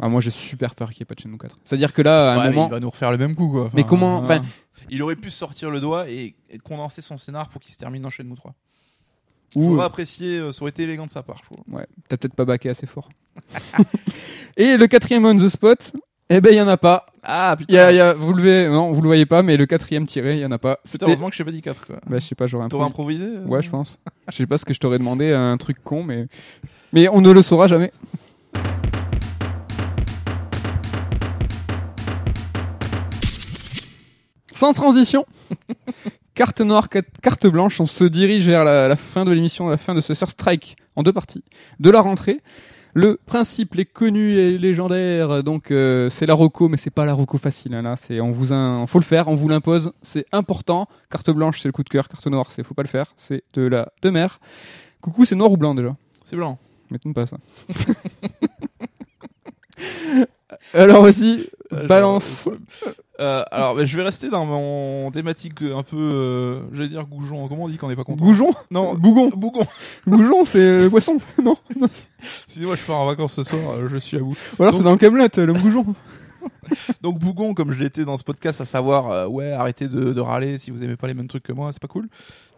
[0.02, 1.58] Ah, moi, j'ai super peur qu'il n'y ait pas de Shenmue 4.
[1.64, 2.68] C'est-à-dire que là, à un Ouais, moment.
[2.68, 3.62] il va nous refaire le même coup, quoi.
[3.68, 4.42] Enfin, Mais comment- enfin-
[4.90, 8.02] Il aurait pu sortir le doigt et, et condenser son scénar pour qu'il se termine
[8.02, 8.54] dans Shenmue 3.
[9.56, 11.64] J'aurais apprécié, euh, ça aurait été élégant de sa part, je trouve.
[11.76, 13.10] Ouais, t'as peut-être pas baqué assez fort.
[14.58, 15.94] Et le quatrième on the spot,
[16.30, 17.06] eh ben, il y en a pas.
[17.24, 17.74] Ah, putain.
[17.74, 19.66] y a, il y a- vous le voyez, non, vous le voyez pas, mais le
[19.66, 20.76] quatrième tiré, il y en a pas.
[20.76, 21.96] Putain, C'était, heureusement que je t'ai pas dit 4, quoi.
[22.08, 23.24] bah, je sais pas, j'aurais T'aurais improvisé.
[23.26, 24.00] improvisé euh Ouais, je pense.
[24.32, 26.28] Je sais pas ce que je t'aurais demandé, un truc con, mais,
[26.94, 27.92] mais on ne le saura jamais.
[34.54, 35.26] Sans transition.
[36.36, 39.78] Carte noire, ca- carte blanche, on se dirige vers la, la fin de l'émission, la
[39.78, 41.44] fin de ce Sur Strike en deux parties.
[41.80, 42.42] De la rentrée.
[42.98, 47.12] Le principe, les connus et légendaires, donc euh, c'est la roco, mais c'est pas la
[47.12, 47.74] roco facile.
[47.74, 50.88] hein, là, c'est on vous, un, faut le faire, on vous l'impose, c'est important.
[51.10, 52.08] Carte blanche, c'est le coup de cœur.
[52.08, 54.40] Carte noire, c'est faut pas le faire, c'est de la de mer.
[55.02, 55.94] Coucou, c'est noir ou blanc déjà?
[56.24, 56.58] C'est blanc.
[56.90, 57.36] M'étonne pas ça.
[60.74, 62.48] Alors aussi, Ouais, balance.
[63.22, 67.06] Euh, alors, bah, je vais rester dans mon thématique un peu, euh, je vais dire
[67.06, 67.48] goujon.
[67.48, 69.30] Comment on dit qu'on n'est pas content Goujon Non, Bougon.
[69.30, 69.66] bougon.
[70.08, 71.18] Goujon, c'est le poisson.
[71.44, 71.88] Non, non.
[72.46, 74.36] Excusez-moi, je pars en vacances ce soir, euh, je suis à bout.
[74.60, 75.86] Ou alors Donc- c'est dans Camelot, le goujon.
[77.02, 80.22] Donc bougon, comme je l'étais dans ce podcast, à savoir, euh, ouais, arrêtez de, de
[80.22, 82.08] râler si vous aimez pas les mêmes trucs que moi, c'est pas cool.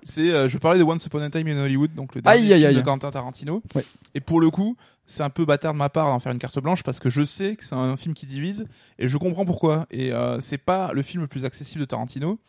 [0.04, 2.54] C'est, euh, je parlais de Once Upon a Time in Hollywood, donc le dernier Aïe,
[2.54, 2.76] aïe, film aïe.
[2.78, 3.62] de Quentin Tarantino.
[3.76, 3.84] Ouais.
[4.16, 4.76] Et pour le coup,
[5.08, 7.26] c'est un peu bâtard de ma part d'en faire une carte blanche parce que je
[7.26, 8.66] sais que c'est un film qui divise
[9.00, 9.88] et je comprends pourquoi.
[9.90, 12.40] Et euh, c'est pas le film le plus accessible de Tarantino.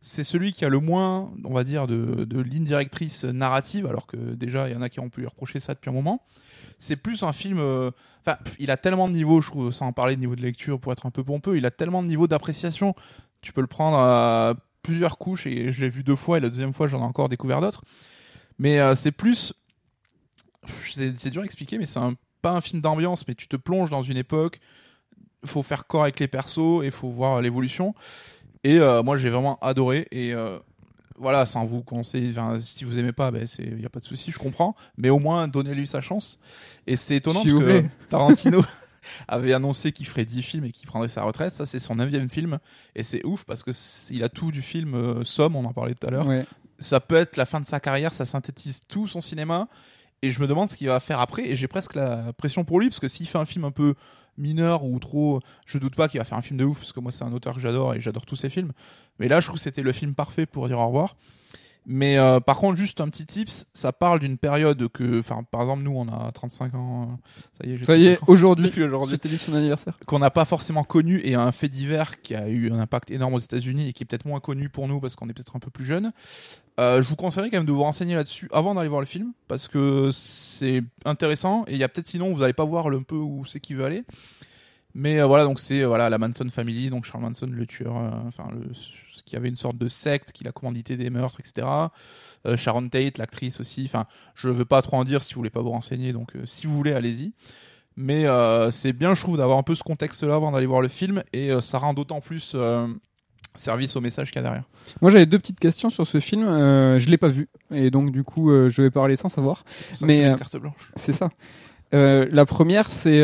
[0.00, 4.06] C'est celui qui a le moins, on va dire, de, de ligne directrice narrative, alors
[4.06, 6.22] que déjà il y en a qui ont pu lui reprocher ça depuis un moment.
[6.78, 7.58] C'est plus un film.
[7.58, 7.90] euh,
[8.24, 10.78] Enfin, il a tellement de niveaux, je trouve, sans en parler de niveau de lecture
[10.78, 12.94] pour être un peu pompeux, il a tellement de niveaux d'appréciation.
[13.40, 16.48] Tu peux le prendre à plusieurs couches et je l'ai vu deux fois et la
[16.48, 17.82] deuxième fois j'en ai encore découvert d'autres.
[18.58, 19.52] Mais euh, c'est plus.
[20.84, 23.90] C'est dur à expliquer, mais c'est un- pas un film d'ambiance, mais tu te plonges
[23.90, 24.60] dans une époque.
[25.44, 27.94] faut faire corps avec les persos et faut voir l'évolution.
[28.64, 30.58] Et euh, moi j'ai vraiment adoré et euh,
[31.16, 34.32] voilà, sans vous conseiller, si vous aimez pas, ben c'est y a pas de souci,
[34.32, 36.40] je comprends, mais au moins donnez-lui sa chance.
[36.88, 37.84] Et c'est étonnant parce que.
[38.08, 38.64] Tarantino
[39.28, 42.28] avait annoncé qu'il ferait 10 films et qu'il prendrait sa retraite, ça c'est son neuvième
[42.28, 42.58] film
[42.96, 43.70] et c'est ouf parce que
[44.12, 46.26] il a tout du film euh, Somme, on en parlait tout à l'heure.
[46.26, 46.44] Ouais.
[46.80, 49.68] Ça peut être la fin de sa carrière, ça synthétise tout son cinéma
[50.22, 52.80] et je me demande ce qu'il va faire après et j'ai presque la pression pour
[52.80, 53.94] lui parce que s'il fait un film un peu
[54.36, 57.00] mineur ou trop je doute pas qu'il va faire un film de ouf parce que
[57.00, 58.72] moi c'est un auteur que j'adore et j'adore tous ses films.
[59.18, 61.16] Mais là je trouve que c'était le film parfait pour dire au revoir
[61.90, 65.62] mais euh, par contre juste un petit tips ça parle d'une période que enfin par
[65.62, 67.06] exemple nous on a 35 ans euh,
[67.58, 68.32] ça y est Ça y est, 35 ans.
[68.32, 69.94] aujourd'hui, aujourd'hui c'était dit son anniversaire.
[70.06, 73.34] qu'on n'a pas forcément connu et un fait divers qui a eu un impact énorme
[73.34, 75.60] aux États-Unis et qui est peut-être moins connu pour nous parce qu'on est peut-être un
[75.60, 76.12] peu plus jeune.
[76.78, 79.32] Euh, je vous conseillerais quand même de vous renseigner là-dessus avant d'aller voir le film
[79.48, 82.98] parce que c'est intéressant et il y a peut-être sinon vous n'allez pas voir le
[82.98, 84.04] un peu où c'est qu'il veut aller.
[84.94, 87.96] Mais euh, voilà donc c'est euh, voilà la Manson Family donc Charles Manson le tueur
[87.96, 88.72] euh, enfin le
[89.24, 91.66] qui avait une sorte de secte qui a commandité des meurtres etc.
[92.46, 95.50] Euh, Sharon Tate l'actrice aussi enfin je veux pas trop en dire si vous voulez
[95.50, 97.32] pas vous renseigner donc euh, si vous voulez allez-y.
[98.00, 100.86] Mais euh, c'est bien, je trouve, d'avoir un peu ce contexte-là avant d'aller voir le
[100.86, 102.54] film, et ça rend d'autant plus
[103.58, 104.64] service au message qu'il y a derrière.
[105.02, 106.46] Moi, j'avais deux petites questions sur ce film.
[106.46, 109.64] Euh, je l'ai pas vu, et donc du coup, euh, je vais parler sans savoir.
[110.02, 110.92] Mais, euh, une carte blanche.
[110.96, 111.30] C'est ça.
[111.92, 113.18] La première, c'est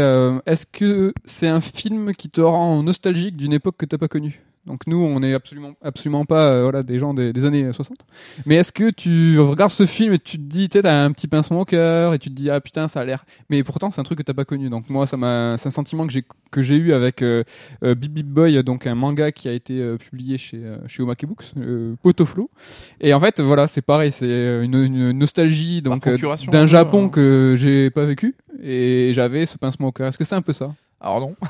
[0.46, 4.42] est-ce que c'est un film qui te rend nostalgique d'une époque que t'as pas connue?
[4.66, 7.98] Donc nous, on est absolument, absolument pas euh, voilà des gens des, des années 60.
[8.46, 11.28] Mais est-ce que tu regardes ce film et tu te dis, tu t'as un petit
[11.28, 13.24] pincement au cœur et tu te dis ah putain ça a l'air.
[13.50, 14.70] Mais pourtant c'est un truc que t'as pas connu.
[14.70, 17.44] Donc moi, ça m'a, c'est un sentiment que j'ai que j'ai eu avec euh,
[17.82, 21.52] euh, Boy, donc un manga qui a été euh, publié chez euh, chez Omake Books,
[21.58, 22.50] euh, Potoflo.
[23.00, 26.08] Et en fait, voilà, c'est pareil, c'est une, une nostalgie donc
[26.50, 30.08] d'un Japon que j'ai pas vécu et j'avais ce pincement au cœur.
[30.08, 30.72] Est-ce que c'est un peu ça?
[31.04, 31.36] Alors non,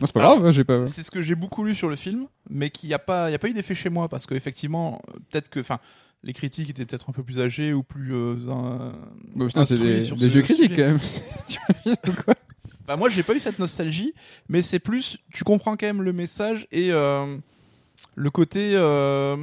[0.00, 0.86] Non, c'est pas grave, hein, j'ai pas.
[0.86, 3.34] c'est ce que j'ai beaucoup lu sur le film, mais qu'il n'y a pas, il
[3.34, 5.78] a pas eu d'effet chez moi parce qu'effectivement, peut-être que, enfin,
[6.22, 8.14] les critiques étaient peut-être un peu plus âgés ou plus.
[8.14, 8.34] euh,
[9.36, 11.00] Bah, putain, c'est des, des vieux critiques quand même.
[11.84, 12.34] Tu quoi?
[12.86, 14.14] Enfin, moi, j'ai pas eu cette nostalgie,
[14.48, 17.36] mais c'est plus, tu comprends quand même le message et euh,
[18.14, 18.72] le côté.
[18.74, 19.36] Euh,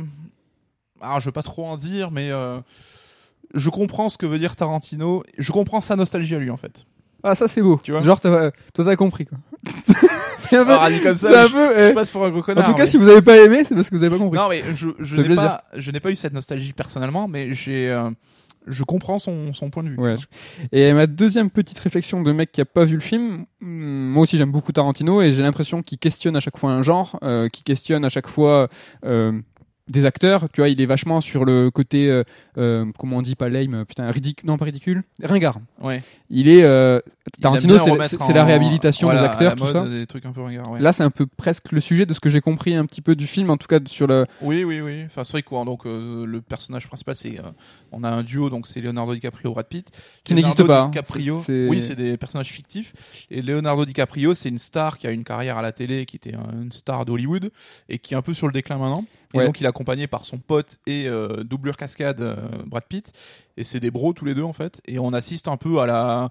[1.01, 2.59] alors, je veux pas trop en dire, mais euh,
[3.53, 5.23] je comprends ce que veut dire Tarantino.
[5.37, 6.85] Je comprends sa nostalgie à lui, en fait.
[7.23, 7.79] Ah, ça c'est beau.
[7.83, 9.37] Tu vois Genre, t'as- toi t'as compris quoi.
[10.37, 10.71] c'est un peu.
[10.71, 11.93] Alors, dit comme ça, c'est un je, peu, je eh.
[11.93, 13.89] passe pour un gros En tout cas, mais- si vous avez pas aimé, c'est parce
[13.89, 14.39] que vous avez pas compris.
[14.39, 17.89] Non, mais je, je n'ai pas, je n'ai pas eu cette nostalgie personnellement, mais j'ai,
[17.91, 18.09] euh,
[18.67, 19.97] je comprends son, son point de vue.
[19.97, 20.15] Ouais.
[20.71, 24.23] Et ma deuxième petite réflexion de mec qui a pas vu le film, hmm, moi
[24.23, 27.47] aussi j'aime beaucoup Tarantino et j'ai l'impression qu'il questionne à chaque fois un genre, euh,
[27.49, 28.67] qu'il questionne à chaque fois
[29.05, 29.33] euh,
[29.91, 30.47] des acteurs.
[30.53, 32.23] Tu vois, il est vachement sur le côté, euh,
[32.57, 35.59] euh, comment on dit, pas lame, putain, ridicule, non pas ridicule, ringard.
[35.81, 36.01] Ouais.
[36.29, 36.99] Il est euh,
[37.41, 39.85] Tarantino, c'est la réhabilitation voilà, des acteurs, la tout ça.
[39.87, 40.79] Des trucs un peu ringards, ouais.
[40.79, 43.15] Là, c'est un peu presque le sujet de ce que j'ai compris un petit peu
[43.15, 44.25] du film, en tout cas sur le.
[44.41, 45.03] Oui, oui, oui.
[45.05, 45.63] Enfin, c'est quoi.
[45.65, 47.35] Donc, euh, le personnage principal, c'est,
[47.91, 49.91] on a un duo, donc c'est Leonardo DiCaprio, Brad Pitt.
[50.23, 50.87] Qui n'existe pas, hein.
[50.87, 51.41] DiCaprio.
[51.45, 52.93] C'est- Oui, c'est des personnages fictifs.
[53.29, 56.33] Et Leonardo DiCaprio, c'est une star qui a une carrière à la télé, qui était
[56.35, 57.51] un- une star d'Hollywood
[57.89, 59.03] et qui est un peu sur le déclin maintenant.
[59.33, 59.45] Et Ouais.
[59.45, 62.35] donc, il est accompagné par son pote et euh, doublure cascade euh,
[62.65, 63.13] Brad Pitt.
[63.57, 64.81] Et c'est des bros tous les deux en fait.
[64.87, 66.29] Et on assiste un peu à la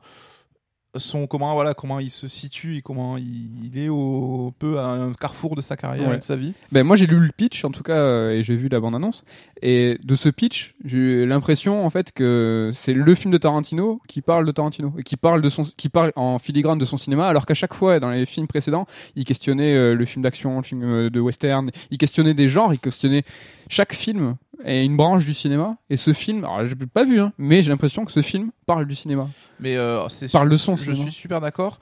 [0.96, 4.86] son comment voilà comment il se situe et comment il, il est au peu à
[4.88, 6.14] un carrefour de sa carrière Ouais.
[6.14, 6.52] et de sa vie.
[6.72, 8.94] Ben moi j'ai lu le pitch en tout cas euh, et j'ai vu la bande
[8.96, 9.24] annonce
[9.62, 14.20] et de ce pitch j'ai l'impression en fait que c'est le film de Tarantino qui
[14.20, 17.28] parle de Tarantino et qui parle de son qui parle en filigrane de son cinéma
[17.28, 20.62] alors qu'à chaque fois dans les films précédents il questionnait euh, le film d'action le
[20.64, 23.22] film euh, de western il questionnait des genres il questionnait
[23.70, 27.20] chaque film est une branche du cinéma et ce film alors je l'ai pas vu
[27.20, 29.28] hein, mais j'ai l'impression que ce film parle du cinéma
[29.60, 31.02] Mais euh, c'est parle su- de son Je cinéma.
[31.04, 31.78] suis super d'accord.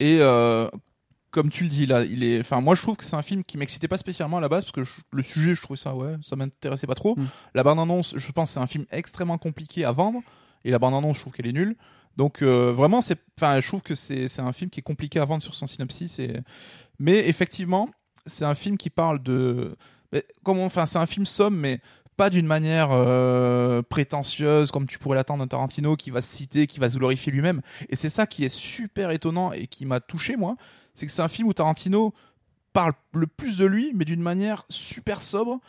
[0.00, 0.68] Et euh,
[1.30, 2.40] comme tu le dis là, il est.
[2.40, 4.64] Enfin, moi, je trouve que c'est un film qui m'excitait pas spécialement à la base
[4.64, 7.14] parce que je- le sujet, je trouvais ça, ouais, ça m'intéressait pas trop.
[7.16, 7.26] Mm.
[7.54, 10.20] La bande annonce, je pense, que c'est un film extrêmement compliqué à vendre.
[10.64, 11.76] Et la bande annonce, je trouve qu'elle est nulle.
[12.16, 13.18] Donc euh, vraiment, c'est.
[13.38, 15.66] Enfin, je trouve que c'est c'est un film qui est compliqué à vendre sur son
[15.66, 16.18] synopsis.
[16.18, 16.40] Et...
[16.98, 17.90] Mais effectivement,
[18.24, 19.76] c'est un film qui parle de.
[20.44, 21.80] Enfin, c'est un film somme, mais
[22.16, 26.66] pas d'une manière euh, prétentieuse comme tu pourrais l'attendre d'un Tarantino qui va se citer,
[26.66, 27.60] qui va se glorifier lui-même.
[27.88, 30.56] Et c'est ça qui est super étonnant et qui m'a touché moi,
[30.94, 32.14] c'est que c'est un film où Tarantino
[32.72, 35.60] parle le plus de lui, mais d'une manière super sobre.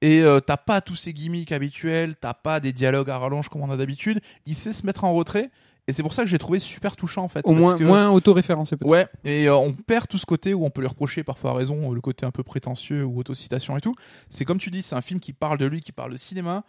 [0.00, 3.62] Et euh, t'as pas tous ces gimmicks habituels, t'as pas des dialogues à rallonge comme
[3.62, 4.20] on a d'habitude.
[4.46, 5.50] Il sait se mettre en retrait.
[5.88, 7.40] Et c'est pour ça que j'ai trouvé super touchant en fait.
[7.44, 10.64] au moins que- moins autoréférencé peut-être Ouais, et euh, on perd tout ce côté où
[10.64, 13.76] on peut lui reprocher parfois à raison, euh, le côté un peu prétentieux ou autocitation
[13.76, 13.92] et tout.
[14.28, 16.62] C'est comme tu dis, c'est un film qui parle de lui, qui parle de cinéma,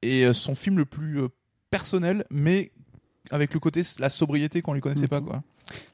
[0.00, 1.28] et euh, son film le plus euh,
[1.70, 2.72] personnel, mais
[3.30, 5.08] avec le côté la sobriété qu'on lui connaissait Mhm.
[5.08, 5.42] pas quoi.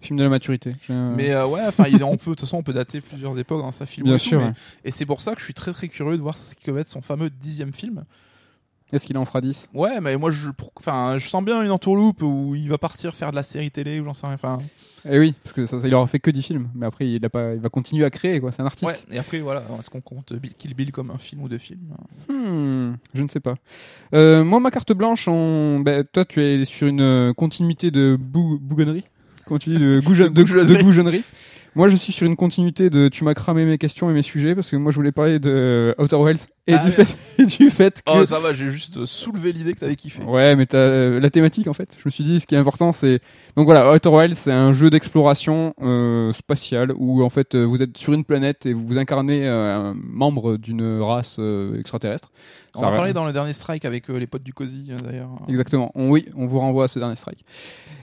[0.00, 2.72] film de la maturité Mais euh, ouais, enfin, on peut de toute façon on peut
[2.72, 4.06] dater plusieurs époques dans sa film.
[4.06, 4.52] bien sûr ouais.
[4.84, 6.80] Et c'est pour ça que je suis très très curieux de voir ce qui va
[6.80, 8.04] être son fameux dixième film.
[8.92, 12.22] Est-ce qu'il en fera 10 Ouais, mais moi je, enfin, je sens bien une entourloupe
[12.22, 14.34] où il va partir faire de la série télé ou j'en sais rien.
[14.34, 14.58] Enfin,
[15.08, 17.24] Eh oui, parce que ça, ça, il aura fait que 10 films, mais après il,
[17.24, 18.50] a pas, il va continuer à créer, quoi.
[18.52, 18.90] C'est un artiste.
[18.90, 19.16] ouais.
[19.16, 21.80] Et après voilà, est-ce qu'on compte Kill Bill comme un film ou deux films?
[22.28, 23.54] Hmm, je ne sais pas.
[24.14, 25.80] Euh, moi, ma carte blanche, on...
[25.80, 29.04] ben, toi, tu es sur une continuité de bou bougonnerie?
[29.48, 30.76] De, gouge- De de, goujonnerie.
[30.78, 31.24] de goujonnerie.
[31.78, 34.56] Moi, je suis sur une continuité de tu m'as cramé mes questions et mes sujets
[34.56, 37.06] parce que moi, je voulais parler de Outer Wilds et, Ah, du, fait,
[37.38, 40.24] et du fait que Oh ça va, j'ai juste soulevé l'idée que t'avais kiffé.
[40.24, 41.96] Ouais, mais t'as euh, la thématique en fait.
[41.96, 43.20] Je me suis dit, ce qui est important, c'est
[43.56, 47.80] donc voilà, Outer Wilds, c'est un jeu d'exploration euh, spatiale où en fait euh, vous
[47.80, 52.32] êtes sur une planète et vous incarnez euh, un membre d'une race euh, extraterrestre.
[52.74, 55.30] On en parlait dans le dernier strike avec euh, les potes du euh, d'ailleurs.
[55.48, 55.90] Exactement.
[55.94, 57.44] On- oui, on vous renvoie à ce dernier strike.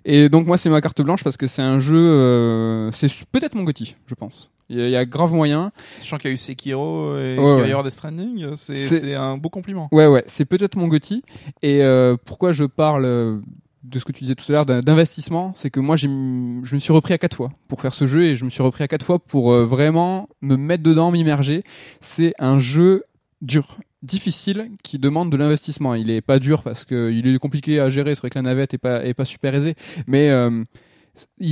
[0.05, 3.55] Et donc moi, c'est ma carte blanche parce que c'est un jeu, euh, c'est peut-être
[3.55, 4.51] mon Gotti, je pense.
[4.69, 5.71] Il y, a- il y a grave moyen.
[5.99, 9.37] Sachant qu'il y a eu Sekiro et Ouais, qu'il va y avoir Stranding, c'est un
[9.37, 9.89] beau compliment.
[9.91, 11.21] Ouais, ouais, c'est peut-être mon Gotti.
[11.61, 13.37] Et euh, pourquoi je parle euh,
[13.83, 16.91] de ce que tu disais tout à l'heure d'investissement, c'est que moi, je me suis
[16.93, 19.05] repris à quatre fois pour faire ce jeu et je me suis repris à quatre
[19.05, 21.63] fois pour euh, vraiment me mettre dedans, m'immerger.
[22.01, 23.03] C'est un jeu
[23.43, 25.93] dur, difficile, qui demande de l'investissement.
[25.93, 28.15] Il est pas dur parce que il est compliqué à gérer.
[28.15, 29.75] C'est vrai que la navette est pas est pas super aisée,
[30.07, 30.63] mais euh,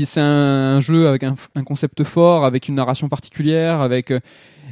[0.05, 4.19] c'est un, jeu avec un, un concept fort, avec une narration particulière, avec euh,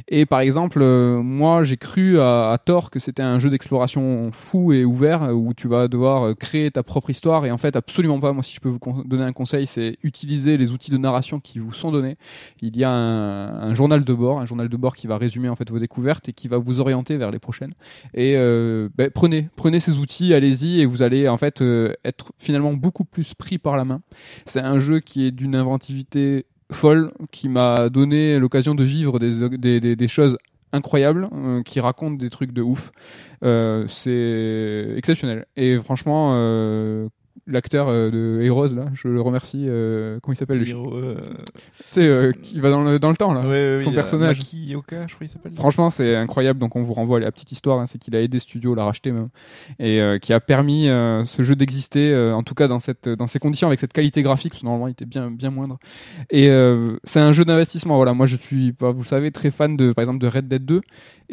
[0.08, 4.72] et par exemple, euh, moi j'ai cru à, tort que c'était un jeu d'exploration fou
[4.72, 7.76] et ouvert euh, où tu vas devoir euh, créer ta propre histoire et en fait
[7.76, 8.32] absolument pas.
[8.32, 11.58] Moi si je peux vous donner un conseil, c'est utiliser les outils de narration qui
[11.58, 12.16] vous sont donnés.
[12.60, 15.56] Il y a un, journal de bord, un journal de bord qui va résumer en
[15.56, 17.74] fait vos découvertes et qui va vous orienter vers les prochaines.
[18.14, 21.62] Et ben, prenez, prenez ces outils, allez-y et vous allez en fait
[22.04, 24.02] être finalement beaucoup plus pris par la main.
[24.46, 30.08] C'est un jeu qui est d'une inventivité folle, qui m'a donné l'occasion de vivre des,
[30.08, 30.38] choses
[30.72, 32.92] incroyables, euh, qui racontent des trucs de ouf.
[33.44, 35.46] Euh, c'est exceptionnel.
[35.56, 37.08] Et franchement, euh,
[37.46, 39.64] l'acteur euh, de Heroes là, je le remercie.
[39.66, 43.32] euh, comment il s'appelle euh, Tu sais, euh, qui va dans le dans le temps
[43.32, 43.40] là.
[43.40, 44.38] ouais, ouais, son personnage.
[44.38, 45.52] Maki Yoka, je crois qu'il s'appelle.
[45.54, 46.58] Franchement, c'est incroyable.
[46.58, 47.78] Donc, on vous renvoie à la petite histoire.
[47.80, 49.28] hein, c'est qu'il a aidé Studio, l'a racheté même,
[49.78, 53.66] et qui a permis ce jeu d'exister, en tout cas dans cette dans ces conditions,
[53.68, 55.78] avec cette qualité graphique, parce que normalement, il était bien bien moindre.
[56.30, 56.48] Et
[57.04, 57.96] c'est un jeu d'investissement.
[57.96, 60.48] Voilà, moi, je suis, pas, vous le savez, très fan de, par exemple, de Red
[60.48, 60.80] Dead 2.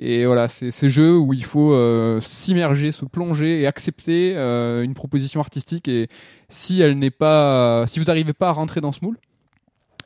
[0.01, 1.73] Et voilà, c'est ces jeux où il faut
[2.21, 5.88] s'immerger, se plonger et accepter une proposition artistique.
[5.89, 6.07] Et
[6.49, 9.17] si elle n'est pas, si vous n'arrivez pas à rentrer dans ce moule.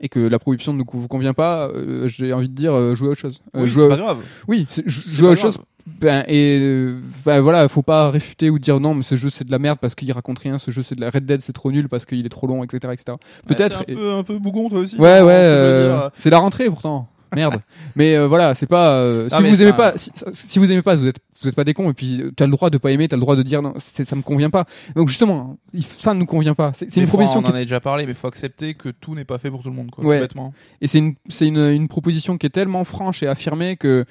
[0.01, 3.07] Et que la proposition ne vous convient pas, euh, j'ai envie de dire euh, jouez
[3.07, 3.39] à autre chose.
[3.55, 4.17] Euh, Oui, jouez c'est à- pas grave.
[4.49, 5.57] oui, c'est- jou- C'est jouer à autre chose.
[5.85, 6.93] Ben, et
[7.25, 9.77] ben, voilà, faut pas réfuter ou dire non, mais ce jeu c'est de la merde
[9.81, 10.57] parce qu'il raconte rien.
[10.57, 12.63] Ce jeu c'est de la Red Dead, c'est trop nul parce qu'il est trop long,
[12.63, 13.17] etc., etc.
[13.47, 13.79] Peut-être.
[13.87, 14.97] Ouais, un peu, un peu bougon toi aussi.
[14.97, 15.43] Ouais, ouais.
[15.43, 17.07] ce c'est la rentrée pourtant.
[17.35, 17.55] Merde.
[17.95, 18.97] mais euh, voilà, c'est pas.
[18.99, 21.63] euh, si vous aimez pas, si, si vous aimez pas, vous êtes, vous êtes pas
[21.63, 21.89] des cons.
[21.89, 23.73] Et puis, euh, t'as le droit de pas aimer, t'as le droit de dire non,
[24.03, 24.65] ça me convient pas.
[24.95, 26.71] Donc justement, il- ça ne nous convient pas.
[26.73, 29.25] C'est une proposition on qui en a déjà parlé, mais faut accepter que tout n'est
[29.25, 30.03] pas fait pour tout le monde, quoi.
[30.03, 30.17] Ouais.
[30.17, 30.53] Complètement.
[30.81, 34.05] Et c'est une, c'est une, une proposition qui est tellement franche et affirmée que,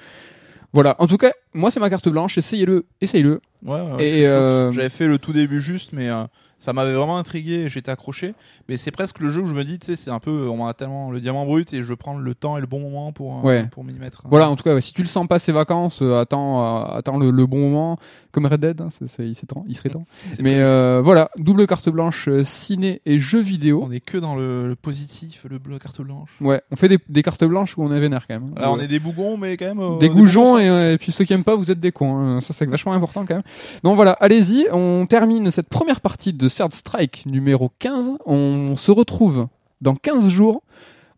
[0.73, 0.97] voilà.
[0.99, 2.39] En tout cas, moi, c'est ma carte blanche.
[2.39, 3.41] Essayez-le, essayez-le.
[3.65, 6.25] Ouais, ouais, Et, euh, J'avais fait le tout début juste, mais euh,
[6.63, 8.35] ça m'avait vraiment intrigué j'étais accroché.
[8.69, 10.65] Mais c'est presque le jeu où je me dis, tu sais, c'est un peu, on
[10.67, 13.11] a tellement le diamant brut et je veux prendre le temps et le bon moment
[13.13, 13.67] pour, euh, Ouais.
[13.73, 14.23] pour m'y mettre.
[14.31, 16.63] Voilà, en tout cas, ouais, si tu le sens pas ces vacances, euh, attends,
[16.93, 17.99] euh, attends le, le bon moment,
[18.31, 20.05] comme Red Dead, hein, c'est- c'est- il, s'est temps- il serait temps.
[20.41, 23.83] Mais euh, voilà, double carte blanche, ciné et jeux vidéo.
[23.85, 26.31] on est que dans le, le positif, le bleu carte blanche.
[26.41, 28.47] Ouais, on fait des, des cartes blanches où on est vénère quand même.
[28.57, 29.99] Là, on est des bougons, mais quand même.
[29.99, 32.17] des goujons et puis ceux qui aiment pas, vous êtes des cons.
[32.17, 32.41] hein.
[32.41, 33.43] Ça, c'est vachement important quand même.
[33.83, 38.13] Donc voilà, allez-y, on termine cette première partie de Third Strike numéro 15.
[38.27, 39.49] On se retrouve
[39.81, 40.63] dans 15 jours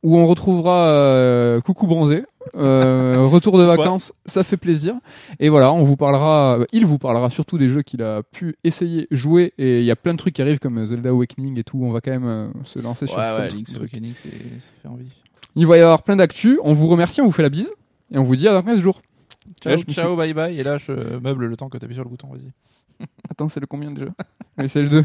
[0.02, 2.24] où on retrouvera euh, Coucou Bronzé.
[2.56, 4.94] Euh, retour de vacances, ça fait plaisir.
[5.40, 8.56] Et voilà, on vous parlera, euh, il vous parlera surtout des jeux qu'il a pu
[8.64, 9.54] essayer, jouer.
[9.58, 11.78] Et il y a plein de trucs qui arrivent comme Zelda Awakening et tout.
[11.82, 13.74] On va quand même euh, se lancer sur Ouais, plein ouais, Link's.
[13.76, 14.28] Awakening, ça
[14.82, 15.08] fait envie.
[15.56, 16.58] Il va y avoir plein d'actu.
[16.62, 17.72] On vous remercie, on vous fait la bise.
[18.12, 19.00] Et on vous dit à dans 15 jours.
[19.62, 20.58] Ciao, ciao, bye bye.
[20.58, 22.50] Et là, je meuble le temps que t'appuies sur le bouton, vas-y.
[23.30, 24.06] Attends, c'est le combien déjà?
[24.58, 25.04] Oui, c'est le 2.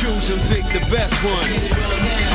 [0.00, 1.36] Choose and pick the best one.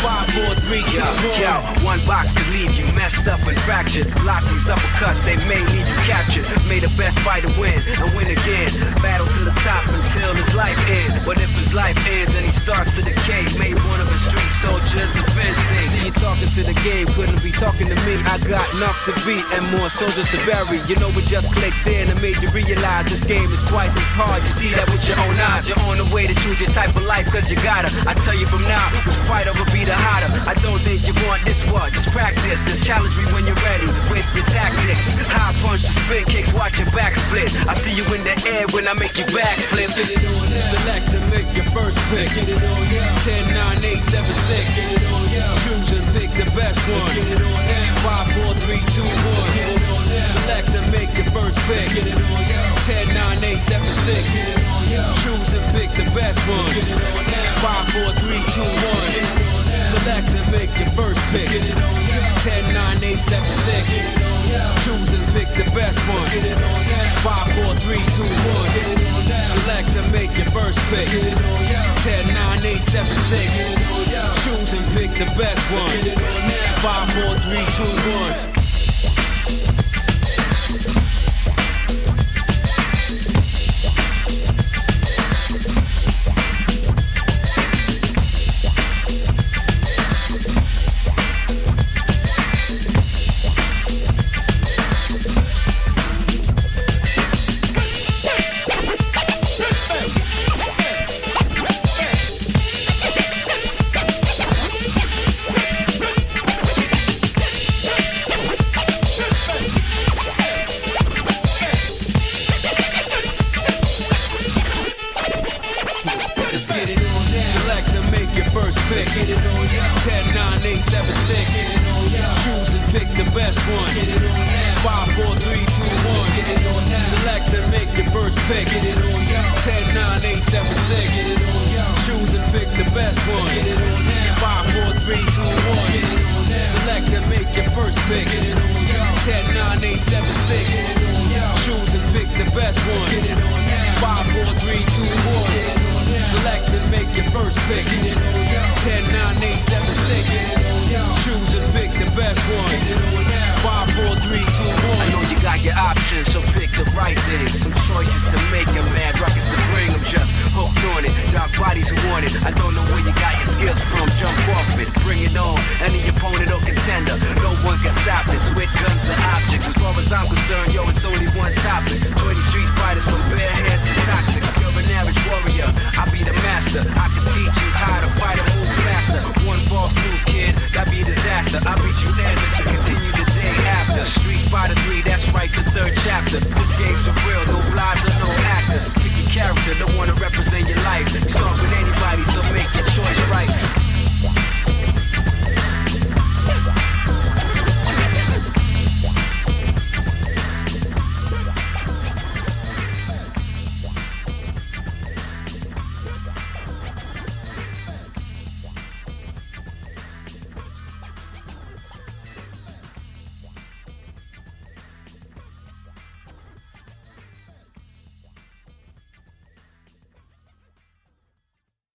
[0.02, 1.06] 5, 4, 3, 2, Yo,
[1.44, 1.54] yo,
[1.84, 2.00] 1.
[2.00, 4.08] one box could leave you messed up and fractured.
[4.24, 6.46] Lock these uppercuts, they may leave you captured.
[6.68, 8.72] May the best fighter win and win again.
[9.04, 11.14] Battle to the top until his life ends.
[11.26, 14.52] But if his life ends and he starts to decay, may one of his street
[14.64, 16.06] soldiers avenge See me.
[16.08, 18.16] you talking to the game, couldn't be talking to me.
[18.26, 20.80] I got enough to beat and more soldiers to bury.
[20.88, 24.16] You know we just clicked in and made you realize this game is twice as
[24.16, 24.44] hard.
[24.44, 25.68] You see that with your own eyes.
[25.68, 27.90] You're on the way to choose your type of life cause you gotta.
[28.10, 30.30] I tell you from now, which fighter will be the hotter.
[30.50, 32.66] I don't think you want this one, just practice.
[32.66, 35.14] Just challenge me when you're ready with your tactics.
[35.30, 37.54] High punch and spin kicks, watch your back split.
[37.70, 39.90] I see you in the air when I make you back flip.
[39.90, 40.74] Let's get it on now.
[40.74, 42.26] Select and make your first pick.
[42.26, 43.26] Let's get it on now.
[43.26, 44.76] 10, 9, 8, 7, 6.
[44.76, 45.56] Get it on now.
[45.64, 46.98] Choose and pick the best one.
[46.98, 48.26] Let's get it on now.
[48.26, 49.10] 5, 4, 3, 2, 1.
[49.38, 49.89] Let's get it on now.
[50.30, 51.82] Select and make your first pick.
[51.82, 52.86] Let's get it on now.
[52.86, 54.30] 10, 9, 8, 7, 6.
[54.30, 55.10] Get it on now.
[55.26, 56.62] Choose and pick the best one.
[56.62, 57.66] Let's get it on now.
[57.66, 59.50] 5, 4, 3, 2, 1.
[59.90, 61.50] Select and make your first pick.
[61.50, 62.46] Let's get it on now.
[62.46, 63.90] 10, 9, 8, 7, 6.
[63.90, 64.86] Get it on now.
[64.86, 66.22] Choose and pick the best one.
[66.22, 67.26] Let's get it on now.
[67.26, 68.70] 5, 4, 3, 2, 1.
[68.78, 69.50] Get it on now.
[69.50, 71.10] Select and make your first pick.
[71.10, 72.06] Let's get it on now.
[72.06, 73.34] 10, 9, 8, 7, 6.
[73.34, 74.30] Get it on now.
[74.46, 75.82] Choose and pick the best one.
[75.82, 76.86] Let's get it on now.
[76.86, 78.59] 5, 4, 3, 2, 1.